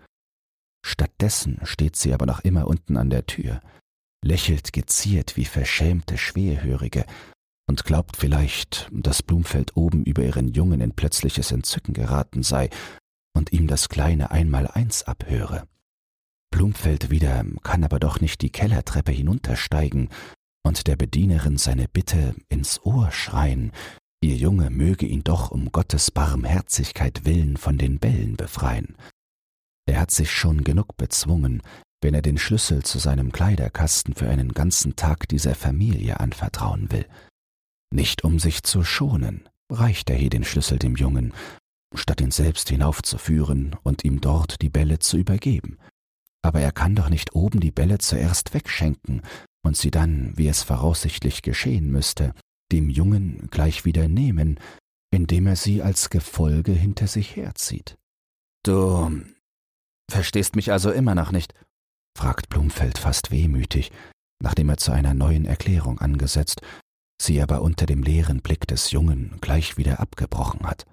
Stattdessen 0.85 1.59
steht 1.63 1.95
sie 1.95 2.13
aber 2.13 2.25
noch 2.25 2.39
immer 2.39 2.67
unten 2.67 2.97
an 2.97 3.09
der 3.09 3.25
Tür, 3.25 3.61
lächelt 4.23 4.73
geziert 4.73 5.37
wie 5.37 5.45
verschämte 5.45 6.17
Schwerhörige 6.17 7.05
und 7.67 7.83
glaubt 7.83 8.17
vielleicht, 8.17 8.89
dass 8.91 9.21
Blumfeld 9.21 9.75
oben 9.75 10.03
über 10.03 10.23
ihren 10.23 10.47
Jungen 10.47 10.81
in 10.81 10.93
plötzliches 10.93 11.51
Entzücken 11.51 11.93
geraten 11.93 12.41
sei 12.43 12.69
und 13.35 13.51
ihm 13.51 13.67
das 13.67 13.89
kleine 13.89 14.31
Einmaleins 14.31 15.03
abhöre. 15.03 15.67
Blumfeld 16.51 17.09
wieder 17.09 17.45
kann 17.61 17.83
aber 17.83 17.99
doch 17.99 18.21
nicht 18.21 18.41
die 18.41 18.49
Kellertreppe 18.49 19.11
hinuntersteigen 19.11 20.09
und 20.63 20.87
der 20.87 20.95
Bedienerin 20.95 21.57
seine 21.57 21.87
Bitte 21.87 22.35
ins 22.49 22.79
Ohr 22.83 23.11
schreien, 23.11 23.71
ihr 24.21 24.35
Junge 24.35 24.69
möge 24.69 25.05
ihn 25.05 25.23
doch 25.23 25.51
um 25.51 25.71
Gottes 25.71 26.11
Barmherzigkeit 26.11 27.25
willen 27.25 27.57
von 27.57 27.77
den 27.77 27.99
Bällen 27.99 28.35
befreien. 28.35 28.95
Er 29.87 29.99
hat 29.99 30.11
sich 30.11 30.31
schon 30.31 30.63
genug 30.63 30.97
bezwungen, 30.97 31.63
wenn 32.01 32.13
er 32.13 32.21
den 32.21 32.37
Schlüssel 32.37 32.83
zu 32.83 32.99
seinem 32.99 33.31
Kleiderkasten 33.31 34.13
für 34.13 34.29
einen 34.29 34.53
ganzen 34.53 34.95
Tag 34.95 35.27
dieser 35.27 35.55
Familie 35.55 36.19
anvertrauen 36.19 36.91
will. 36.91 37.05
Nicht 37.91 38.23
um 38.23 38.39
sich 38.39 38.63
zu 38.63 38.83
schonen, 38.83 39.49
reicht 39.71 40.09
er 40.09 40.15
hier 40.15 40.29
den 40.29 40.43
Schlüssel 40.43 40.79
dem 40.79 40.95
Jungen, 40.95 41.33
statt 41.95 42.21
ihn 42.21 42.31
selbst 42.31 42.69
hinaufzuführen 42.69 43.75
und 43.83 44.05
ihm 44.05 44.21
dort 44.21 44.61
die 44.61 44.69
Bälle 44.69 44.99
zu 44.99 45.17
übergeben. 45.17 45.79
Aber 46.41 46.61
er 46.61 46.71
kann 46.71 46.95
doch 46.95 47.09
nicht 47.09 47.33
oben 47.33 47.59
die 47.59 47.71
Bälle 47.71 47.97
zuerst 47.97 48.53
wegschenken 48.53 49.23
und 49.63 49.77
sie 49.77 49.91
dann, 49.91 50.37
wie 50.37 50.47
es 50.47 50.63
voraussichtlich 50.63 51.41
geschehen 51.41 51.91
müsste, 51.91 52.33
dem 52.71 52.89
Jungen 52.89 53.47
gleich 53.51 53.85
wieder 53.85 54.07
nehmen, 54.07 54.59
indem 55.11 55.47
er 55.47 55.55
sie 55.55 55.81
als 55.81 56.09
Gefolge 56.09 56.71
hinter 56.71 57.07
sich 57.07 57.35
herzieht. 57.35 57.97
Du 58.63 59.23
verstehst 60.09 60.55
mich 60.55 60.71
also 60.71 60.91
immer 60.91 61.15
noch 61.15 61.31
nicht, 61.31 61.53
fragt 62.17 62.49
Blumfeld 62.49 62.97
fast 62.97 63.31
wehmütig, 63.31 63.91
nachdem 64.41 64.69
er 64.69 64.77
zu 64.77 64.91
einer 64.91 65.13
neuen 65.13 65.45
Erklärung 65.45 65.99
angesetzt, 65.99 66.61
sie 67.21 67.41
aber 67.41 67.61
unter 67.61 67.85
dem 67.85 68.03
leeren 68.03 68.41
Blick 68.41 68.67
des 68.67 68.91
Jungen 68.91 69.37
gleich 69.41 69.77
wieder 69.77 69.99
abgebrochen 69.99 70.65
hat. 70.65 70.85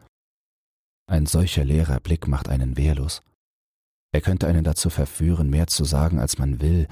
Ein 1.09 1.27
solcher 1.27 1.65
leerer 1.65 2.01
Blick 2.01 2.27
macht 2.27 2.49
einen 2.49 2.77
wehrlos. 2.77 3.23
Er 4.13 4.21
könnte 4.21 4.47
einen 4.47 4.65
dazu 4.65 4.91
verführen, 4.91 5.51
mehr 5.51 5.67
zu 5.67 5.85
sagen, 5.85 6.19
als 6.19 6.39
man 6.39 6.61
will, 6.61 6.89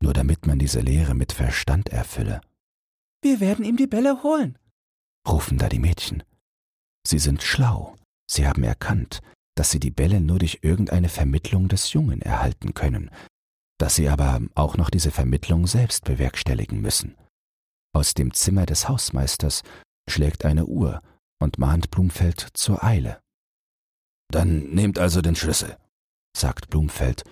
nur 0.00 0.12
damit 0.12 0.46
man 0.46 0.58
diese 0.58 0.80
Lehre 0.80 1.14
mit 1.14 1.32
Verstand 1.32 1.88
erfülle. 1.88 2.40
Wir 3.22 3.40
werden 3.40 3.64
ihm 3.64 3.76
die 3.76 3.86
Bälle 3.86 4.22
holen, 4.22 4.58
rufen 5.26 5.58
da 5.58 5.68
die 5.68 5.80
Mädchen. 5.80 6.22
Sie 7.06 7.18
sind 7.18 7.42
schlau, 7.42 7.96
sie 8.30 8.46
haben 8.46 8.62
erkannt, 8.62 9.20
dass 9.56 9.70
sie 9.70 9.80
die 9.80 9.90
Bälle 9.90 10.20
nur 10.20 10.38
durch 10.38 10.60
irgendeine 10.62 11.08
Vermittlung 11.08 11.68
des 11.68 11.92
Jungen 11.92 12.22
erhalten 12.22 12.74
können, 12.74 13.10
dass 13.78 13.96
sie 13.96 14.08
aber 14.08 14.40
auch 14.54 14.76
noch 14.76 14.90
diese 14.90 15.10
Vermittlung 15.10 15.66
selbst 15.66 16.04
bewerkstelligen 16.04 16.80
müssen. 16.80 17.16
Aus 17.92 18.14
dem 18.14 18.34
Zimmer 18.34 18.66
des 18.66 18.88
Hausmeisters 18.88 19.62
schlägt 20.08 20.44
eine 20.44 20.66
Uhr 20.66 21.02
und 21.40 21.58
mahnt 21.58 21.90
Blumfeld 21.90 22.48
zur 22.54 22.84
Eile. 22.84 23.20
Dann 24.30 24.70
nehmt 24.70 24.98
also 24.98 25.22
den 25.22 25.34
Schlüssel, 25.34 25.76
sagt 26.36 26.70
Blumfeld 26.70 27.24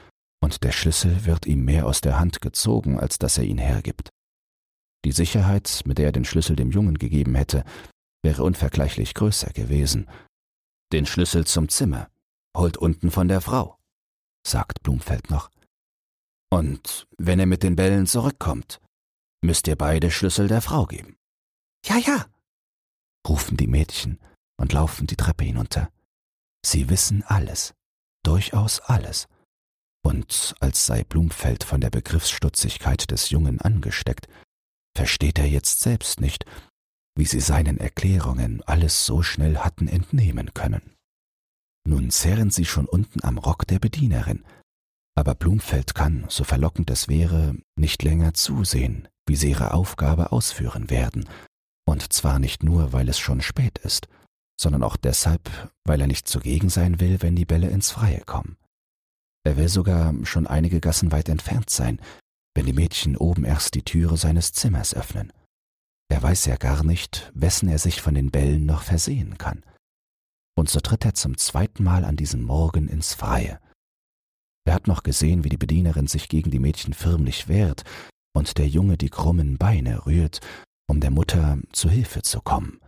und 0.42 0.62
der 0.62 0.72
Schlüssel 0.72 1.24
wird 1.24 1.46
ihm 1.46 1.64
mehr 1.64 1.86
aus 1.86 2.00
der 2.00 2.18
Hand 2.18 2.40
gezogen, 2.40 2.98
als 2.98 3.18
dass 3.18 3.38
er 3.38 3.44
ihn 3.44 3.58
hergibt. 3.58 4.10
Die 5.04 5.12
Sicherheit, 5.12 5.82
mit 5.84 5.98
der 5.98 6.06
er 6.06 6.12
den 6.12 6.24
Schlüssel 6.24 6.56
dem 6.56 6.70
Jungen 6.70 6.98
gegeben 6.98 7.34
hätte, 7.34 7.64
wäre 8.22 8.42
unvergleichlich 8.42 9.14
größer 9.14 9.52
gewesen. 9.52 10.08
Den 10.92 11.06
Schlüssel 11.06 11.46
zum 11.46 11.68
Zimmer 11.68 12.10
holt 12.56 12.76
unten 12.76 13.10
von 13.10 13.28
der 13.28 13.40
Frau, 13.40 13.78
sagt 14.46 14.82
Blumfeld 14.82 15.30
noch. 15.30 15.50
Und 16.50 17.06
wenn 17.18 17.38
er 17.38 17.46
mit 17.46 17.62
den 17.62 17.76
Bällen 17.76 18.06
zurückkommt, 18.06 18.80
müsst 19.42 19.68
ihr 19.68 19.76
beide 19.76 20.10
Schlüssel 20.10 20.48
der 20.48 20.62
Frau 20.62 20.86
geben. 20.86 21.16
Ja, 21.84 21.98
ja, 21.98 22.26
rufen 23.28 23.56
die 23.56 23.66
Mädchen 23.66 24.18
und 24.56 24.72
laufen 24.72 25.06
die 25.06 25.16
Treppe 25.16 25.44
hinunter. 25.44 25.90
Sie 26.64 26.88
wissen 26.88 27.22
alles, 27.22 27.74
durchaus 28.24 28.80
alles. 28.80 29.28
Und 30.06 30.54
als 30.60 30.86
sei 30.86 31.02
Blumfeld 31.02 31.64
von 31.64 31.80
der 31.80 31.90
Begriffsstutzigkeit 31.90 33.10
des 33.10 33.30
Jungen 33.30 33.60
angesteckt, 33.60 34.28
versteht 34.96 35.36
er 35.36 35.48
jetzt 35.48 35.80
selbst 35.80 36.20
nicht, 36.20 36.44
wie 37.16 37.24
sie 37.24 37.40
seinen 37.40 37.78
Erklärungen 37.78 38.62
alles 38.66 39.04
so 39.04 39.24
schnell 39.24 39.58
hatten 39.58 39.88
entnehmen 39.88 40.54
können. 40.54 40.94
Nun 41.88 42.10
zerren 42.10 42.52
sie 42.52 42.66
schon 42.66 42.86
unten 42.86 43.24
am 43.24 43.36
Rock 43.36 43.66
der 43.66 43.80
Bedienerin, 43.80 44.44
aber 45.16 45.34
Blumfeld 45.34 45.96
kann, 45.96 46.24
so 46.28 46.44
verlockend 46.44 46.88
es 46.90 47.08
wäre, 47.08 47.56
nicht 47.74 48.04
länger 48.04 48.32
zusehen, 48.32 49.08
wie 49.26 49.34
sie 49.34 49.50
ihre 49.50 49.74
Aufgabe 49.74 50.30
ausführen 50.30 50.88
werden, 50.88 51.28
und 51.84 52.12
zwar 52.12 52.38
nicht 52.38 52.62
nur, 52.62 52.92
weil 52.92 53.08
es 53.08 53.18
schon 53.18 53.40
spät 53.40 53.78
ist, 53.78 54.06
sondern 54.56 54.84
auch 54.84 54.96
deshalb, 54.96 55.50
weil 55.82 56.00
er 56.00 56.06
nicht 56.06 56.28
zugegen 56.28 56.68
sein 56.68 57.00
will, 57.00 57.22
wenn 57.22 57.34
die 57.34 57.44
Bälle 57.44 57.70
ins 57.70 57.90
Freie 57.90 58.20
kommen. 58.20 58.56
Er 59.46 59.56
will 59.56 59.68
sogar 59.68 60.12
schon 60.24 60.48
einige 60.48 60.80
Gassen 60.80 61.12
weit 61.12 61.28
entfernt 61.28 61.70
sein, 61.70 62.00
wenn 62.56 62.66
die 62.66 62.72
Mädchen 62.72 63.16
oben 63.16 63.44
erst 63.44 63.76
die 63.76 63.84
Türe 63.84 64.16
seines 64.16 64.50
Zimmers 64.50 64.92
öffnen. 64.92 65.32
Er 66.08 66.20
weiß 66.20 66.46
ja 66.46 66.56
gar 66.56 66.82
nicht, 66.82 67.30
wessen 67.32 67.68
er 67.68 67.78
sich 67.78 68.02
von 68.02 68.14
den 68.14 68.32
Bällen 68.32 68.66
noch 68.66 68.82
versehen 68.82 69.38
kann. 69.38 69.64
Und 70.58 70.68
so 70.68 70.80
tritt 70.80 71.04
er 71.04 71.14
zum 71.14 71.38
zweiten 71.38 71.84
Mal 71.84 72.04
an 72.04 72.16
diesem 72.16 72.42
Morgen 72.42 72.88
ins 72.88 73.14
Freie. 73.14 73.60
Er 74.66 74.74
hat 74.74 74.88
noch 74.88 75.04
gesehen, 75.04 75.44
wie 75.44 75.48
die 75.48 75.56
Bedienerin 75.56 76.08
sich 76.08 76.28
gegen 76.28 76.50
die 76.50 76.58
Mädchen 76.58 76.92
förmlich 76.92 77.46
wehrt 77.46 77.84
und 78.34 78.58
der 78.58 78.66
Junge 78.66 78.96
die 78.96 79.10
krummen 79.10 79.58
Beine 79.58 80.06
rührt, 80.06 80.40
um 80.88 80.98
der 80.98 81.12
Mutter 81.12 81.58
zu 81.70 81.88
Hilfe 81.88 82.22
zu 82.22 82.40
kommen. 82.40 82.80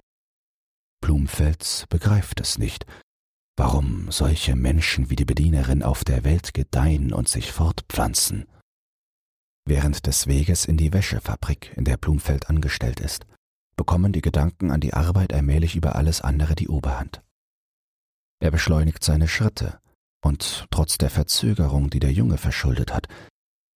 Blumfeld 1.00 1.86
begreift 1.88 2.40
es 2.40 2.58
nicht, 2.58 2.84
warum 3.58 4.10
solche 4.12 4.54
Menschen 4.54 5.10
wie 5.10 5.16
die 5.16 5.24
Bedienerin 5.24 5.82
auf 5.82 6.04
der 6.04 6.22
Welt 6.22 6.54
gedeihen 6.54 7.12
und 7.12 7.28
sich 7.28 7.50
fortpflanzen. 7.50 8.46
Während 9.64 10.06
des 10.06 10.28
Weges 10.28 10.64
in 10.64 10.76
die 10.76 10.92
Wäschefabrik, 10.92 11.72
in 11.76 11.84
der 11.84 11.96
Blumfeld 11.96 12.48
angestellt 12.48 13.00
ist, 13.00 13.26
bekommen 13.76 14.12
die 14.12 14.22
Gedanken 14.22 14.70
an 14.70 14.80
die 14.80 14.94
Arbeit 14.94 15.32
allmählich 15.32 15.74
über 15.74 15.96
alles 15.96 16.20
andere 16.20 16.54
die 16.54 16.68
Oberhand. 16.68 17.22
Er 18.40 18.52
beschleunigt 18.52 19.02
seine 19.02 19.26
Schritte, 19.26 19.80
und 20.22 20.66
trotz 20.70 20.96
der 20.96 21.10
Verzögerung, 21.10 21.90
die 21.90 22.00
der 22.00 22.12
Junge 22.12 22.38
verschuldet 22.38 22.94
hat, 22.94 23.08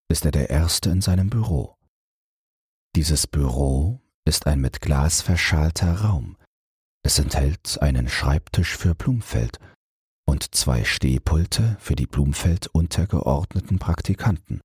ist 0.09 0.25
er 0.25 0.31
der 0.31 0.49
Erste 0.49 0.91
in 0.91 1.01
seinem 1.01 1.29
Büro. 1.29 1.77
Dieses 2.95 3.27
Büro 3.27 4.01
ist 4.25 4.47
ein 4.47 4.61
mit 4.61 4.81
Glas 4.81 5.23
verschalter 5.23 6.03
Raum, 6.03 6.37
es 7.05 7.19
enthält 7.19 7.83
einen 7.83 8.09
Schreibtisch 8.09 8.77
für 8.77 8.95
Blumfeld 8.95 9.59
und 10.27 10.55
zwei 10.55 10.85
Stehpulte 10.85 11.77
für 11.81 11.97
die 11.97 12.07
Blumfeld 12.07 12.69
untergeordneten 12.69 13.79
Praktikanten. 13.79 14.61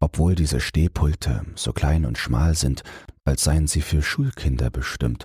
Obwohl 0.00 0.34
diese 0.34 0.60
Stehpulte 0.60 1.46
so 1.54 1.72
klein 1.72 2.04
und 2.04 2.18
schmal 2.18 2.54
sind, 2.54 2.82
als 3.24 3.44
seien 3.44 3.66
sie 3.66 3.80
für 3.80 4.02
Schulkinder 4.02 4.70
bestimmt, 4.70 5.24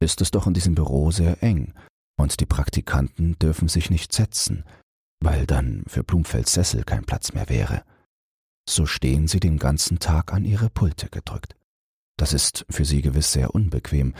ist 0.00 0.20
es 0.20 0.30
doch 0.30 0.46
in 0.46 0.54
diesem 0.54 0.74
Büro 0.74 1.10
sehr 1.10 1.42
eng, 1.42 1.74
und 2.16 2.38
die 2.40 2.46
Praktikanten 2.46 3.36
dürfen 3.40 3.68
sich 3.68 3.90
nicht 3.90 4.12
setzen, 4.12 4.64
weil 5.20 5.46
dann 5.46 5.82
für 5.86 6.04
Blumfelds 6.04 6.52
Sessel 6.52 6.84
kein 6.84 7.04
Platz 7.04 7.32
mehr 7.32 7.48
wäre. 7.48 7.82
So 8.68 8.86
stehen 8.86 9.26
sie 9.26 9.40
den 9.40 9.58
ganzen 9.58 9.98
Tag 9.98 10.32
an 10.32 10.44
ihre 10.44 10.70
Pulte 10.70 11.08
gedrückt. 11.08 11.56
Das 12.16 12.32
ist 12.32 12.64
für 12.70 12.84
sie 12.84 13.02
gewiss 13.02 13.32
sehr 13.32 13.54
unbequem, 13.54 14.14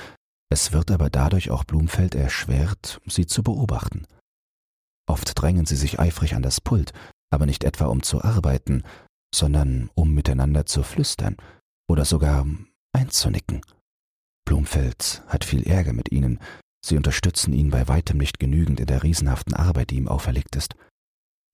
es 0.50 0.72
wird 0.72 0.90
aber 0.90 1.10
dadurch 1.10 1.50
auch 1.50 1.64
Blumfeld 1.64 2.14
erschwert, 2.14 3.00
sie 3.06 3.26
zu 3.26 3.42
beobachten. 3.42 4.06
Oft 5.06 5.40
drängen 5.40 5.66
sie 5.66 5.76
sich 5.76 5.98
eifrig 6.00 6.34
an 6.34 6.42
das 6.42 6.60
Pult, 6.60 6.92
aber 7.30 7.46
nicht 7.46 7.64
etwa 7.64 7.86
um 7.86 8.02
zu 8.02 8.22
arbeiten, 8.22 8.82
sondern 9.34 9.90
um 9.94 10.14
miteinander 10.14 10.66
zu 10.66 10.82
flüstern 10.82 11.36
oder 11.88 12.04
sogar 12.04 12.46
einzunicken. 12.92 13.60
Blumfeld 14.46 15.22
hat 15.26 15.44
viel 15.44 15.64
Ärger 15.64 15.92
mit 15.92 16.12
ihnen, 16.12 16.38
sie 16.84 16.96
unterstützen 16.96 17.52
ihn 17.52 17.70
bei 17.70 17.88
weitem 17.88 18.18
nicht 18.18 18.38
genügend 18.38 18.80
in 18.80 18.86
der 18.86 19.02
riesenhaften 19.02 19.54
Arbeit, 19.54 19.90
die 19.90 19.96
ihm 19.96 20.08
auferlegt 20.08 20.56
ist. 20.56 20.76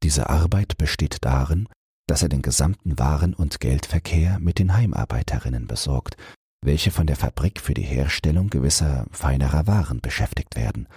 Diese 0.03 0.29
Arbeit 0.29 0.77
besteht 0.77 1.19
darin, 1.21 1.69
dass 2.09 2.23
er 2.23 2.29
den 2.29 2.43
gesamten 2.43 2.99
Waren- 2.99 3.35
und 3.35 3.61
Geldverkehr 3.61 4.39
mit 4.41 4.59
den 4.59 4.75
Heimarbeiterinnen 4.75 5.67
besorgt, 5.67 6.17
welche 6.63 6.91
von 6.91 7.07
der 7.07 7.17
Fabrik 7.17 7.61
für 7.61 7.75
die 7.75 7.83
Herstellung 7.83 8.51
gewisser 8.51 9.07
feinerer 9.13 9.67
Waren 9.67 10.01
beschäftigt 10.01 10.57
werden. 10.57 10.89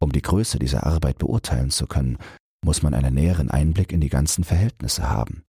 Um 0.00 0.12
die 0.12 0.22
Größe 0.22 0.58
dieser 0.58 0.86
Arbeit 0.86 1.18
beurteilen 1.18 1.70
zu 1.70 1.86
können, 1.86 2.18
muss 2.64 2.82
man 2.82 2.94
einen 2.94 3.14
näheren 3.14 3.50
Einblick 3.50 3.92
in 3.92 4.00
die 4.00 4.08
ganzen 4.08 4.44
Verhältnisse 4.44 5.08
haben. 5.08 5.44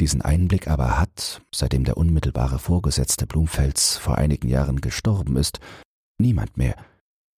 Diesen 0.00 0.22
Einblick 0.22 0.68
aber 0.68 0.98
hat, 0.98 1.42
seitdem 1.54 1.84
der 1.84 1.96
unmittelbare 1.96 2.58
Vorgesetzte 2.58 3.26
Blumfelds 3.26 3.98
vor 3.98 4.16
einigen 4.16 4.48
Jahren 4.48 4.80
gestorben 4.80 5.36
ist, 5.36 5.60
niemand 6.18 6.56
mehr. 6.56 6.76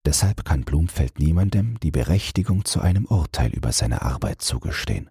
Deshalb 0.07 0.45
kann 0.45 0.65
Blumfeld 0.65 1.19
niemandem 1.19 1.79
die 1.81 1.91
Berechtigung 1.91 2.65
zu 2.65 2.81
einem 2.81 3.07
Urteil 3.07 3.51
über 3.53 3.73
seine 3.73 4.03
Arbeit 4.03 4.43
zugestehen. 4.43 5.11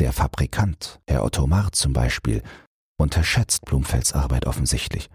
Der 0.00 0.12
Fabrikant, 0.12 1.00
Herr 1.08 1.24
Otto 1.24 1.46
Marr 1.46 1.72
zum 1.72 1.92
Beispiel, 1.92 2.42
unterschätzt 3.00 3.64
Blumfelds 3.64 4.12
Arbeit 4.12 4.46
offensichtlich. 4.46 5.08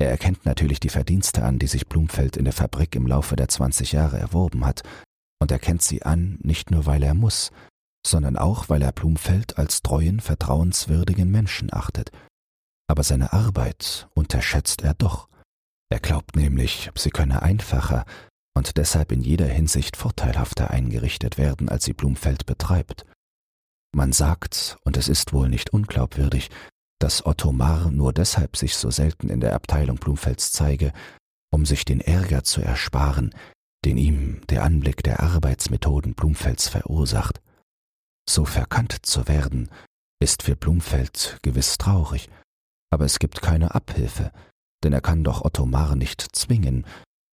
Er 0.00 0.08
erkennt 0.08 0.46
natürlich 0.46 0.80
die 0.80 0.88
Verdienste 0.88 1.44
an, 1.44 1.58
die 1.58 1.66
sich 1.66 1.86
Blumfeld 1.86 2.38
in 2.38 2.44
der 2.44 2.54
Fabrik 2.54 2.96
im 2.96 3.06
Laufe 3.06 3.36
der 3.36 3.48
20 3.48 3.92
Jahre 3.92 4.18
erworben 4.18 4.64
hat, 4.64 4.82
und 5.42 5.50
erkennt 5.50 5.82
sie 5.82 6.02
an, 6.02 6.38
nicht 6.42 6.70
nur 6.70 6.86
weil 6.86 7.02
er 7.02 7.12
muss, 7.12 7.52
sondern 8.06 8.38
auch 8.38 8.70
weil 8.70 8.80
er 8.80 8.92
Blumfeld 8.92 9.58
als 9.58 9.82
treuen, 9.82 10.20
vertrauenswürdigen 10.20 11.30
Menschen 11.30 11.72
achtet. 11.72 12.10
Aber 12.88 13.02
seine 13.02 13.34
Arbeit 13.34 14.08
unterschätzt 14.14 14.82
er 14.82 14.94
doch. 14.94 15.28
Er 15.90 16.00
glaubt 16.00 16.34
nämlich, 16.34 16.90
sie 16.94 17.10
könne 17.10 17.42
einfacher 17.42 18.06
und 18.54 18.78
deshalb 18.78 19.12
in 19.12 19.20
jeder 19.20 19.46
Hinsicht 19.46 19.96
vorteilhafter 19.98 20.70
eingerichtet 20.70 21.36
werden, 21.36 21.68
als 21.68 21.84
sie 21.84 21.92
Blumfeld 21.92 22.46
betreibt. 22.46 23.04
Man 23.92 24.12
sagt, 24.12 24.78
und 24.84 24.96
es 24.96 25.08
ist 25.08 25.34
wohl 25.34 25.50
nicht 25.50 25.70
unglaubwürdig, 25.70 26.48
dass 27.00 27.24
Otto 27.24 27.50
Marr 27.50 27.90
nur 27.90 28.12
deshalb 28.12 28.56
sich 28.56 28.76
so 28.76 28.90
selten 28.90 29.30
in 29.30 29.40
der 29.40 29.54
Abteilung 29.54 29.96
Blumfelds 29.96 30.52
zeige, 30.52 30.92
um 31.50 31.66
sich 31.66 31.84
den 31.84 32.00
Ärger 32.00 32.44
zu 32.44 32.60
ersparen, 32.60 33.34
den 33.84 33.96
ihm 33.96 34.42
der 34.48 34.62
Anblick 34.62 35.02
der 35.02 35.20
Arbeitsmethoden 35.20 36.14
Blumfelds 36.14 36.68
verursacht. 36.68 37.40
So 38.28 38.44
verkannt 38.44 38.94
zu 39.02 39.26
werden, 39.26 39.70
ist 40.22 40.42
für 40.42 40.54
Blumfeld 40.54 41.38
gewiss 41.42 41.78
traurig, 41.78 42.28
aber 42.92 43.06
es 43.06 43.18
gibt 43.18 43.40
keine 43.40 43.74
Abhilfe, 43.74 44.30
denn 44.84 44.92
er 44.92 45.00
kann 45.00 45.24
doch 45.24 45.42
Otto 45.42 45.64
Marr 45.64 45.96
nicht 45.96 46.20
zwingen, 46.36 46.86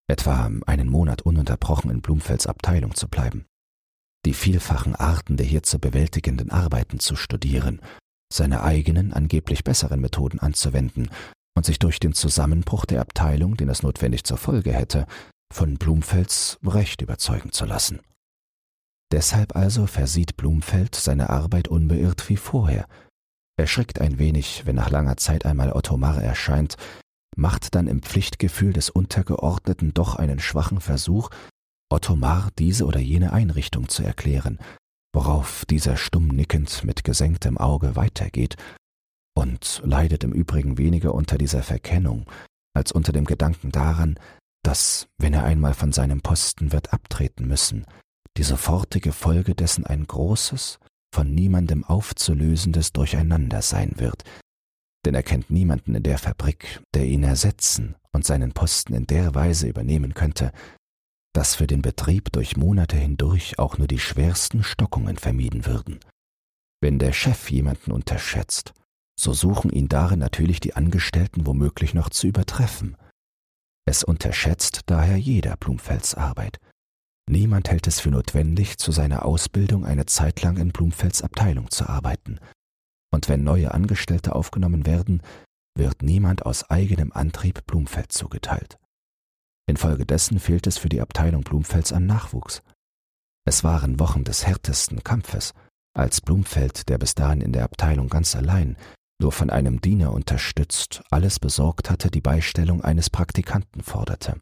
etwa 0.09 0.49
einen 0.65 0.89
Monat 0.89 1.24
ununterbrochen 1.24 1.91
in 1.91 2.01
Blumfelds 2.01 2.47
Abteilung 2.47 2.95
zu 2.95 3.09
bleiben, 3.09 3.45
die 4.26 4.34
vielfachen 4.34 4.95
Arten 4.95 5.36
der 5.36 5.45
hier 5.45 5.63
zu 5.63 5.80
bewältigenden 5.80 6.51
Arbeiten 6.51 6.99
zu 6.99 7.18
studieren 7.18 7.82
seine 8.32 8.63
eigenen, 8.63 9.13
angeblich 9.13 9.63
besseren 9.63 10.01
Methoden 10.01 10.39
anzuwenden 10.39 11.09
und 11.55 11.65
sich 11.65 11.80
durch 11.80 11.99
den 11.99 12.13
Zusammenbruch 12.13 12.86
der 12.86 13.01
Abteilung, 13.01 13.57
den 13.57 13.69
es 13.69 13.84
notwendig 13.84 14.23
zur 14.23 14.38
Folge 14.38 14.73
hätte, 14.73 15.07
von 15.53 15.78
Blumfelds 15.78 16.59
Recht 16.65 17.01
überzeugen 17.01 17.51
zu 17.51 17.65
lassen. 17.65 17.99
Deshalb 19.11 19.55
also 19.55 19.88
versieht 19.88 20.36
Blumfeld 20.36 20.95
seine 20.95 21.30
Arbeit 21.30 21.67
unbeirrt 21.69 22.28
wie 22.30 22.38
vorher. 22.38 22.88
Er 23.57 23.67
schrickt 23.67 24.01
ein 24.01 24.19
wenig, 24.19 24.65
wenn 24.65 24.75
nach 24.75 24.89
langer 24.89 25.17
Zeit 25.17 25.45
einmal 25.45 25.71
Otto 25.71 25.97
Marr 25.97 26.21
erscheint, 26.21 26.75
macht 27.36 27.75
dann 27.75 27.88
im 27.88 28.01
Pflichtgefühl 28.01 28.73
des 28.73 28.89
Untergeordneten 28.89 29.93
doch 29.93 30.15
einen 30.15 30.39
schwachen 30.39 30.82
Versuch, 30.82 31.30
Otto 31.89 32.15
Marr 32.15 32.49
diese 32.59 32.86
oder 32.86 32.99
jene 32.99 33.32
Einrichtung 33.32 33.88
zu 33.88 34.03
erklären, 34.03 34.59
worauf 35.13 35.65
dieser 35.65 35.97
stumm 35.97 36.27
nickend 36.27 36.83
mit 36.83 37.03
gesenktem 37.03 37.57
Auge 37.57 37.95
weitergeht 37.95 38.55
und 39.35 39.81
leidet 39.83 40.23
im 40.23 40.33
Übrigen 40.33 40.77
weniger 40.77 41.13
unter 41.13 41.37
dieser 41.37 41.63
Verkennung 41.63 42.29
als 42.75 42.91
unter 42.91 43.11
dem 43.11 43.25
Gedanken 43.25 43.71
daran, 43.71 44.19
dass, 44.63 45.07
wenn 45.17 45.33
er 45.33 45.43
einmal 45.43 45.73
von 45.73 45.91
seinem 45.91 46.21
Posten 46.21 46.71
wird 46.71 46.93
abtreten 46.93 47.47
müssen, 47.47 47.85
die 48.37 48.43
sofortige 48.43 49.11
Folge 49.11 49.55
dessen 49.55 49.85
ein 49.85 50.05
großes 50.05 50.79
von 51.13 51.33
niemandem 51.33 51.83
aufzulösendes 51.83 52.93
Durcheinander 52.93 53.61
sein 53.61 53.93
wird, 53.95 54.23
denn 55.05 55.15
er 55.15 55.23
kennt 55.23 55.49
niemanden 55.49 55.95
in 55.95 56.03
der 56.03 56.17
Fabrik, 56.17 56.81
der 56.93 57.05
ihn 57.05 57.23
ersetzen 57.23 57.95
und 58.11 58.25
seinen 58.25 58.51
Posten 58.51 58.93
in 58.93 59.07
der 59.07 59.33
Weise 59.33 59.67
übernehmen 59.67 60.13
könnte, 60.13 60.51
dass 61.38 61.53
für 61.53 61.67
den 61.67 61.83
Betrieb 61.83 62.31
durch 62.31 62.57
Monate 62.57 62.97
hindurch 62.97 63.59
auch 63.59 63.77
nur 63.77 63.88
die 63.88 63.99
schwersten 63.99 64.63
Stockungen 64.63 65.17
vermieden 65.17 65.67
würden. 65.67 65.99
Wenn 66.81 66.97
der 66.97 67.13
Chef 67.13 67.51
jemanden 67.51 67.91
unterschätzt, 67.91 68.73
so 69.19 69.33
suchen 69.33 69.69
ihn 69.69 69.88
darin 69.88 70.17
natürlich 70.17 70.59
die 70.61 70.75
Angestellten 70.75 71.45
womöglich 71.45 71.93
noch 71.93 72.09
zu 72.09 72.25
übertreffen. 72.25 72.97
Es 73.85 74.03
unterschätzt 74.03 74.81
daher 74.88 75.17
jeder 75.17 75.57
Blumfelds 75.57 76.15
Arbeit. 76.15 76.57
Niemand 77.29 77.69
hält 77.69 77.85
es 77.85 77.99
für 77.99 78.09
notwendig, 78.09 78.79
zu 78.79 78.91
seiner 78.91 79.23
Ausbildung 79.23 79.85
eine 79.85 80.07
Zeit 80.07 80.41
lang 80.41 80.57
in 80.57 80.71
Blumfelds 80.71 81.21
Abteilung 81.21 81.69
zu 81.69 81.88
arbeiten. 81.88 82.39
Und 83.13 83.29
wenn 83.29 83.43
neue 83.43 83.75
Angestellte 83.75 84.33
aufgenommen 84.33 84.88
werden, 84.88 85.21
wird 85.77 86.01
niemand 86.01 86.47
aus 86.47 86.67
eigenem 86.71 87.11
Antrieb 87.11 87.63
Blumfeld 87.67 88.11
zugeteilt. 88.11 88.79
Infolgedessen 89.68 90.39
fehlt 90.39 90.65
es 90.65 90.78
für 90.78 90.89
die 90.89 91.01
Abteilung 91.01 91.43
Blumfelds 91.43 91.91
an 91.91 92.05
Nachwuchs. 92.05 92.63
Es 93.45 93.63
waren 93.63 93.99
Wochen 93.99 94.24
des 94.24 94.47
härtesten 94.47 95.03
Kampfes, 95.03 95.53
als 95.93 96.22
Blumfeld, 96.22 96.89
der 96.89 96.97
bis 96.97 97.15
dahin 97.15 97.41
in 97.41 97.51
der 97.51 97.63
Abteilung 97.63 98.07
ganz 98.07 98.36
allein, 98.36 98.78
nur 99.20 99.32
von 99.32 99.49
einem 99.49 99.82
Diener 99.82 100.11
unterstützt, 100.13 101.01
alles 101.09 101.39
besorgt 101.39 101.89
hatte, 101.89 102.11
die 102.11 102.22
Beistellung 102.22 102.84
eines 102.84 103.09
Praktikanten 103.09 103.82
forderte. 103.82 104.39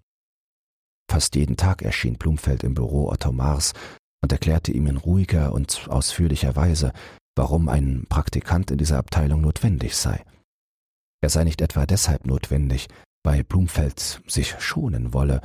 Fast 1.09 1.35
jeden 1.35 1.55
Tag 1.55 1.81
erschien 1.81 2.17
Blumfeld 2.17 2.63
im 2.63 2.73
Büro 2.73 3.09
Otto 3.09 3.31
Mars 3.31 3.73
und 4.21 4.31
erklärte 4.31 4.71
ihm 4.71 4.87
in 4.87 4.97
ruhiger 4.97 5.53
und 5.53 5.87
ausführlicher 5.87 6.55
Weise, 6.55 6.91
warum 7.37 7.69
ein 7.69 8.05
Praktikant 8.09 8.71
in 8.71 8.77
dieser 8.77 8.97
Abteilung 8.97 9.41
notwendig 9.41 9.95
sei. 9.95 10.23
Er 11.21 11.29
sei 11.29 11.43
nicht 11.43 11.61
etwa 11.61 11.85
deshalb 11.85 12.25
notwendig, 12.25 12.87
weil 13.25 13.43
Blumfeld 13.43 14.21
sich 14.27 14.55
schonen 14.59 15.11
wolle, 15.13 15.41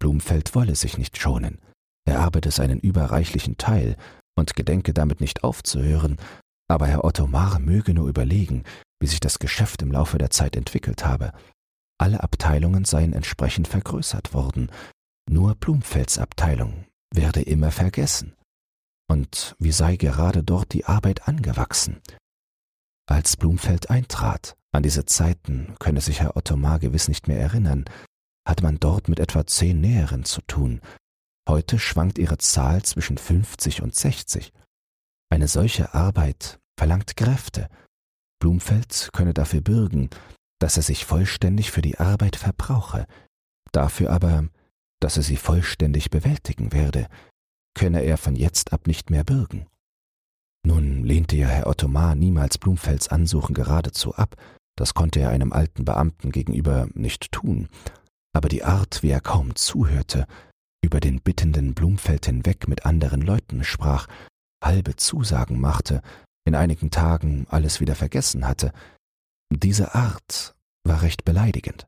Blumfeld 0.00 0.54
wolle 0.54 0.74
sich 0.74 0.98
nicht 0.98 1.16
schonen. 1.16 1.60
Er 2.04 2.20
arbeite 2.20 2.50
seinen 2.50 2.80
überreichlichen 2.80 3.56
Teil 3.56 3.96
und 4.36 4.56
gedenke 4.56 4.92
damit 4.92 5.20
nicht 5.20 5.44
aufzuhören, 5.44 6.16
aber 6.68 6.86
Herr 6.86 7.04
Otto 7.04 7.26
Marr 7.26 7.60
möge 7.60 7.94
nur 7.94 8.08
überlegen, 8.08 8.64
wie 9.00 9.06
sich 9.06 9.20
das 9.20 9.38
Geschäft 9.38 9.82
im 9.82 9.92
Laufe 9.92 10.18
der 10.18 10.30
Zeit 10.30 10.56
entwickelt 10.56 11.04
habe. 11.04 11.32
Alle 11.98 12.22
Abteilungen 12.22 12.84
seien 12.84 13.12
entsprechend 13.12 13.68
vergrößert 13.68 14.34
worden, 14.34 14.70
nur 15.28 15.54
Blumfelds 15.54 16.18
Abteilung 16.18 16.86
werde 17.14 17.42
immer 17.42 17.70
vergessen. 17.70 18.34
Und 19.08 19.54
wie 19.58 19.72
sei 19.72 19.96
gerade 19.96 20.42
dort 20.42 20.72
die 20.72 20.86
Arbeit 20.86 21.28
angewachsen? 21.28 22.00
Als 23.10 23.36
Blumfeld 23.36 23.90
eintrat, 23.90 24.56
an 24.70 24.84
diese 24.84 25.04
Zeiten 25.04 25.74
könne 25.80 26.00
sich 26.00 26.20
Herr 26.20 26.36
Ottomar 26.36 26.78
gewiss 26.78 27.08
nicht 27.08 27.26
mehr 27.26 27.40
erinnern, 27.40 27.84
hatte 28.46 28.62
man 28.62 28.78
dort 28.78 29.08
mit 29.08 29.18
etwa 29.18 29.44
zehn 29.46 29.80
Näheren 29.80 30.24
zu 30.24 30.40
tun. 30.42 30.80
Heute 31.48 31.80
schwankt 31.80 32.18
ihre 32.18 32.38
Zahl 32.38 32.82
zwischen 32.84 33.18
fünfzig 33.18 33.82
und 33.82 33.96
sechzig. 33.96 34.52
Eine 35.28 35.48
solche 35.48 35.92
Arbeit 35.92 36.60
verlangt 36.78 37.16
Kräfte. 37.16 37.68
Blumfeld 38.38 39.10
könne 39.12 39.34
dafür 39.34 39.60
bürgen, 39.60 40.08
dass 40.60 40.76
er 40.76 40.84
sich 40.84 41.04
vollständig 41.04 41.72
für 41.72 41.82
die 41.82 41.98
Arbeit 41.98 42.36
verbrauche, 42.36 43.06
dafür 43.72 44.10
aber, 44.10 44.48
dass 45.00 45.16
er 45.16 45.24
sie 45.24 45.36
vollständig 45.36 46.10
bewältigen 46.10 46.72
werde, 46.72 47.08
könne 47.74 48.02
er 48.02 48.18
von 48.18 48.36
jetzt 48.36 48.72
ab 48.72 48.86
nicht 48.86 49.10
mehr 49.10 49.24
bürgen. 49.24 49.66
Nun 50.66 51.04
lehnte 51.04 51.36
ja 51.36 51.48
Herr 51.48 51.66
Ottomar 51.66 52.14
niemals 52.14 52.58
Blumfelds 52.58 53.08
Ansuchen 53.08 53.54
geradezu 53.54 54.14
ab, 54.14 54.36
das 54.76 54.94
konnte 54.94 55.20
er 55.20 55.30
einem 55.30 55.52
alten 55.52 55.84
Beamten 55.84 56.32
gegenüber 56.32 56.88
nicht 56.94 57.32
tun, 57.32 57.68
aber 58.32 58.48
die 58.48 58.64
Art, 58.64 59.02
wie 59.02 59.10
er 59.10 59.20
kaum 59.20 59.54
zuhörte, 59.56 60.26
über 60.82 61.00
den 61.00 61.20
bittenden 61.20 61.74
Blumfeld 61.74 62.26
hinweg 62.26 62.68
mit 62.68 62.86
anderen 62.86 63.20
Leuten 63.20 63.64
sprach, 63.64 64.06
halbe 64.64 64.96
Zusagen 64.96 65.60
machte, 65.60 66.02
in 66.46 66.54
einigen 66.54 66.90
Tagen 66.90 67.46
alles 67.50 67.80
wieder 67.80 67.94
vergessen 67.94 68.46
hatte, 68.46 68.72
diese 69.52 69.94
Art 69.94 70.54
war 70.84 71.02
recht 71.02 71.24
beleidigend. 71.24 71.86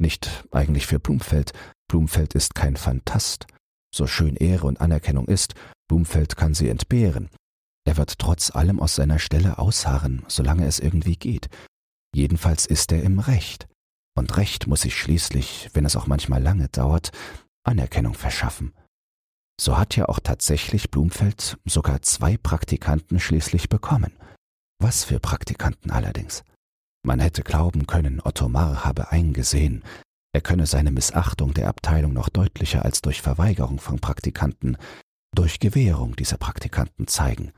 Nicht 0.00 0.44
eigentlich 0.50 0.86
für 0.86 0.98
Blumfeld, 0.98 1.52
Blumfeld 1.88 2.34
ist 2.34 2.54
kein 2.54 2.76
Phantast, 2.76 3.46
so 3.94 4.06
schön 4.06 4.36
Ehre 4.36 4.66
und 4.66 4.80
Anerkennung 4.80 5.26
ist, 5.28 5.54
Blumfeld 5.88 6.36
kann 6.36 6.54
sie 6.54 6.68
entbehren. 6.68 7.28
Er 7.84 7.96
wird 7.96 8.18
trotz 8.18 8.54
allem 8.54 8.80
aus 8.80 8.94
seiner 8.94 9.18
Stelle 9.18 9.58
ausharren, 9.58 10.24
solange 10.28 10.66
es 10.66 10.78
irgendwie 10.78 11.16
geht. 11.16 11.48
Jedenfalls 12.14 12.66
ist 12.66 12.92
er 12.92 13.02
im 13.02 13.18
Recht. 13.18 13.68
Und 14.14 14.36
Recht 14.36 14.66
muss 14.66 14.82
sich 14.82 14.96
schließlich, 14.96 15.70
wenn 15.72 15.84
es 15.84 15.96
auch 15.96 16.06
manchmal 16.06 16.42
lange 16.42 16.68
dauert, 16.68 17.10
Anerkennung 17.64 18.14
verschaffen. 18.14 18.72
So 19.60 19.78
hat 19.78 19.96
ja 19.96 20.08
auch 20.08 20.20
tatsächlich 20.20 20.90
Blumfeld 20.90 21.58
sogar 21.64 22.02
zwei 22.02 22.36
Praktikanten 22.36 23.20
schließlich 23.20 23.68
bekommen. 23.68 24.12
Was 24.80 25.04
für 25.04 25.20
Praktikanten 25.20 25.90
allerdings. 25.90 26.44
Man 27.04 27.20
hätte 27.20 27.42
glauben 27.42 27.86
können, 27.86 28.20
Otto 28.22 28.48
Marr 28.48 28.84
habe 28.84 29.10
eingesehen, 29.10 29.82
er 30.34 30.40
könne 30.40 30.66
seine 30.66 30.90
Missachtung 30.90 31.52
der 31.52 31.68
Abteilung 31.68 32.14
noch 32.14 32.30
deutlicher 32.30 32.84
als 32.84 33.02
durch 33.02 33.20
Verweigerung 33.20 33.78
von 33.78 34.00
Praktikanten, 34.00 34.78
durch 35.34 35.60
Gewährung 35.60 36.16
dieser 36.16 36.38
Praktikanten 36.38 37.06
zeigen. 37.06 37.52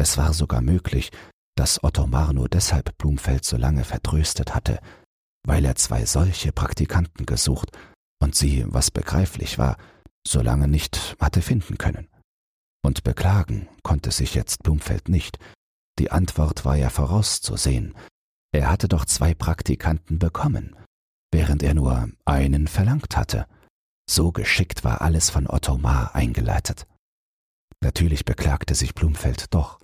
Es 0.00 0.16
war 0.16 0.32
sogar 0.32 0.62
möglich, 0.62 1.10
dass 1.56 1.82
Otto 1.82 2.06
nur 2.06 2.48
deshalb 2.48 2.96
Blumfeld 2.98 3.44
so 3.44 3.56
lange 3.56 3.84
vertröstet 3.84 4.54
hatte, 4.54 4.78
weil 5.44 5.64
er 5.64 5.74
zwei 5.74 6.06
solche 6.06 6.52
Praktikanten 6.52 7.26
gesucht 7.26 7.76
und 8.20 8.34
sie, 8.34 8.64
was 8.68 8.90
begreiflich 8.90 9.58
war, 9.58 9.76
so 10.26 10.40
lange 10.40 10.68
nicht 10.68 11.16
hatte 11.20 11.42
finden 11.42 11.78
können. 11.78 12.08
Und 12.84 13.02
beklagen 13.02 13.68
konnte 13.82 14.12
sich 14.12 14.34
jetzt 14.34 14.62
Blumfeld 14.62 15.08
nicht. 15.08 15.38
Die 15.98 16.12
Antwort 16.12 16.64
war 16.64 16.76
ja 16.76 16.90
vorauszusehen. 16.90 17.94
Er 18.52 18.70
hatte 18.70 18.88
doch 18.88 19.04
zwei 19.04 19.34
Praktikanten 19.34 20.18
bekommen, 20.18 20.76
während 21.32 21.62
er 21.62 21.74
nur 21.74 22.08
einen 22.24 22.68
verlangt 22.68 23.16
hatte. 23.16 23.46
So 24.08 24.32
geschickt 24.32 24.84
war 24.84 25.02
alles 25.02 25.28
von 25.28 25.48
Otto 25.48 25.76
Maar 25.76 26.14
eingeleitet. 26.14 26.86
Natürlich 27.82 28.24
beklagte 28.24 28.74
sich 28.74 28.94
Blumfeld 28.94 29.52
doch, 29.54 29.78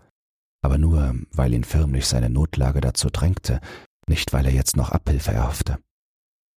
aber 0.64 0.78
nur, 0.78 1.14
weil 1.30 1.52
ihn 1.52 1.62
förmlich 1.62 2.06
seine 2.06 2.30
Notlage 2.30 2.80
dazu 2.80 3.10
drängte, 3.10 3.60
nicht 4.08 4.32
weil 4.32 4.46
er 4.46 4.52
jetzt 4.52 4.78
noch 4.78 4.92
Abhilfe 4.92 5.30
erhoffte. 5.30 5.78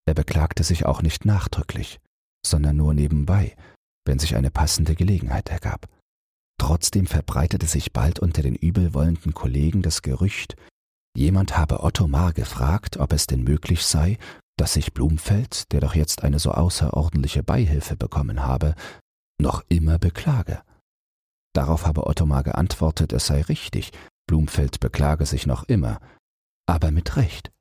Er 0.08 0.14
beklagte 0.14 0.64
sich 0.64 0.86
auch 0.86 1.02
nicht 1.02 1.26
nachdrücklich, 1.26 2.00
sondern 2.46 2.78
nur 2.78 2.94
nebenbei, 2.94 3.58
wenn 4.06 4.18
sich 4.18 4.38
eine 4.38 4.50
passende 4.50 4.96
Gelegenheit 4.96 5.50
ergab. 5.50 5.90
Trotzdem 6.58 7.06
verbreitete 7.06 7.66
sich 7.66 7.92
bald 7.92 8.20
unter 8.20 8.42
den 8.42 8.56
übelwollenden 8.56 9.34
Kollegen 9.34 9.82
das 9.82 10.02
Gerücht, 10.02 10.56
jemand 11.14 11.58
habe 11.58 11.84
Otto 11.84 12.08
Maar 12.08 12.32
gefragt, 12.32 12.96
ob 12.96 13.12
es 13.12 13.28
denn 13.28 13.44
möglich 13.44 13.86
sei, 13.86 14.18
dass 14.58 14.74
sich 14.74 14.94
Blumfeld, 14.94 15.70
der 15.74 15.82
doch 15.82 15.96
jetzt 15.96 16.24
eine 16.24 16.40
so 16.40 16.52
außerordentliche 16.52 17.44
Beihilfe 17.44 17.98
bekommen 17.98 18.46
habe, 18.46 18.74
noch 19.38 19.66
immer 19.68 20.00
beklage. 20.00 20.64
Darauf 21.58 21.88
habe 21.88 22.06
Ottomar 22.06 22.44
geantwortet, 22.44 23.14
es 23.14 23.26
sei 23.26 23.42
richtig, 23.42 23.92
Blumfeld 24.28 24.80
beklage 24.80 25.26
sich 25.26 25.48
noch 25.48 25.64
immer, 25.64 26.00
aber 26.68 26.92
mit 26.92 27.16
Recht. 27.16 27.52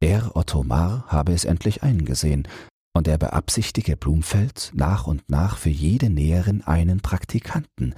Er, 0.00 0.34
Ottomar, 0.34 1.06
habe 1.06 1.34
es 1.34 1.44
endlich 1.44 1.84
eingesehen, 1.84 2.48
und 2.96 3.06
er 3.06 3.16
beabsichtige 3.16 3.96
Blumfeld 3.96 4.72
nach 4.74 5.06
und 5.06 5.30
nach 5.30 5.56
für 5.56 5.68
jede 5.68 6.10
Näherin 6.10 6.62
einen 6.62 6.98
Praktikanten, 6.98 7.94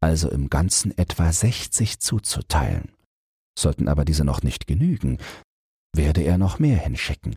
also 0.00 0.30
im 0.30 0.48
Ganzen 0.50 0.96
etwa 0.96 1.32
sechzig 1.32 1.98
zuzuteilen. 1.98 2.92
Sollten 3.58 3.88
aber 3.88 4.04
diese 4.04 4.24
noch 4.24 4.44
nicht 4.44 4.68
genügen, 4.68 5.18
werde 5.96 6.20
er 6.20 6.38
noch 6.38 6.60
mehr 6.60 6.78
hinschicken, 6.78 7.34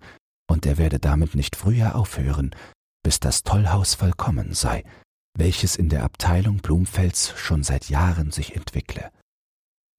und 0.48 0.68
er 0.68 0.78
werde 0.78 1.00
damit 1.00 1.34
nicht 1.34 1.56
früher 1.56 1.96
aufhören, 1.96 2.52
bis 3.04 3.20
das 3.20 3.42
Tollhaus 3.42 3.96
vollkommen 3.96 4.54
sei, 4.54 4.84
welches 5.36 5.76
in 5.76 5.90
der 5.90 6.04
Abteilung 6.04 6.58
Blumfels 6.58 7.34
schon 7.38 7.64
seit 7.64 7.90
Jahren 7.90 8.32
sich 8.32 8.56
entwickle. 8.56 9.12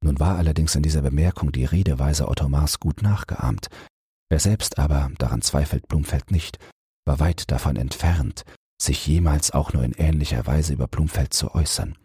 Nun 0.02 0.20
war 0.20 0.36
allerdings 0.36 0.74
in 0.74 0.82
dieser 0.82 1.02
Bemerkung 1.02 1.50
die 1.50 1.64
Redeweise 1.64 2.28
Ottomars 2.28 2.78
gut 2.78 3.02
nachgeahmt, 3.02 3.68
er 4.30 4.40
selbst 4.40 4.78
aber, 4.78 5.10
daran 5.18 5.42
zweifelt 5.42 5.86
Blumfeld 5.86 6.30
nicht, 6.30 6.58
war 7.06 7.20
weit 7.20 7.50
davon 7.50 7.76
entfernt, 7.76 8.44
sich 8.80 9.06
jemals 9.06 9.52
auch 9.52 9.72
nur 9.72 9.84
in 9.84 9.92
ähnlicher 9.92 10.46
Weise 10.46 10.72
über 10.72 10.88
Blumfeld 10.88 11.32
zu 11.32 11.54
äußern. 11.54 11.96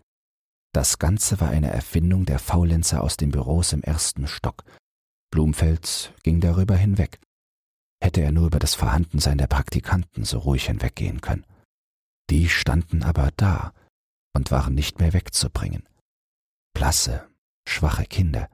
Das 0.72 1.00
Ganze 1.00 1.40
war 1.40 1.50
eine 1.50 1.72
Erfindung 1.72 2.26
der 2.26 2.38
Faulenzer 2.38 3.02
aus 3.02 3.18
den 3.18 3.32
Büros 3.32 3.74
im 3.74 3.82
ersten 3.82 4.28
Stock. 4.28 4.64
Blumfeld 5.32 6.14
ging 6.24 6.42
darüber 6.42 6.76
hinweg, 6.76 7.20
hätte 8.00 8.22
er 8.22 8.32
nur 8.32 8.48
über 8.48 8.60
das 8.60 8.76
Vorhandensein 8.76 9.38
der 9.38 9.48
Praktikanten 9.48 10.24
so 10.24 10.40
ruhig 10.40 10.68
hinweggehen 10.68 11.22
können. 11.22 11.46
Die 12.30 12.48
standen 12.50 13.04
aber 13.04 13.32
da 13.38 13.74
und 14.36 14.52
waren 14.52 14.76
nicht 14.76 15.00
mehr 15.00 15.14
wegzubringen. 15.14 15.84
blasse, 16.74 17.28
schwache 17.68 18.06
Kinder. 18.06 18.50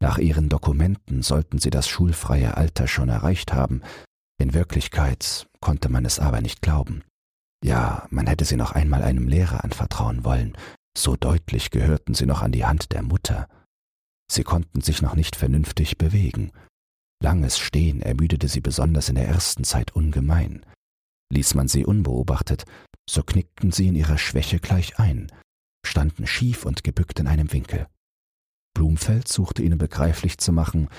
Nach 0.00 0.18
ihren 0.18 0.48
Dokumenten 0.48 1.22
sollten 1.22 1.58
sie 1.58 1.70
das 1.70 1.88
schulfreie 1.88 2.56
Alter 2.56 2.88
schon 2.88 3.08
erreicht 3.08 3.52
haben, 3.52 3.82
in 4.38 4.52
Wirklichkeit 4.52 5.48
konnte 5.60 5.88
man 5.88 6.04
es 6.04 6.18
aber 6.18 6.40
nicht 6.40 6.60
glauben. 6.60 7.04
Ja, 7.64 8.06
man 8.10 8.26
hätte 8.26 8.44
sie 8.44 8.56
noch 8.56 8.72
einmal 8.72 9.02
einem 9.02 9.28
Lehrer 9.28 9.62
anvertrauen 9.62 10.24
wollen, 10.24 10.58
so 10.98 11.14
deutlich 11.14 11.70
gehörten 11.70 12.14
sie 12.14 12.26
noch 12.26 12.42
an 12.42 12.50
die 12.50 12.64
Hand 12.64 12.92
der 12.92 13.02
Mutter. 13.02 13.48
Sie 14.30 14.42
konnten 14.42 14.80
sich 14.80 15.00
noch 15.00 15.14
nicht 15.14 15.36
vernünftig 15.36 15.96
bewegen. 15.96 16.50
Langes 17.22 17.58
Stehen 17.58 18.02
ermüdete 18.02 18.48
sie 18.48 18.60
besonders 18.60 19.08
in 19.08 19.14
der 19.14 19.28
ersten 19.28 19.62
Zeit 19.62 19.94
ungemein. 19.94 20.66
Ließ 21.32 21.54
man 21.54 21.66
sie 21.66 21.86
unbeobachtet, 21.86 22.66
so 23.08 23.22
knickten 23.22 23.72
sie 23.72 23.88
in 23.88 23.94
ihrer 23.94 24.18
Schwäche 24.18 24.60
gleich 24.60 24.98
ein, 24.98 25.32
standen 25.82 26.26
schief 26.26 26.66
und 26.66 26.84
gebückt 26.84 27.20
in 27.20 27.26
einem 27.26 27.52
Winkel. 27.52 27.86
Blumfeld 28.74 29.28
suchte 29.28 29.62
ihnen 29.62 29.78
begreiflich 29.78 30.36
zu 30.36 30.52
machen, 30.52 30.90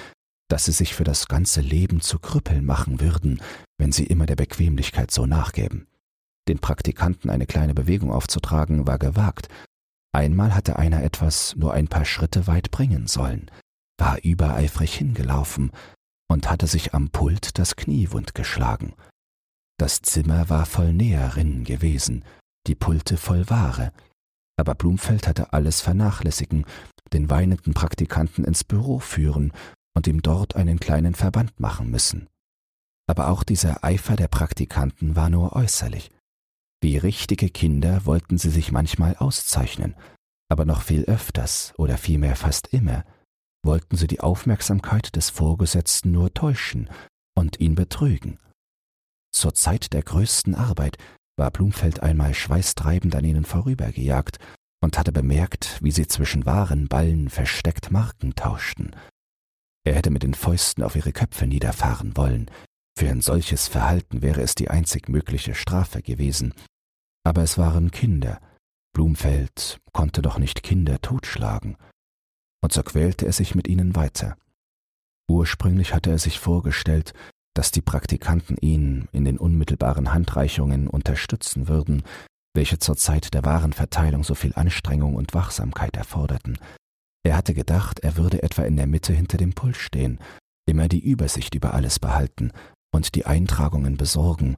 dass 0.50 0.66
sie 0.66 0.72
sich 0.72 0.96
für 0.96 1.04
das 1.04 1.28
ganze 1.28 1.62
Leben 1.62 2.02
zu 2.02 2.18
Krüppeln 2.18 2.66
machen 2.66 3.00
würden, 3.00 3.44
wenn 3.78 3.92
sie 3.92 4.06
immer 4.06 4.26
der 4.26 4.36
Bequemlichkeit 4.36 5.12
so 5.12 5.28
nachgäben. 5.28 5.88
Den 6.48 6.58
Praktikanten 6.58 7.30
eine 7.30 7.46
kleine 7.46 7.76
Bewegung 7.76 8.12
aufzutragen, 8.12 8.88
war 8.88 8.98
gewagt. 8.98 9.50
Einmal 10.14 10.56
hatte 10.56 10.78
einer 10.78 11.04
etwas 11.04 11.56
nur 11.56 11.74
ein 11.74 11.90
paar 11.90 12.06
Schritte 12.06 12.48
weit 12.48 12.72
bringen 12.72 13.06
sollen, 13.06 13.52
war 14.00 14.18
übereifrig 14.24 14.96
hingelaufen 14.96 15.70
und 16.28 16.50
hatte 16.50 16.66
sich 16.66 16.96
am 16.96 17.12
Pult 17.12 17.60
das 17.60 17.76
Knie 17.76 18.10
wund 18.12 18.34
geschlagen. 18.34 18.96
Das 19.78 20.02
Zimmer 20.02 20.50
war 20.50 20.66
voll 20.66 20.94
Näherinnen 20.94 21.64
gewesen, 21.64 22.24
die 22.68 22.76
Pulte 22.76 23.18
voll 23.18 23.50
Ware, 23.50 23.92
aber 24.58 24.76
Blumfeld 24.76 25.28
hatte 25.28 25.54
alles 25.54 25.82
vernachlässigen, 25.82 26.66
den 27.12 27.30
weinenden 27.30 27.74
Praktikanten 27.74 28.46
ins 28.46 28.64
Büro 28.64 29.00
führen 29.00 29.52
und 29.96 30.08
ihm 30.08 30.22
dort 30.22 30.56
einen 30.56 30.80
kleinen 30.80 31.16
Verband 31.16 31.60
machen 31.60 31.90
müssen. 31.90 32.28
Aber 33.08 33.28
auch 33.30 33.44
dieser 33.44 33.84
Eifer 33.84 34.16
der 34.16 34.28
Praktikanten 34.28 35.16
war 35.16 35.30
nur 35.30 35.54
äußerlich. 35.54 36.12
Wie 36.82 36.98
richtige 36.98 37.50
Kinder 37.50 38.06
wollten 38.06 38.38
sie 38.38 38.50
sich 38.50 38.72
manchmal 38.72 39.16
auszeichnen, 39.18 39.96
aber 40.50 40.66
noch 40.66 40.82
viel 40.82 41.04
öfters 41.06 41.74
oder 41.78 41.98
vielmehr 41.98 42.36
fast 42.36 42.68
immer 42.68 43.04
wollten 43.66 43.96
sie 43.96 44.08
die 44.08 44.20
Aufmerksamkeit 44.20 45.16
des 45.16 45.30
Vorgesetzten 45.30 46.12
nur 46.12 46.34
täuschen 46.34 46.90
und 47.34 47.60
ihn 47.60 47.76
betrügen. 47.76 48.38
Zur 49.34 49.54
Zeit 49.54 49.94
der 49.94 50.04
größten 50.04 50.56
Arbeit 50.56 50.98
war 51.38 51.52
Blumfeld 51.52 52.02
einmal 52.02 52.34
schweißtreibend 52.34 53.16
an 53.16 53.26
ihnen 53.26 53.46
vorübergejagt 53.46 54.38
und 54.82 54.98
hatte 54.98 55.12
bemerkt, 55.12 55.80
wie 55.82 55.92
sie 55.92 56.08
zwischen 56.08 56.46
wahren 56.46 56.88
Ballen 56.88 57.30
versteckt 57.30 57.92
Marken 57.92 58.36
tauschten. 58.36 58.96
Er 59.86 59.96
hätte 59.96 60.12
mit 60.12 60.24
den 60.24 60.34
Fäusten 60.34 60.84
auf 60.84 60.96
ihre 60.96 61.12
Köpfe 61.12 61.48
niederfahren 61.48 62.16
wollen. 62.16 62.50
Für 62.98 63.10
ein 63.10 63.22
solches 63.22 63.68
Verhalten 63.68 64.22
wäre 64.22 64.42
es 64.42 64.56
die 64.56 64.70
einzig 64.70 65.10
mögliche 65.10 65.56
Strafe 65.56 66.02
gewesen. 66.02 66.54
Aber 67.26 67.42
es 67.42 67.58
waren 67.58 67.92
Kinder. 67.92 68.40
Blumfeld 68.94 69.80
konnte 69.92 70.22
doch 70.22 70.38
nicht 70.38 70.64
Kinder 70.64 71.02
totschlagen. 71.02 71.78
Und 72.62 72.72
so 72.72 72.84
quälte 72.84 73.26
er 73.26 73.34
sich 73.34 73.56
mit 73.56 73.68
ihnen 73.68 73.96
weiter. 73.96 74.38
Ursprünglich 75.28 75.94
hatte 75.94 76.12
er 76.12 76.20
sich 76.20 76.40
vorgestellt, 76.40 77.14
dass 77.54 77.72
die 77.72 77.82
Praktikanten 77.82 78.58
ihn 78.60 79.08
in 79.12 79.26
den 79.26 79.38
unmittelbaren 79.38 80.14
Handreichungen 80.14 80.88
unterstützen 80.88 81.68
würden, 81.68 82.04
welche 82.56 82.80
zur 82.80 82.96
Zeit 82.96 83.34
der 83.34 83.44
Warenverteilung 83.44 84.24
so 84.24 84.36
viel 84.36 84.54
Anstrengung 84.56 85.16
und 85.16 85.34
Wachsamkeit 85.34 85.98
erforderten. 85.98 86.58
Er 87.24 87.38
hatte 87.38 87.54
gedacht, 87.54 88.00
er 88.02 88.18
würde 88.18 88.44
etwa 88.44 88.64
in 88.64 88.76
der 88.76 88.88
Mitte 88.88 89.14
hinter 89.14 89.38
dem 89.38 89.54
Pult 89.54 89.78
stehen, 89.78 90.20
immer 90.68 90.88
die 90.88 91.00
Übersicht 91.00 91.56
über 91.56 91.74
alles 91.74 92.00
behalten 92.00 92.52
und 92.94 93.16
die 93.16 93.26
Eintragungen 93.26 93.98
besorgen, 93.98 94.56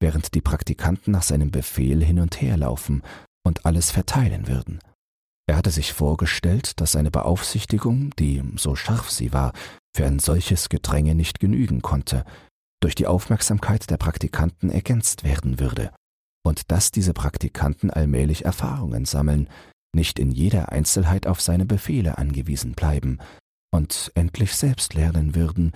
während 0.00 0.34
die 0.34 0.40
Praktikanten 0.40 1.12
nach 1.12 1.22
seinem 1.22 1.50
Befehl 1.50 2.04
hin 2.04 2.20
und 2.20 2.40
her 2.40 2.56
laufen 2.56 3.02
und 3.44 3.64
alles 3.64 3.90
verteilen 3.90 4.46
würden. 4.46 4.80
Er 5.48 5.56
hatte 5.56 5.70
sich 5.70 5.92
vorgestellt, 5.92 6.80
dass 6.80 6.92
seine 6.92 7.10
Beaufsichtigung, 7.10 8.10
die, 8.18 8.42
so 8.56 8.74
scharf 8.74 9.10
sie 9.10 9.32
war, 9.32 9.52
für 9.96 10.06
ein 10.06 10.18
solches 10.18 10.68
Gedränge 10.68 11.14
nicht 11.14 11.40
genügen 11.40 11.80
konnte, 11.80 12.24
durch 12.80 12.94
die 12.94 13.06
Aufmerksamkeit 13.06 13.88
der 13.88 13.96
Praktikanten 13.96 14.70
ergänzt 14.70 15.24
werden 15.24 15.58
würde, 15.58 15.90
und 16.44 16.70
dass 16.70 16.92
diese 16.92 17.14
Praktikanten 17.14 17.90
allmählich 17.90 18.44
Erfahrungen 18.44 19.06
sammeln, 19.06 19.48
nicht 19.94 20.18
in 20.18 20.30
jeder 20.30 20.70
Einzelheit 20.70 21.26
auf 21.26 21.40
seine 21.40 21.64
Befehle 21.64 22.18
angewiesen 22.18 22.74
bleiben 22.74 23.18
und 23.72 24.12
endlich 24.14 24.54
selbst 24.54 24.92
lernen 24.92 25.34
würden, 25.34 25.72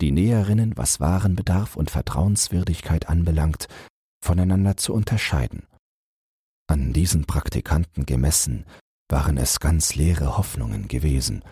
die 0.00 0.12
Näherinnen, 0.12 0.76
was 0.76 1.00
Warenbedarf 1.00 1.76
und 1.76 1.90
Vertrauenswürdigkeit 1.90 3.08
anbelangt, 3.08 3.66
voneinander 4.24 4.76
zu 4.76 4.94
unterscheiden. 4.94 5.66
An 6.68 6.92
diesen 6.92 7.24
Praktikanten 7.24 8.06
gemessen 8.06 8.64
waren 9.10 9.36
es 9.36 9.58
ganz 9.58 9.96
leere 9.96 10.38
Hoffnungen 10.38 10.86
gewesen. 10.86 11.44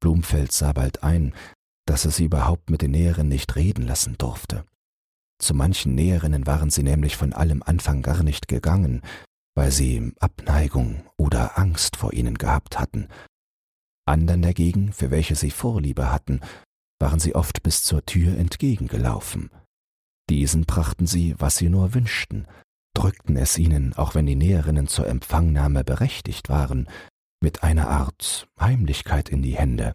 Blumfeld 0.00 0.52
sah 0.52 0.72
bald 0.72 1.02
ein, 1.02 1.34
dass 1.92 2.06
er 2.06 2.10
sie 2.10 2.24
überhaupt 2.24 2.70
mit 2.70 2.80
den 2.80 2.92
Näherinnen 2.92 3.28
nicht 3.28 3.54
reden 3.54 3.86
lassen 3.86 4.16
durfte. 4.16 4.64
Zu 5.38 5.52
manchen 5.52 5.94
Näherinnen 5.94 6.46
waren 6.46 6.70
sie 6.70 6.82
nämlich 6.82 7.18
von 7.18 7.34
allem 7.34 7.62
Anfang 7.62 8.00
gar 8.00 8.22
nicht 8.22 8.48
gegangen, 8.48 9.02
weil 9.54 9.70
sie 9.70 10.14
Abneigung 10.18 11.04
oder 11.18 11.58
Angst 11.58 11.96
vor 11.96 12.14
ihnen 12.14 12.38
gehabt 12.38 12.78
hatten. 12.78 13.08
Andern 14.06 14.40
dagegen, 14.40 14.94
für 14.94 15.10
welche 15.10 15.36
sie 15.36 15.50
Vorliebe 15.50 16.10
hatten, 16.10 16.40
waren 16.98 17.20
sie 17.20 17.34
oft 17.34 17.62
bis 17.62 17.84
zur 17.84 18.06
Tür 18.06 18.38
entgegengelaufen. 18.38 19.50
Diesen 20.30 20.64
brachten 20.64 21.06
sie, 21.06 21.34
was 21.36 21.58
sie 21.58 21.68
nur 21.68 21.92
wünschten, 21.92 22.46
drückten 22.96 23.36
es 23.36 23.58
ihnen, 23.58 23.92
auch 23.98 24.14
wenn 24.14 24.24
die 24.24 24.34
Näherinnen 24.34 24.86
zur 24.88 25.08
Empfangnahme 25.08 25.84
berechtigt 25.84 26.48
waren, 26.48 26.88
mit 27.42 27.62
einer 27.62 27.90
Art 27.90 28.48
Heimlichkeit 28.58 29.28
in 29.28 29.42
die 29.42 29.58
Hände, 29.58 29.94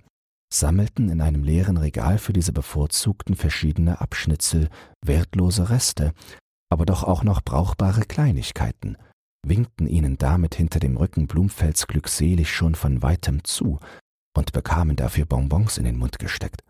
sammelten 0.54 1.10
in 1.10 1.22
einem 1.22 1.44
leeren 1.44 1.78
Regal 1.78 2.18
für 2.18 2.34
diese 2.34 2.54
bevorzugten 2.54 3.36
verschiedene 3.36 4.02
Abschnitzel 4.02 4.70
wertlose 5.04 5.70
Reste, 5.70 6.14
aber 6.70 6.86
doch 6.86 7.04
auch 7.04 7.24
noch 7.24 7.42
brauchbare 7.42 8.02
Kleinigkeiten, 8.02 8.98
winkten 9.46 9.88
ihnen 9.88 10.18
damit 10.18 10.56
hinter 10.56 10.80
dem 10.80 10.98
Rücken 10.98 11.28
Blumfelds 11.28 11.88
glückselig 11.88 12.52
schon 12.52 12.76
von 12.76 13.02
weitem 13.02 13.44
zu 13.44 13.80
und 14.36 14.52
bekamen 14.52 14.96
dafür 14.96 15.26
Bonbons 15.26 15.78
in 15.78 15.84
den 15.84 15.98
Mund 15.98 16.20
gesteckt. 16.20 16.62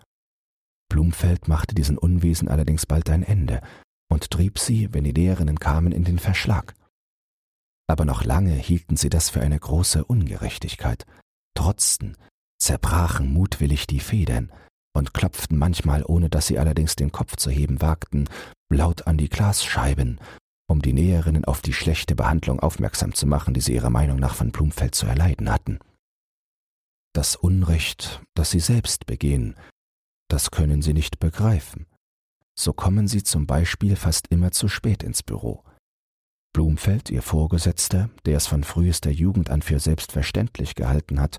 Blumfeld 0.90 1.48
machte 1.48 1.76
diesen 1.76 1.98
Unwesen 1.98 2.48
allerdings 2.48 2.86
bald 2.86 3.10
ein 3.10 3.24
Ende 3.24 3.62
und 4.10 4.32
trieb 4.32 4.58
sie, 4.58 4.94
wenn 4.94 5.04
die 5.04 5.12
Lehrerinnen 5.12 5.60
kamen, 5.60 5.92
in 5.92 6.06
den 6.06 6.20
Verschlag. 6.20 6.74
Aber 7.90 8.06
noch 8.06 8.24
lange 8.24 8.54
hielten 8.54 8.98
sie 8.98 9.10
das 9.10 9.30
für 9.30 9.42
eine 9.42 9.60
große 9.60 10.06
Ungerechtigkeit, 10.06 11.06
trotzten, 11.56 12.16
zerbrachen 12.60 13.32
mutwillig 13.32 13.88
die 13.88 14.00
Federn 14.00 14.52
und 14.96 15.14
klopften 15.14 15.58
manchmal, 15.58 16.04
ohne 16.06 16.30
dass 16.30 16.48
sie 16.48 16.60
allerdings 16.60 16.96
den 16.96 17.12
Kopf 17.12 17.36
zu 17.36 17.50
heben 17.50 17.82
wagten, 17.82 18.30
laut 18.70 19.08
an 19.08 19.18
die 19.18 19.30
Glasscheiben 19.30 20.20
um 20.68 20.82
die 20.82 20.94
Näherinnen 20.94 21.46
auf 21.46 21.62
die 21.62 21.74
schlechte 21.74 22.16
Behandlung 22.16 22.60
aufmerksam 22.60 23.14
zu 23.14 23.26
machen, 23.26 23.54
die 23.54 23.62
sie 23.62 23.74
ihrer 23.74 23.90
Meinung 23.90 24.20
nach 24.20 24.36
von 24.36 24.52
Blumfeld 24.52 24.96
zu 24.96 25.06
erleiden 25.06 25.50
hatten. 25.50 25.80
Das 27.14 27.36
Unrecht, 27.36 28.22
das 28.36 28.52
sie 28.52 28.60
selbst 28.60 29.06
begehen, 29.06 29.56
das 30.30 30.52
können 30.52 30.82
sie 30.82 30.94
nicht 30.94 31.20
begreifen. 31.20 31.88
So 32.60 32.74
kommen 32.74 33.08
sie 33.08 33.24
zum 33.24 33.48
Beispiel 33.48 33.96
fast 33.96 34.28
immer 34.28 34.52
zu 34.52 34.68
spät 34.68 35.04
ins 35.04 35.24
Büro. 35.24 35.64
Blumfeld, 36.54 37.10
ihr 37.10 37.22
Vorgesetzter, 37.22 38.10
der 38.26 38.38
es 38.38 38.48
von 38.48 38.64
frühester 38.64 39.12
Jugend 39.12 39.50
an 39.50 39.62
für 39.62 39.80
selbstverständlich 39.80 40.76
gehalten 40.76 41.22
hat, 41.22 41.38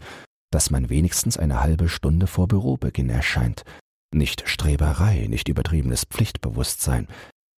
dass 0.50 0.70
man 0.70 0.88
wenigstens 0.88 1.36
eine 1.36 1.60
halbe 1.60 1.88
Stunde 1.88 2.26
vor 2.26 2.48
Bürobeginn 2.48 3.10
erscheint, 3.10 3.64
nicht 4.14 4.48
Streberei, 4.48 5.26
nicht 5.28 5.48
übertriebenes 5.48 6.04
Pflichtbewusstsein, 6.04 7.08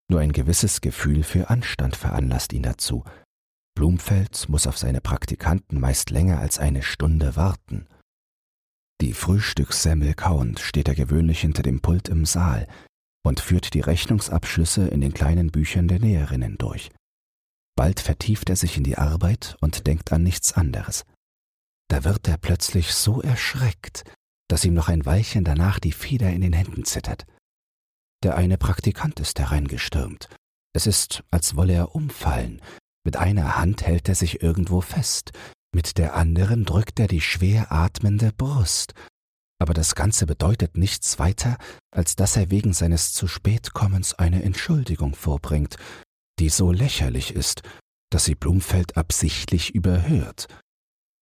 nur 0.09 0.19
ein 0.19 0.33
gewisses 0.33 0.81
Gefühl 0.81 1.23
für 1.23 1.49
Anstand 1.49 1.95
veranlasst 1.95 2.51
ihn 2.51 2.63
dazu. 2.63 3.05
Blumfeld 3.75 4.49
muss 4.49 4.67
auf 4.67 4.77
seine 4.77 4.99
Praktikanten 4.99 5.79
meist 5.79 6.09
länger 6.09 6.39
als 6.39 6.59
eine 6.59 6.83
Stunde 6.83 7.37
warten. 7.37 7.87
Die 9.01 9.13
Frühstückssemmel 9.13 10.13
kauend 10.13 10.59
steht 10.59 10.87
er 10.87 10.95
gewöhnlich 10.95 11.39
hinter 11.41 11.63
dem 11.63 11.81
Pult 11.81 12.09
im 12.09 12.25
Saal 12.25 12.67
und 13.23 13.39
führt 13.39 13.73
die 13.73 13.79
Rechnungsabschlüsse 13.79 14.87
in 14.87 15.01
den 15.01 15.13
kleinen 15.13 15.51
Büchern 15.51 15.87
der 15.87 15.99
Näherinnen 15.99 16.57
durch. 16.57 16.91
Bald 17.75 17.99
vertieft 17.99 18.49
er 18.49 18.55
sich 18.55 18.77
in 18.77 18.83
die 18.83 18.97
Arbeit 18.97 19.55
und 19.61 19.87
denkt 19.87 20.11
an 20.11 20.23
nichts 20.23 20.53
anderes. 20.53 21.05
Da 21.91 22.05
wird 22.05 22.25
er 22.29 22.37
plötzlich 22.37 22.93
so 22.93 23.21
erschreckt, 23.21 24.05
dass 24.47 24.63
ihm 24.63 24.73
noch 24.73 24.87
ein 24.87 25.05
Weilchen 25.05 25.43
danach 25.43 25.77
die 25.77 25.91
Feder 25.91 26.29
in 26.29 26.39
den 26.39 26.53
Händen 26.53 26.85
zittert. 26.85 27.25
Der 28.23 28.37
eine 28.37 28.57
Praktikant 28.57 29.19
ist 29.19 29.37
hereingestürmt. 29.39 30.29
Es 30.73 30.87
ist, 30.87 31.21
als 31.31 31.57
wolle 31.57 31.73
er 31.73 31.93
umfallen. 31.93 32.61
Mit 33.03 33.17
einer 33.17 33.57
Hand 33.57 33.85
hält 33.85 34.07
er 34.07 34.15
sich 34.15 34.41
irgendwo 34.41 34.79
fest, 34.79 35.33
mit 35.75 35.97
der 35.97 36.15
anderen 36.15 36.63
drückt 36.63 36.97
er 36.97 37.09
die 37.09 37.19
schwer 37.19 37.73
atmende 37.73 38.31
Brust, 38.31 38.93
aber 39.59 39.73
das 39.73 39.93
Ganze 39.93 40.25
bedeutet 40.25 40.77
nichts 40.77 41.19
weiter, 41.19 41.57
als 41.93 42.15
dass 42.15 42.37
er 42.37 42.49
wegen 42.49 42.71
seines 42.71 43.11
zu 43.11 43.27
spät 43.27 43.73
Kommens 43.73 44.13
eine 44.13 44.43
Entschuldigung 44.43 45.13
vorbringt, 45.13 45.75
die 46.39 46.47
so 46.47 46.71
lächerlich 46.71 47.35
ist, 47.35 47.63
dass 48.09 48.23
sie 48.23 48.35
Blumfeld 48.35 48.95
absichtlich 48.95 49.75
überhört. 49.75 50.47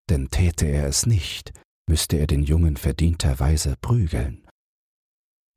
Denn 0.10 0.30
täte 0.30 0.66
er 0.66 0.88
es 0.88 1.06
nicht, 1.06 1.54
müsste 1.88 2.18
er 2.18 2.28
den 2.28 2.44
Jungen 2.44 2.78
verdienterweise 2.78 3.76
prügeln. 3.80 4.48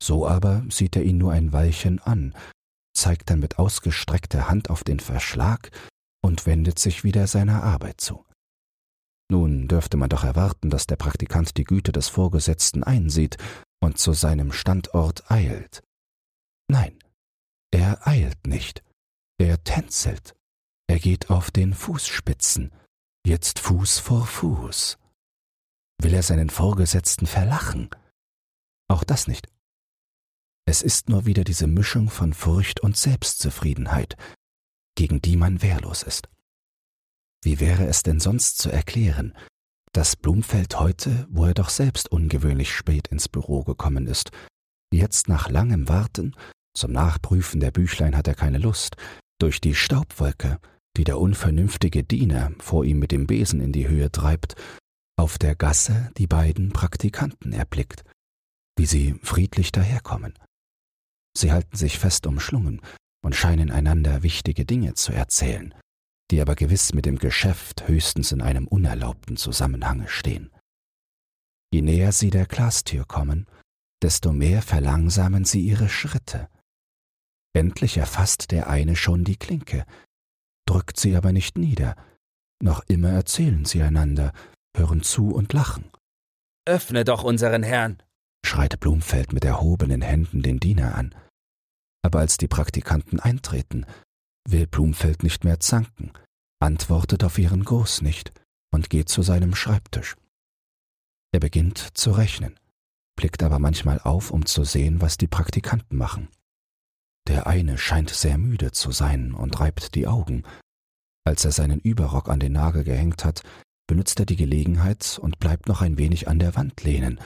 So 0.01 0.27
aber 0.27 0.63
sieht 0.69 0.95
er 0.95 1.03
ihn 1.03 1.17
nur 1.17 1.31
ein 1.31 1.53
Weilchen 1.53 1.99
an, 1.99 2.35
zeigt 2.95 3.29
dann 3.29 3.39
mit 3.39 3.57
ausgestreckter 3.57 4.47
Hand 4.49 4.69
auf 4.69 4.83
den 4.83 4.99
Verschlag 4.99 5.71
und 6.21 6.45
wendet 6.45 6.77
sich 6.77 7.03
wieder 7.03 7.27
seiner 7.27 7.63
Arbeit 7.63 8.01
zu. 8.01 8.25
Nun 9.31 9.67
dürfte 9.67 9.97
man 9.97 10.09
doch 10.09 10.23
erwarten, 10.23 10.69
dass 10.69 10.85
der 10.85 10.97
Praktikant 10.97 11.57
die 11.57 11.63
Güte 11.63 11.91
des 11.91 12.09
Vorgesetzten 12.09 12.83
einsieht 12.83 13.37
und 13.81 13.97
zu 13.97 14.13
seinem 14.13 14.51
Standort 14.51 15.31
eilt. 15.31 15.81
Nein, 16.69 16.99
er 17.71 18.05
eilt 18.07 18.45
nicht, 18.45 18.83
er 19.39 19.63
tänzelt, 19.63 20.35
er 20.87 20.99
geht 20.99 21.29
auf 21.29 21.49
den 21.49 21.73
Fußspitzen, 21.73 22.71
jetzt 23.25 23.59
Fuß 23.59 23.99
vor 23.99 24.25
Fuß. 24.25 24.97
Will 26.01 26.13
er 26.13 26.23
seinen 26.23 26.49
Vorgesetzten 26.49 27.25
verlachen? 27.25 27.89
Auch 28.89 29.03
das 29.03 29.27
nicht. 29.27 29.47
Es 30.65 30.81
ist 30.81 31.09
nur 31.09 31.25
wieder 31.25 31.43
diese 31.43 31.67
Mischung 31.67 32.09
von 32.09 32.33
Furcht 32.33 32.81
und 32.81 32.97
Selbstzufriedenheit, 32.97 34.15
gegen 34.95 35.21
die 35.21 35.37
man 35.37 35.61
wehrlos 35.61 36.03
ist. 36.03 36.29
Wie 37.43 37.59
wäre 37.59 37.85
es 37.85 38.03
denn 38.03 38.19
sonst 38.19 38.57
zu 38.57 38.69
erklären, 38.69 39.37
dass 39.91 40.15
Blumfeld 40.15 40.79
heute, 40.79 41.27
wo 41.29 41.45
er 41.45 41.53
doch 41.53 41.69
selbst 41.69 42.11
ungewöhnlich 42.11 42.73
spät 42.73 43.07
ins 43.09 43.29
Büro 43.29 43.63
gekommen 43.63 44.07
ist, 44.07 44.31
jetzt 44.93 45.27
nach 45.27 45.49
langem 45.49 45.87
Warten, 45.89 46.35
zum 46.75 46.91
Nachprüfen 46.91 47.59
der 47.59 47.71
Büchlein 47.71 48.15
hat 48.15 48.27
er 48.27 48.35
keine 48.35 48.57
Lust, 48.57 48.95
durch 49.39 49.61
die 49.61 49.75
Staubwolke, 49.75 50.59
die 50.97 51.03
der 51.03 51.19
unvernünftige 51.19 52.03
Diener 52.03 52.51
vor 52.59 52.85
ihm 52.85 52.99
mit 52.99 53.11
dem 53.11 53.27
Besen 53.27 53.59
in 53.59 53.71
die 53.71 53.87
Höhe 53.87 54.11
treibt, 54.11 54.55
auf 55.17 55.37
der 55.37 55.55
Gasse 55.55 56.11
die 56.17 56.27
beiden 56.27 56.71
Praktikanten 56.71 57.53
erblickt, 57.53 58.03
wie 58.77 58.85
sie 58.85 59.15
friedlich 59.23 59.71
daherkommen. 59.71 60.33
Sie 61.35 61.51
halten 61.51 61.75
sich 61.75 61.97
fest 61.99 62.27
umschlungen 62.27 62.81
und 63.23 63.35
scheinen 63.35 63.71
einander 63.71 64.23
wichtige 64.23 64.65
Dinge 64.65 64.93
zu 64.93 65.13
erzählen, 65.13 65.73
die 66.29 66.41
aber 66.41 66.55
gewiss 66.55 66.93
mit 66.93 67.05
dem 67.05 67.17
Geschäft 67.17 67.87
höchstens 67.87 68.31
in 68.31 68.41
einem 68.41 68.67
unerlaubten 68.67 69.37
Zusammenhange 69.37 70.07
stehen. 70.07 70.51
Je 71.71 71.81
näher 71.81 72.11
sie 72.11 72.29
der 72.29 72.45
Glastür 72.45 73.05
kommen, 73.05 73.47
desto 74.03 74.31
mehr 74.33 74.61
verlangsamen 74.61 75.45
sie 75.45 75.61
ihre 75.61 75.89
Schritte. 75.89 76.49
Endlich 77.55 77.97
erfasst 77.97 78.51
der 78.51 78.67
eine 78.67 78.95
schon 78.95 79.23
die 79.23 79.37
Klinke, 79.37 79.85
drückt 80.65 80.99
sie 80.99 81.15
aber 81.15 81.31
nicht 81.31 81.57
nieder, 81.57 81.95
noch 82.61 82.83
immer 82.87 83.09
erzählen 83.09 83.65
sie 83.65 83.81
einander, 83.81 84.31
hören 84.75 85.03
zu 85.03 85.31
und 85.31 85.53
lachen. 85.53 85.91
Öffne 86.65 87.03
doch 87.03 87.23
unseren 87.23 87.63
Herrn, 87.63 88.01
schreit 88.45 88.79
Blumfeld 88.79 89.33
mit 89.33 89.43
erhobenen 89.43 90.01
Händen 90.01 90.41
den 90.41 90.59
Diener 90.59 90.95
an. 90.95 91.13
Aber 92.03 92.19
als 92.19 92.37
die 92.37 92.47
Praktikanten 92.47 93.19
eintreten, 93.19 93.85
will 94.47 94.67
Blumfeld 94.67 95.23
nicht 95.23 95.43
mehr 95.43 95.59
zanken, 95.59 96.11
antwortet 96.61 97.23
auf 97.23 97.37
ihren 97.37 97.63
Gruß 97.63 98.01
nicht 98.01 98.31
und 98.73 98.89
geht 98.89 99.09
zu 99.09 99.21
seinem 99.21 99.55
Schreibtisch. 99.55 100.15
Er 101.33 101.39
beginnt 101.39 101.97
zu 101.97 102.11
rechnen, 102.11 102.59
blickt 103.17 103.43
aber 103.43 103.59
manchmal 103.59 103.99
auf, 103.99 104.31
um 104.31 104.45
zu 104.45 104.63
sehen, 104.63 105.01
was 105.01 105.17
die 105.17 105.27
Praktikanten 105.27 105.97
machen. 105.97 106.29
Der 107.27 107.47
eine 107.47 107.77
scheint 107.77 108.09
sehr 108.09 108.37
müde 108.37 108.71
zu 108.71 108.91
sein 108.91 109.33
und 109.33 109.59
reibt 109.59 109.95
die 109.95 110.07
Augen. 110.07 110.43
Als 111.25 111.45
er 111.45 111.51
seinen 111.51 111.79
Überrock 111.79 112.29
an 112.29 112.39
den 112.39 112.53
Nagel 112.53 112.83
gehängt 112.83 113.23
hat, 113.23 113.43
benutzt 113.87 114.19
er 114.19 114.25
die 114.25 114.35
Gelegenheit 114.35 115.19
und 115.21 115.39
bleibt 115.39 115.67
noch 115.67 115.81
ein 115.81 115.97
wenig 115.97 116.27
an 116.27 116.39
der 116.39 116.55
Wand 116.55 116.83
lehnen. 116.83 117.19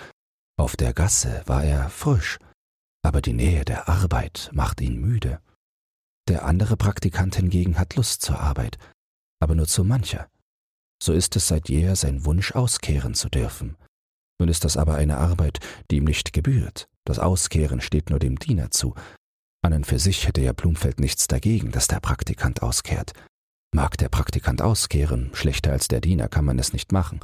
Auf 0.60 0.76
der 0.76 0.94
Gasse 0.94 1.44
war 1.46 1.64
er 1.64 1.90
frisch, 1.90 2.40
aber 3.04 3.22
die 3.22 3.34
Nähe 3.34 3.66
der 3.66 3.88
Arbeit 3.90 4.50
macht 4.54 4.82
ihn 4.82 5.00
müde. 5.00 5.40
Der 6.28 6.46
andere 6.46 6.78
Praktikant 6.78 7.36
hingegen 7.36 7.80
hat 7.80 7.96
Lust 7.96 8.22
zur 8.22 8.40
Arbeit, 8.40 8.78
aber 9.40 9.56
nur 9.56 9.68
zu 9.68 9.84
mancher. 9.84 10.28
So 11.02 11.14
ist 11.14 11.36
es 11.36 11.48
seit 11.48 11.70
jeher 11.70 11.96
sein 11.96 12.26
Wunsch, 12.26 12.54
auskehren 12.54 13.14
zu 13.14 13.30
dürfen. 13.30 13.78
Nun 14.40 14.50
ist 14.50 14.66
das 14.66 14.78
aber 14.78 14.96
eine 14.96 15.18
Arbeit, 15.18 15.60
die 15.90 15.98
ihm 15.98 16.04
nicht 16.04 16.34
gebührt. 16.34 16.88
Das 17.06 17.20
Auskehren 17.20 17.82
steht 17.82 18.10
nur 18.10 18.20
dem 18.20 18.38
Diener 18.38 18.72
zu. 18.72 18.94
An 19.62 19.74
und 19.74 19.86
für 19.86 20.00
sich 20.00 20.28
hätte 20.28 20.42
ja 20.42 20.54
Blumfeld 20.54 21.00
nichts 21.00 21.28
dagegen, 21.28 21.72
dass 21.72 21.88
der 21.88 22.00
Praktikant 22.00 22.62
auskehrt. 22.62 23.14
Mag 23.74 23.98
der 23.98 24.10
Praktikant 24.10 24.62
auskehren, 24.62 25.32
schlechter 25.34 25.72
als 25.72 25.88
der 25.88 26.02
Diener 26.02 26.30
kann 26.30 26.46
man 26.46 26.58
es 26.58 26.74
nicht 26.74 26.92
machen. 26.92 27.20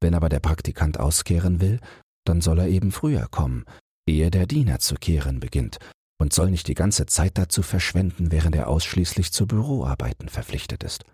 Wenn 0.00 0.14
aber 0.14 0.28
der 0.28 0.40
Praktikant 0.40 0.98
auskehren 0.98 1.60
will, 1.60 1.80
dann 2.24 2.40
soll 2.40 2.60
er 2.60 2.68
eben 2.68 2.92
früher 2.92 3.28
kommen, 3.28 3.64
ehe 4.08 4.30
der 4.30 4.46
Diener 4.46 4.78
zu 4.78 4.94
kehren 4.94 5.40
beginnt, 5.40 5.78
und 6.20 6.32
soll 6.32 6.50
nicht 6.50 6.68
die 6.68 6.74
ganze 6.74 7.06
Zeit 7.06 7.36
dazu 7.36 7.62
verschwenden, 7.62 8.30
während 8.30 8.56
er 8.56 8.68
ausschließlich 8.68 9.32
zu 9.32 9.46
Büroarbeiten 9.46 10.28
verpflichtet 10.28 10.82
ist. 10.84 11.04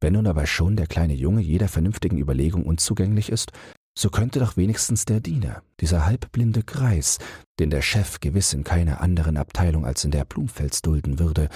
Wenn 0.00 0.14
nun 0.14 0.26
aber 0.26 0.46
schon 0.46 0.76
der 0.76 0.86
kleine 0.86 1.14
Junge 1.14 1.40
jeder 1.40 1.68
vernünftigen 1.68 2.18
Überlegung 2.18 2.64
unzugänglich 2.64 3.30
ist, 3.30 3.52
so 3.98 4.10
könnte 4.10 4.38
doch 4.38 4.56
wenigstens 4.56 5.04
der 5.04 5.20
Diener, 5.20 5.62
dieser 5.80 6.06
halbblinde 6.06 6.62
Greis, 6.62 7.18
den 7.58 7.70
der 7.70 7.82
Chef 7.82 8.20
gewiss 8.20 8.52
in 8.52 8.64
keiner 8.64 9.00
anderen 9.00 9.36
Abteilung 9.36 9.84
als 9.84 10.04
in 10.04 10.10
der 10.10 10.24
Blumfels 10.24 10.82
dulden 10.82 11.18
würde, 11.18 11.48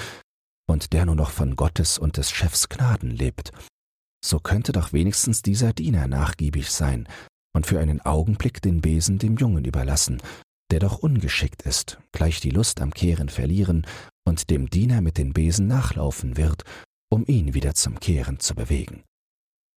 und 0.66 0.92
der 0.92 1.06
nur 1.06 1.14
noch 1.14 1.30
von 1.30 1.56
Gottes 1.56 1.98
und 1.98 2.16
des 2.16 2.30
Chefs 2.30 2.68
Gnaden 2.68 3.10
lebt, 3.10 3.52
so 4.24 4.40
könnte 4.40 4.72
doch 4.72 4.92
wenigstens 4.92 5.42
dieser 5.42 5.72
Diener 5.72 6.08
nachgiebig 6.08 6.70
sein 6.70 7.06
und 7.54 7.66
für 7.66 7.78
einen 7.78 8.00
Augenblick 8.00 8.62
den 8.62 8.80
Besen 8.80 9.18
dem 9.18 9.36
Jungen 9.36 9.64
überlassen, 9.64 10.22
der 10.70 10.80
doch 10.80 10.98
ungeschickt 10.98 11.62
ist, 11.62 11.98
gleich 12.12 12.40
die 12.40 12.50
Lust 12.50 12.80
am 12.80 12.92
Kehren 12.92 13.28
verlieren 13.28 13.86
und 14.26 14.50
dem 14.50 14.70
Diener 14.70 15.02
mit 15.02 15.18
den 15.18 15.32
Besen 15.32 15.66
nachlaufen 15.66 16.36
wird, 16.36 16.64
um 17.10 17.24
ihn 17.26 17.54
wieder 17.54 17.74
zum 17.74 18.00
Kehren 18.00 18.40
zu 18.40 18.54
bewegen. 18.54 19.04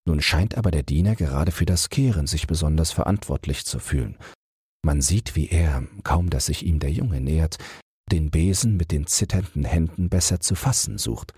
Nun 0.07 0.21
scheint 0.21 0.55
aber 0.55 0.71
der 0.71 0.83
Diener 0.83 1.17
gerade 1.17 1.51
für 1.51 1.65
das 1.65 1.89
Kehren 1.89 2.27
sich 2.27 2.47
besonders 2.47 2.91
verantwortlich 2.93 3.65
zu 3.65 3.77
fühlen. 3.77 4.17
Man 4.81 5.01
sieht, 5.01 5.35
wie 5.35 5.49
er, 5.49 5.85
kaum 6.03 6.29
dass 6.29 6.45
sich 6.45 6.65
ihm 6.65 6.79
der 6.79 6.91
Junge 6.93 7.19
nähert, 7.19 7.57
den 8.09 8.31
Besen 8.31 8.77
mit 8.77 8.91
den 8.91 9.05
zitternden 9.05 9.65
Händen 9.65 10.07
besser 10.07 10.39
zu 10.39 10.55
fassen 10.55 10.97
sucht. 10.97 11.33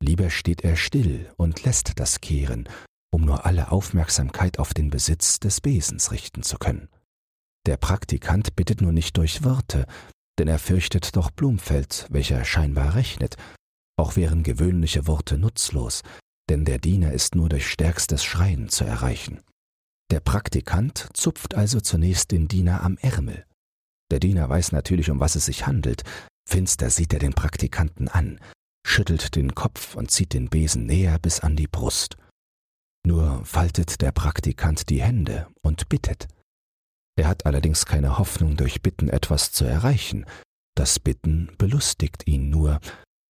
Lieber 0.00 0.30
steht 0.30 0.62
er 0.62 0.76
still 0.76 1.32
und 1.38 1.64
lässt 1.64 1.98
das 1.98 2.20
Kehren, 2.20 2.68
um 3.12 3.24
nur 3.24 3.46
alle 3.46 3.72
Aufmerksamkeit 3.72 4.60
auf 4.60 4.74
den 4.74 4.90
Besitz 4.90 5.40
des 5.40 5.60
Besens 5.60 6.12
richten 6.12 6.44
zu 6.44 6.56
können. 6.58 6.88
Der 7.66 7.78
Praktikant 7.78 8.54
bittet 8.54 8.80
nur 8.80 8.92
nicht 8.92 9.16
durch 9.16 9.42
Worte, 9.42 9.86
denn 10.38 10.46
er 10.46 10.60
fürchtet 10.60 11.16
doch 11.16 11.32
Blumfeld, 11.32 12.06
welcher 12.10 12.44
scheinbar 12.44 12.94
rechnet. 12.94 13.34
Auch 13.96 14.14
wären 14.14 14.44
gewöhnliche 14.44 15.08
Worte 15.08 15.36
nutzlos, 15.36 16.02
denn 16.48 16.64
der 16.64 16.78
Diener 16.78 17.12
ist 17.12 17.34
nur 17.34 17.48
durch 17.48 17.66
stärkstes 17.66 18.24
Schreien 18.24 18.68
zu 18.68 18.84
erreichen. 18.84 19.40
Der 20.10 20.20
Praktikant 20.20 21.08
zupft 21.14 21.54
also 21.54 21.80
zunächst 21.80 22.30
den 22.30 22.48
Diener 22.48 22.82
am 22.82 22.98
Ärmel. 22.98 23.46
Der 24.10 24.20
Diener 24.20 24.48
weiß 24.48 24.72
natürlich, 24.72 25.10
um 25.10 25.20
was 25.20 25.34
es 25.34 25.46
sich 25.46 25.66
handelt. 25.66 26.02
Finster 26.48 26.90
sieht 26.90 27.12
er 27.12 27.18
den 27.18 27.32
Praktikanten 27.32 28.08
an, 28.08 28.38
schüttelt 28.86 29.34
den 29.34 29.54
Kopf 29.54 29.94
und 29.94 30.10
zieht 30.10 30.34
den 30.34 30.50
Besen 30.50 30.86
näher 30.86 31.18
bis 31.18 31.40
an 31.40 31.56
die 31.56 31.66
Brust. 31.66 32.16
Nur 33.06 33.44
faltet 33.44 34.00
der 34.02 34.12
Praktikant 34.12 34.88
die 34.90 35.02
Hände 35.02 35.48
und 35.62 35.88
bittet. 35.88 36.28
Er 37.16 37.28
hat 37.28 37.46
allerdings 37.46 37.86
keine 37.86 38.18
Hoffnung, 38.18 38.56
durch 38.56 38.82
Bitten 38.82 39.08
etwas 39.08 39.52
zu 39.52 39.64
erreichen. 39.64 40.26
Das 40.76 40.98
Bitten 40.98 41.52
belustigt 41.58 42.26
ihn 42.26 42.50
nur, 42.50 42.80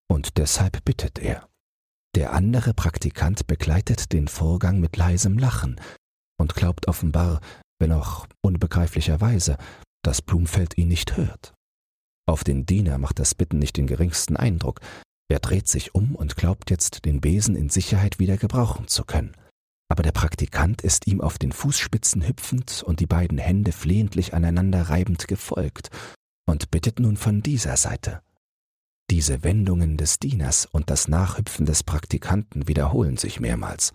und 0.09 0.39
deshalb 0.39 0.85
bittet 0.85 1.19
er. 1.19 1.49
Der 2.15 2.33
andere 2.33 2.75
Praktikant 2.75 3.47
begleitet 3.47 4.13
den 4.13 4.29
Vorgang 4.29 4.81
mit 4.81 4.97
leisem 4.97 5.39
Lachen 5.39 5.81
und 6.39 6.55
glaubt 6.55 6.89
offenbar, 6.89 7.41
wenn 7.79 7.93
auch 7.93 8.27
unbegreiflicherweise, 8.43 9.57
dass 10.03 10.23
Blumfeld 10.23 10.77
ihn 10.77 10.89
nicht 10.89 11.17
hört. 11.17 11.55
Auf 12.27 12.45
den 12.45 12.67
Diener 12.67 12.99
macht 12.99 13.19
das 13.19 13.35
Bitten 13.35 13.59
nicht 13.59 13.77
den 13.77 13.87
geringsten 13.87 14.37
Eindruck. 14.37 14.81
Er 15.29 15.41
dreht 15.41 15.69
sich 15.69 15.95
um 15.95 16.15
und 16.15 16.37
glaubt 16.37 16.71
jetzt, 16.71 17.05
den 17.05 17.21
Besen 17.21 17.57
in 17.57 17.69
Sicherheit 17.69 18.19
wieder 18.19 18.37
gebrauchen 18.37 18.89
zu 18.89 19.05
können 19.05 19.35
aber 19.93 20.03
der 20.03 20.13
Praktikant 20.13 20.81
ist 20.81 21.07
ihm 21.07 21.21
auf 21.21 21.37
den 21.37 21.53
Fußspitzen 21.53 22.27
hüpfend 22.27 22.83
und 22.83 23.01
die 23.01 23.07
beiden 23.07 23.37
Hände 23.37 23.73
flehentlich 23.73 24.33
aneinander 24.33 24.89
reibend 24.89 25.29
gefolgt 25.29 25.91
und 26.47 26.71
bittet 26.71 26.99
nun 26.99 27.19
von 27.19 27.43
dieser 27.43 27.77
Seite. 27.77 28.23
Diese 29.13 29.45
Wendungen 29.45 29.99
des 29.99 30.21
Dieners 30.21 30.65
und 30.65 30.89
das 30.89 31.07
Nachhüpfen 31.07 31.67
des 31.67 31.83
Praktikanten 31.83 32.67
wiederholen 32.67 33.19
sich 33.19 33.41
mehrmals. 33.41 33.93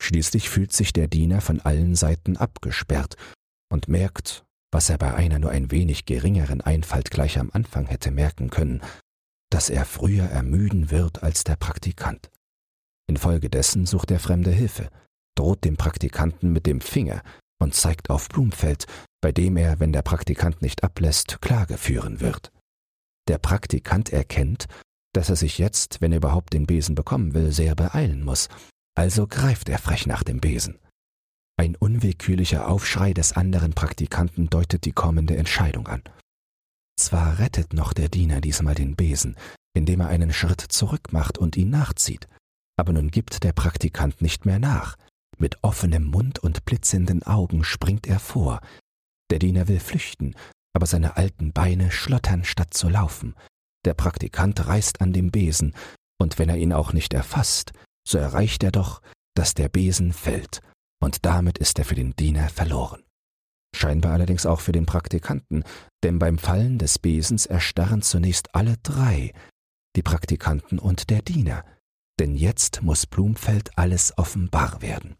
Schließlich 0.00 0.48
fühlt 0.48 0.72
sich 0.72 0.94
der 0.94 1.08
Diener 1.08 1.42
von 1.42 1.60
allen 1.60 1.94
Seiten 1.94 2.38
abgesperrt 2.38 3.18
und 3.70 3.86
merkt, 3.86 4.46
was 4.72 4.88
er 4.88 4.96
bei 4.96 5.12
einer 5.12 5.38
nur 5.38 5.50
ein 5.50 5.70
wenig 5.70 6.06
geringeren 6.06 6.62
Einfalt 6.62 7.10
gleich 7.10 7.38
am 7.38 7.50
Anfang 7.52 7.84
hätte 7.84 8.10
merken 8.10 8.48
können, 8.48 8.80
dass 9.50 9.68
er 9.68 9.84
früher 9.84 10.24
ermüden 10.24 10.90
wird 10.90 11.22
als 11.22 11.44
der 11.44 11.56
Praktikant. 11.56 12.30
Infolgedessen 13.06 13.84
sucht 13.84 14.08
der 14.08 14.20
Fremde 14.20 14.52
Hilfe, 14.52 14.88
droht 15.36 15.66
dem 15.66 15.76
Praktikanten 15.76 16.50
mit 16.50 16.64
dem 16.64 16.80
Finger 16.80 17.20
und 17.58 17.74
zeigt 17.74 18.08
auf 18.08 18.30
Blumfeld, 18.30 18.86
bei 19.20 19.32
dem 19.32 19.58
er, 19.58 19.80
wenn 19.80 19.92
der 19.92 20.00
Praktikant 20.00 20.62
nicht 20.62 20.82
ablässt, 20.82 21.42
Klage 21.42 21.76
führen 21.76 22.20
wird. 22.20 22.53
Der 23.28 23.38
Praktikant 23.38 24.12
erkennt, 24.12 24.66
dass 25.14 25.30
er 25.30 25.36
sich 25.36 25.58
jetzt, 25.58 26.00
wenn 26.00 26.12
er 26.12 26.18
überhaupt 26.18 26.52
den 26.52 26.66
Besen 26.66 26.94
bekommen 26.94 27.34
will, 27.34 27.52
sehr 27.52 27.74
beeilen 27.74 28.24
muss, 28.24 28.48
also 28.94 29.26
greift 29.26 29.68
er 29.68 29.78
frech 29.78 30.06
nach 30.06 30.22
dem 30.22 30.40
Besen. 30.40 30.78
Ein 31.56 31.76
unwillkürlicher 31.76 32.68
Aufschrei 32.68 33.12
des 33.12 33.32
anderen 33.32 33.74
Praktikanten 33.74 34.50
deutet 34.50 34.84
die 34.84 34.92
kommende 34.92 35.36
Entscheidung 35.36 35.86
an. 35.86 36.02
Zwar 36.96 37.38
rettet 37.38 37.72
noch 37.72 37.92
der 37.92 38.08
Diener 38.08 38.40
diesmal 38.40 38.74
den 38.74 38.96
Besen, 38.96 39.36
indem 39.74 40.00
er 40.00 40.08
einen 40.08 40.32
Schritt 40.32 40.60
zurück 40.60 41.12
macht 41.12 41.38
und 41.38 41.56
ihn 41.56 41.70
nachzieht, 41.70 42.28
aber 42.76 42.92
nun 42.92 43.10
gibt 43.10 43.44
der 43.44 43.52
Praktikant 43.52 44.20
nicht 44.20 44.46
mehr 44.46 44.58
nach. 44.58 44.96
Mit 45.38 45.62
offenem 45.62 46.04
Mund 46.04 46.38
und 46.38 46.64
blitzenden 46.64 47.22
Augen 47.24 47.64
springt 47.64 48.06
er 48.06 48.20
vor. 48.20 48.60
Der 49.30 49.38
Diener 49.38 49.68
will 49.68 49.80
flüchten, 49.80 50.34
aber 50.74 50.86
seine 50.86 51.16
alten 51.16 51.52
Beine 51.52 51.90
schlottern 51.90 52.44
statt 52.44 52.74
zu 52.74 52.88
laufen. 52.88 53.34
Der 53.84 53.94
Praktikant 53.94 54.66
reißt 54.66 55.00
an 55.00 55.12
dem 55.12 55.30
Besen, 55.30 55.74
und 56.20 56.38
wenn 56.38 56.48
er 56.48 56.56
ihn 56.56 56.72
auch 56.72 56.92
nicht 56.92 57.14
erfasst, 57.14 57.72
so 58.06 58.18
erreicht 58.18 58.62
er 58.62 58.72
doch, 58.72 59.00
dass 59.34 59.54
der 59.54 59.68
Besen 59.68 60.12
fällt, 60.12 60.60
und 61.02 61.24
damit 61.24 61.58
ist 61.58 61.78
er 61.78 61.84
für 61.84 61.94
den 61.94 62.14
Diener 62.16 62.48
verloren. 62.48 63.02
Scheinbar 63.74 64.12
allerdings 64.12 64.46
auch 64.46 64.60
für 64.60 64.72
den 64.72 64.86
Praktikanten, 64.86 65.64
denn 66.02 66.18
beim 66.18 66.38
Fallen 66.38 66.78
des 66.78 66.98
Besens 66.98 67.46
erstarren 67.46 68.02
zunächst 68.02 68.54
alle 68.54 68.76
drei, 68.82 69.32
die 69.96 70.02
Praktikanten 70.02 70.78
und 70.78 71.10
der 71.10 71.22
Diener, 71.22 71.64
denn 72.20 72.34
jetzt 72.36 72.82
muss 72.82 73.06
Blumfeld 73.06 73.76
alles 73.76 74.16
offenbar 74.16 74.80
werden. 74.80 75.16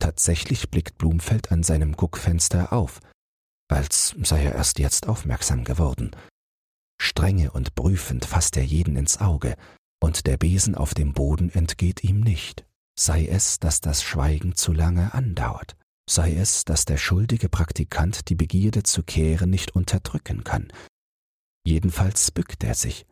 Tatsächlich 0.00 0.70
blickt 0.70 0.98
Blumfeld 0.98 1.52
an 1.52 1.62
seinem 1.62 1.96
Guckfenster 1.96 2.72
auf, 2.72 3.00
als 3.70 4.14
sei 4.22 4.44
er 4.44 4.54
erst 4.54 4.78
jetzt 4.78 5.08
aufmerksam 5.08 5.64
geworden. 5.64 6.10
Strenge 7.00 7.50
und 7.50 7.74
prüfend 7.74 8.24
fasst 8.24 8.56
er 8.56 8.64
jeden 8.64 8.96
ins 8.96 9.18
Auge, 9.18 9.56
und 10.02 10.26
der 10.26 10.36
Besen 10.36 10.74
auf 10.74 10.94
dem 10.94 11.12
Boden 11.12 11.50
entgeht 11.50 12.04
ihm 12.04 12.20
nicht, 12.20 12.66
sei 12.98 13.26
es, 13.26 13.58
dass 13.58 13.80
das 13.80 14.02
Schweigen 14.02 14.54
zu 14.54 14.72
lange 14.72 15.14
andauert, 15.14 15.76
sei 16.08 16.34
es, 16.34 16.64
dass 16.64 16.84
der 16.84 16.96
schuldige 16.96 17.48
Praktikant 17.48 18.28
die 18.28 18.34
Begierde 18.34 18.82
zu 18.82 19.02
kehren 19.02 19.50
nicht 19.50 19.74
unterdrücken 19.74 20.44
kann. 20.44 20.72
Jedenfalls 21.66 22.30
bückt 22.30 22.64
er 22.64 22.74
sich, 22.74 23.06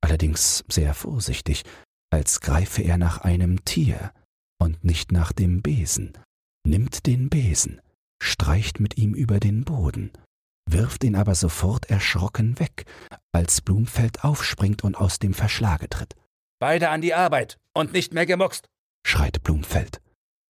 allerdings 0.00 0.64
sehr 0.68 0.94
vorsichtig, 0.94 1.64
als 2.10 2.40
greife 2.40 2.82
er 2.82 2.96
nach 2.98 3.18
einem 3.18 3.64
Tier 3.64 4.12
und 4.60 4.84
nicht 4.84 5.12
nach 5.12 5.32
dem 5.32 5.62
Besen, 5.62 6.16
nimmt 6.64 7.06
den 7.06 7.28
Besen, 7.28 7.80
streicht 8.22 8.80
mit 8.80 8.98
ihm 8.98 9.14
über 9.14 9.40
den 9.40 9.64
Boden, 9.64 10.12
wirft 10.68 11.04
ihn 11.04 11.16
aber 11.16 11.34
sofort 11.34 11.86
erschrocken 11.90 12.58
weg, 12.58 12.84
als 13.32 13.60
Blumfeld 13.60 14.24
aufspringt 14.24 14.84
und 14.84 14.96
aus 14.96 15.18
dem 15.18 15.34
Verschlage 15.34 15.88
tritt. 15.88 16.14
Beide 16.60 16.90
an 16.90 17.00
die 17.00 17.14
Arbeit 17.14 17.58
und 17.74 17.92
nicht 17.92 18.12
mehr 18.12 18.26
gemuckst, 18.26 18.68
schreit 19.06 19.42
Blumfeld 19.42 20.00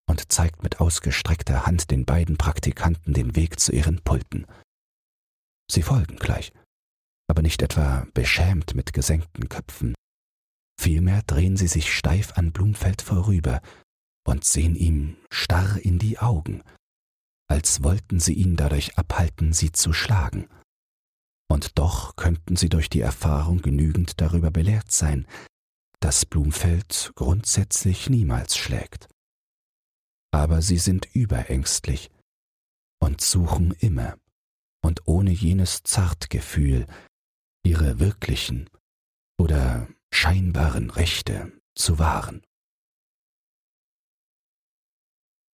und 0.09 0.33
zeigt 0.33 0.63
mit 0.63 0.81
ausgestreckter 0.81 1.67
Hand 1.67 1.91
den 1.91 2.05
beiden 2.05 2.39
Praktikanten 2.39 3.13
den 3.13 3.37
Weg 3.37 3.61
zu 3.61 3.73
ihren 3.73 4.01
Pulten. 4.01 4.47
Sie 5.71 5.83
folgen 5.83 6.17
gleich, 6.17 6.53
aber 7.29 7.43
nicht 7.43 7.61
etwa 7.61 8.07
beschämt 8.15 8.75
mit 8.75 8.95
gesenkten 8.95 9.49
Köpfen. 9.49 9.95
Vielmehr 10.81 11.23
drehen 11.27 11.57
sie 11.57 11.67
sich 11.67 11.93
steif 11.93 12.39
an 12.39 12.53
Blumfeld 12.53 13.03
vorüber 13.03 13.61
und 14.27 14.45
sehen 14.45 14.77
ihm 14.77 15.17
starr 15.31 15.79
in 15.83 15.99
die 15.99 16.19
Augen, 16.19 16.63
als 17.49 17.83
wollten 17.83 18.21
sie 18.21 18.35
ihn 18.35 18.57
dadurch 18.57 18.97
abhalten, 18.99 19.53
sie 19.53 19.73
zu 19.73 19.93
schlagen. 19.93 20.49
Und 21.51 21.79
doch 21.79 22.15
könnten 22.17 22.57
sie 22.57 22.69
durch 22.69 22.91
die 22.91 23.01
Erfahrung 23.01 23.63
genügend 23.63 24.21
darüber 24.21 24.51
belehrt 24.51 24.93
sein, 24.93 25.27
dass 26.01 26.27
Blumfeld 26.27 27.13
grundsätzlich 27.15 28.09
niemals 28.11 28.57
schlägt. 28.57 29.09
Aber 30.31 30.61
sie 30.61 30.77
sind 30.77 31.09
überängstlich 31.15 32.11
und 33.01 33.21
suchen 33.21 33.73
immer 33.81 34.19
und 34.83 35.09
ohne 35.09 35.31
jenes 35.31 35.83
Zartgefühl 35.83 36.87
ihre 37.65 37.99
wirklichen 37.99 38.69
oder 39.39 39.89
scheinbaren 40.13 40.91
Rechte 40.91 41.53
zu 41.75 41.99
wahren. 41.99 42.43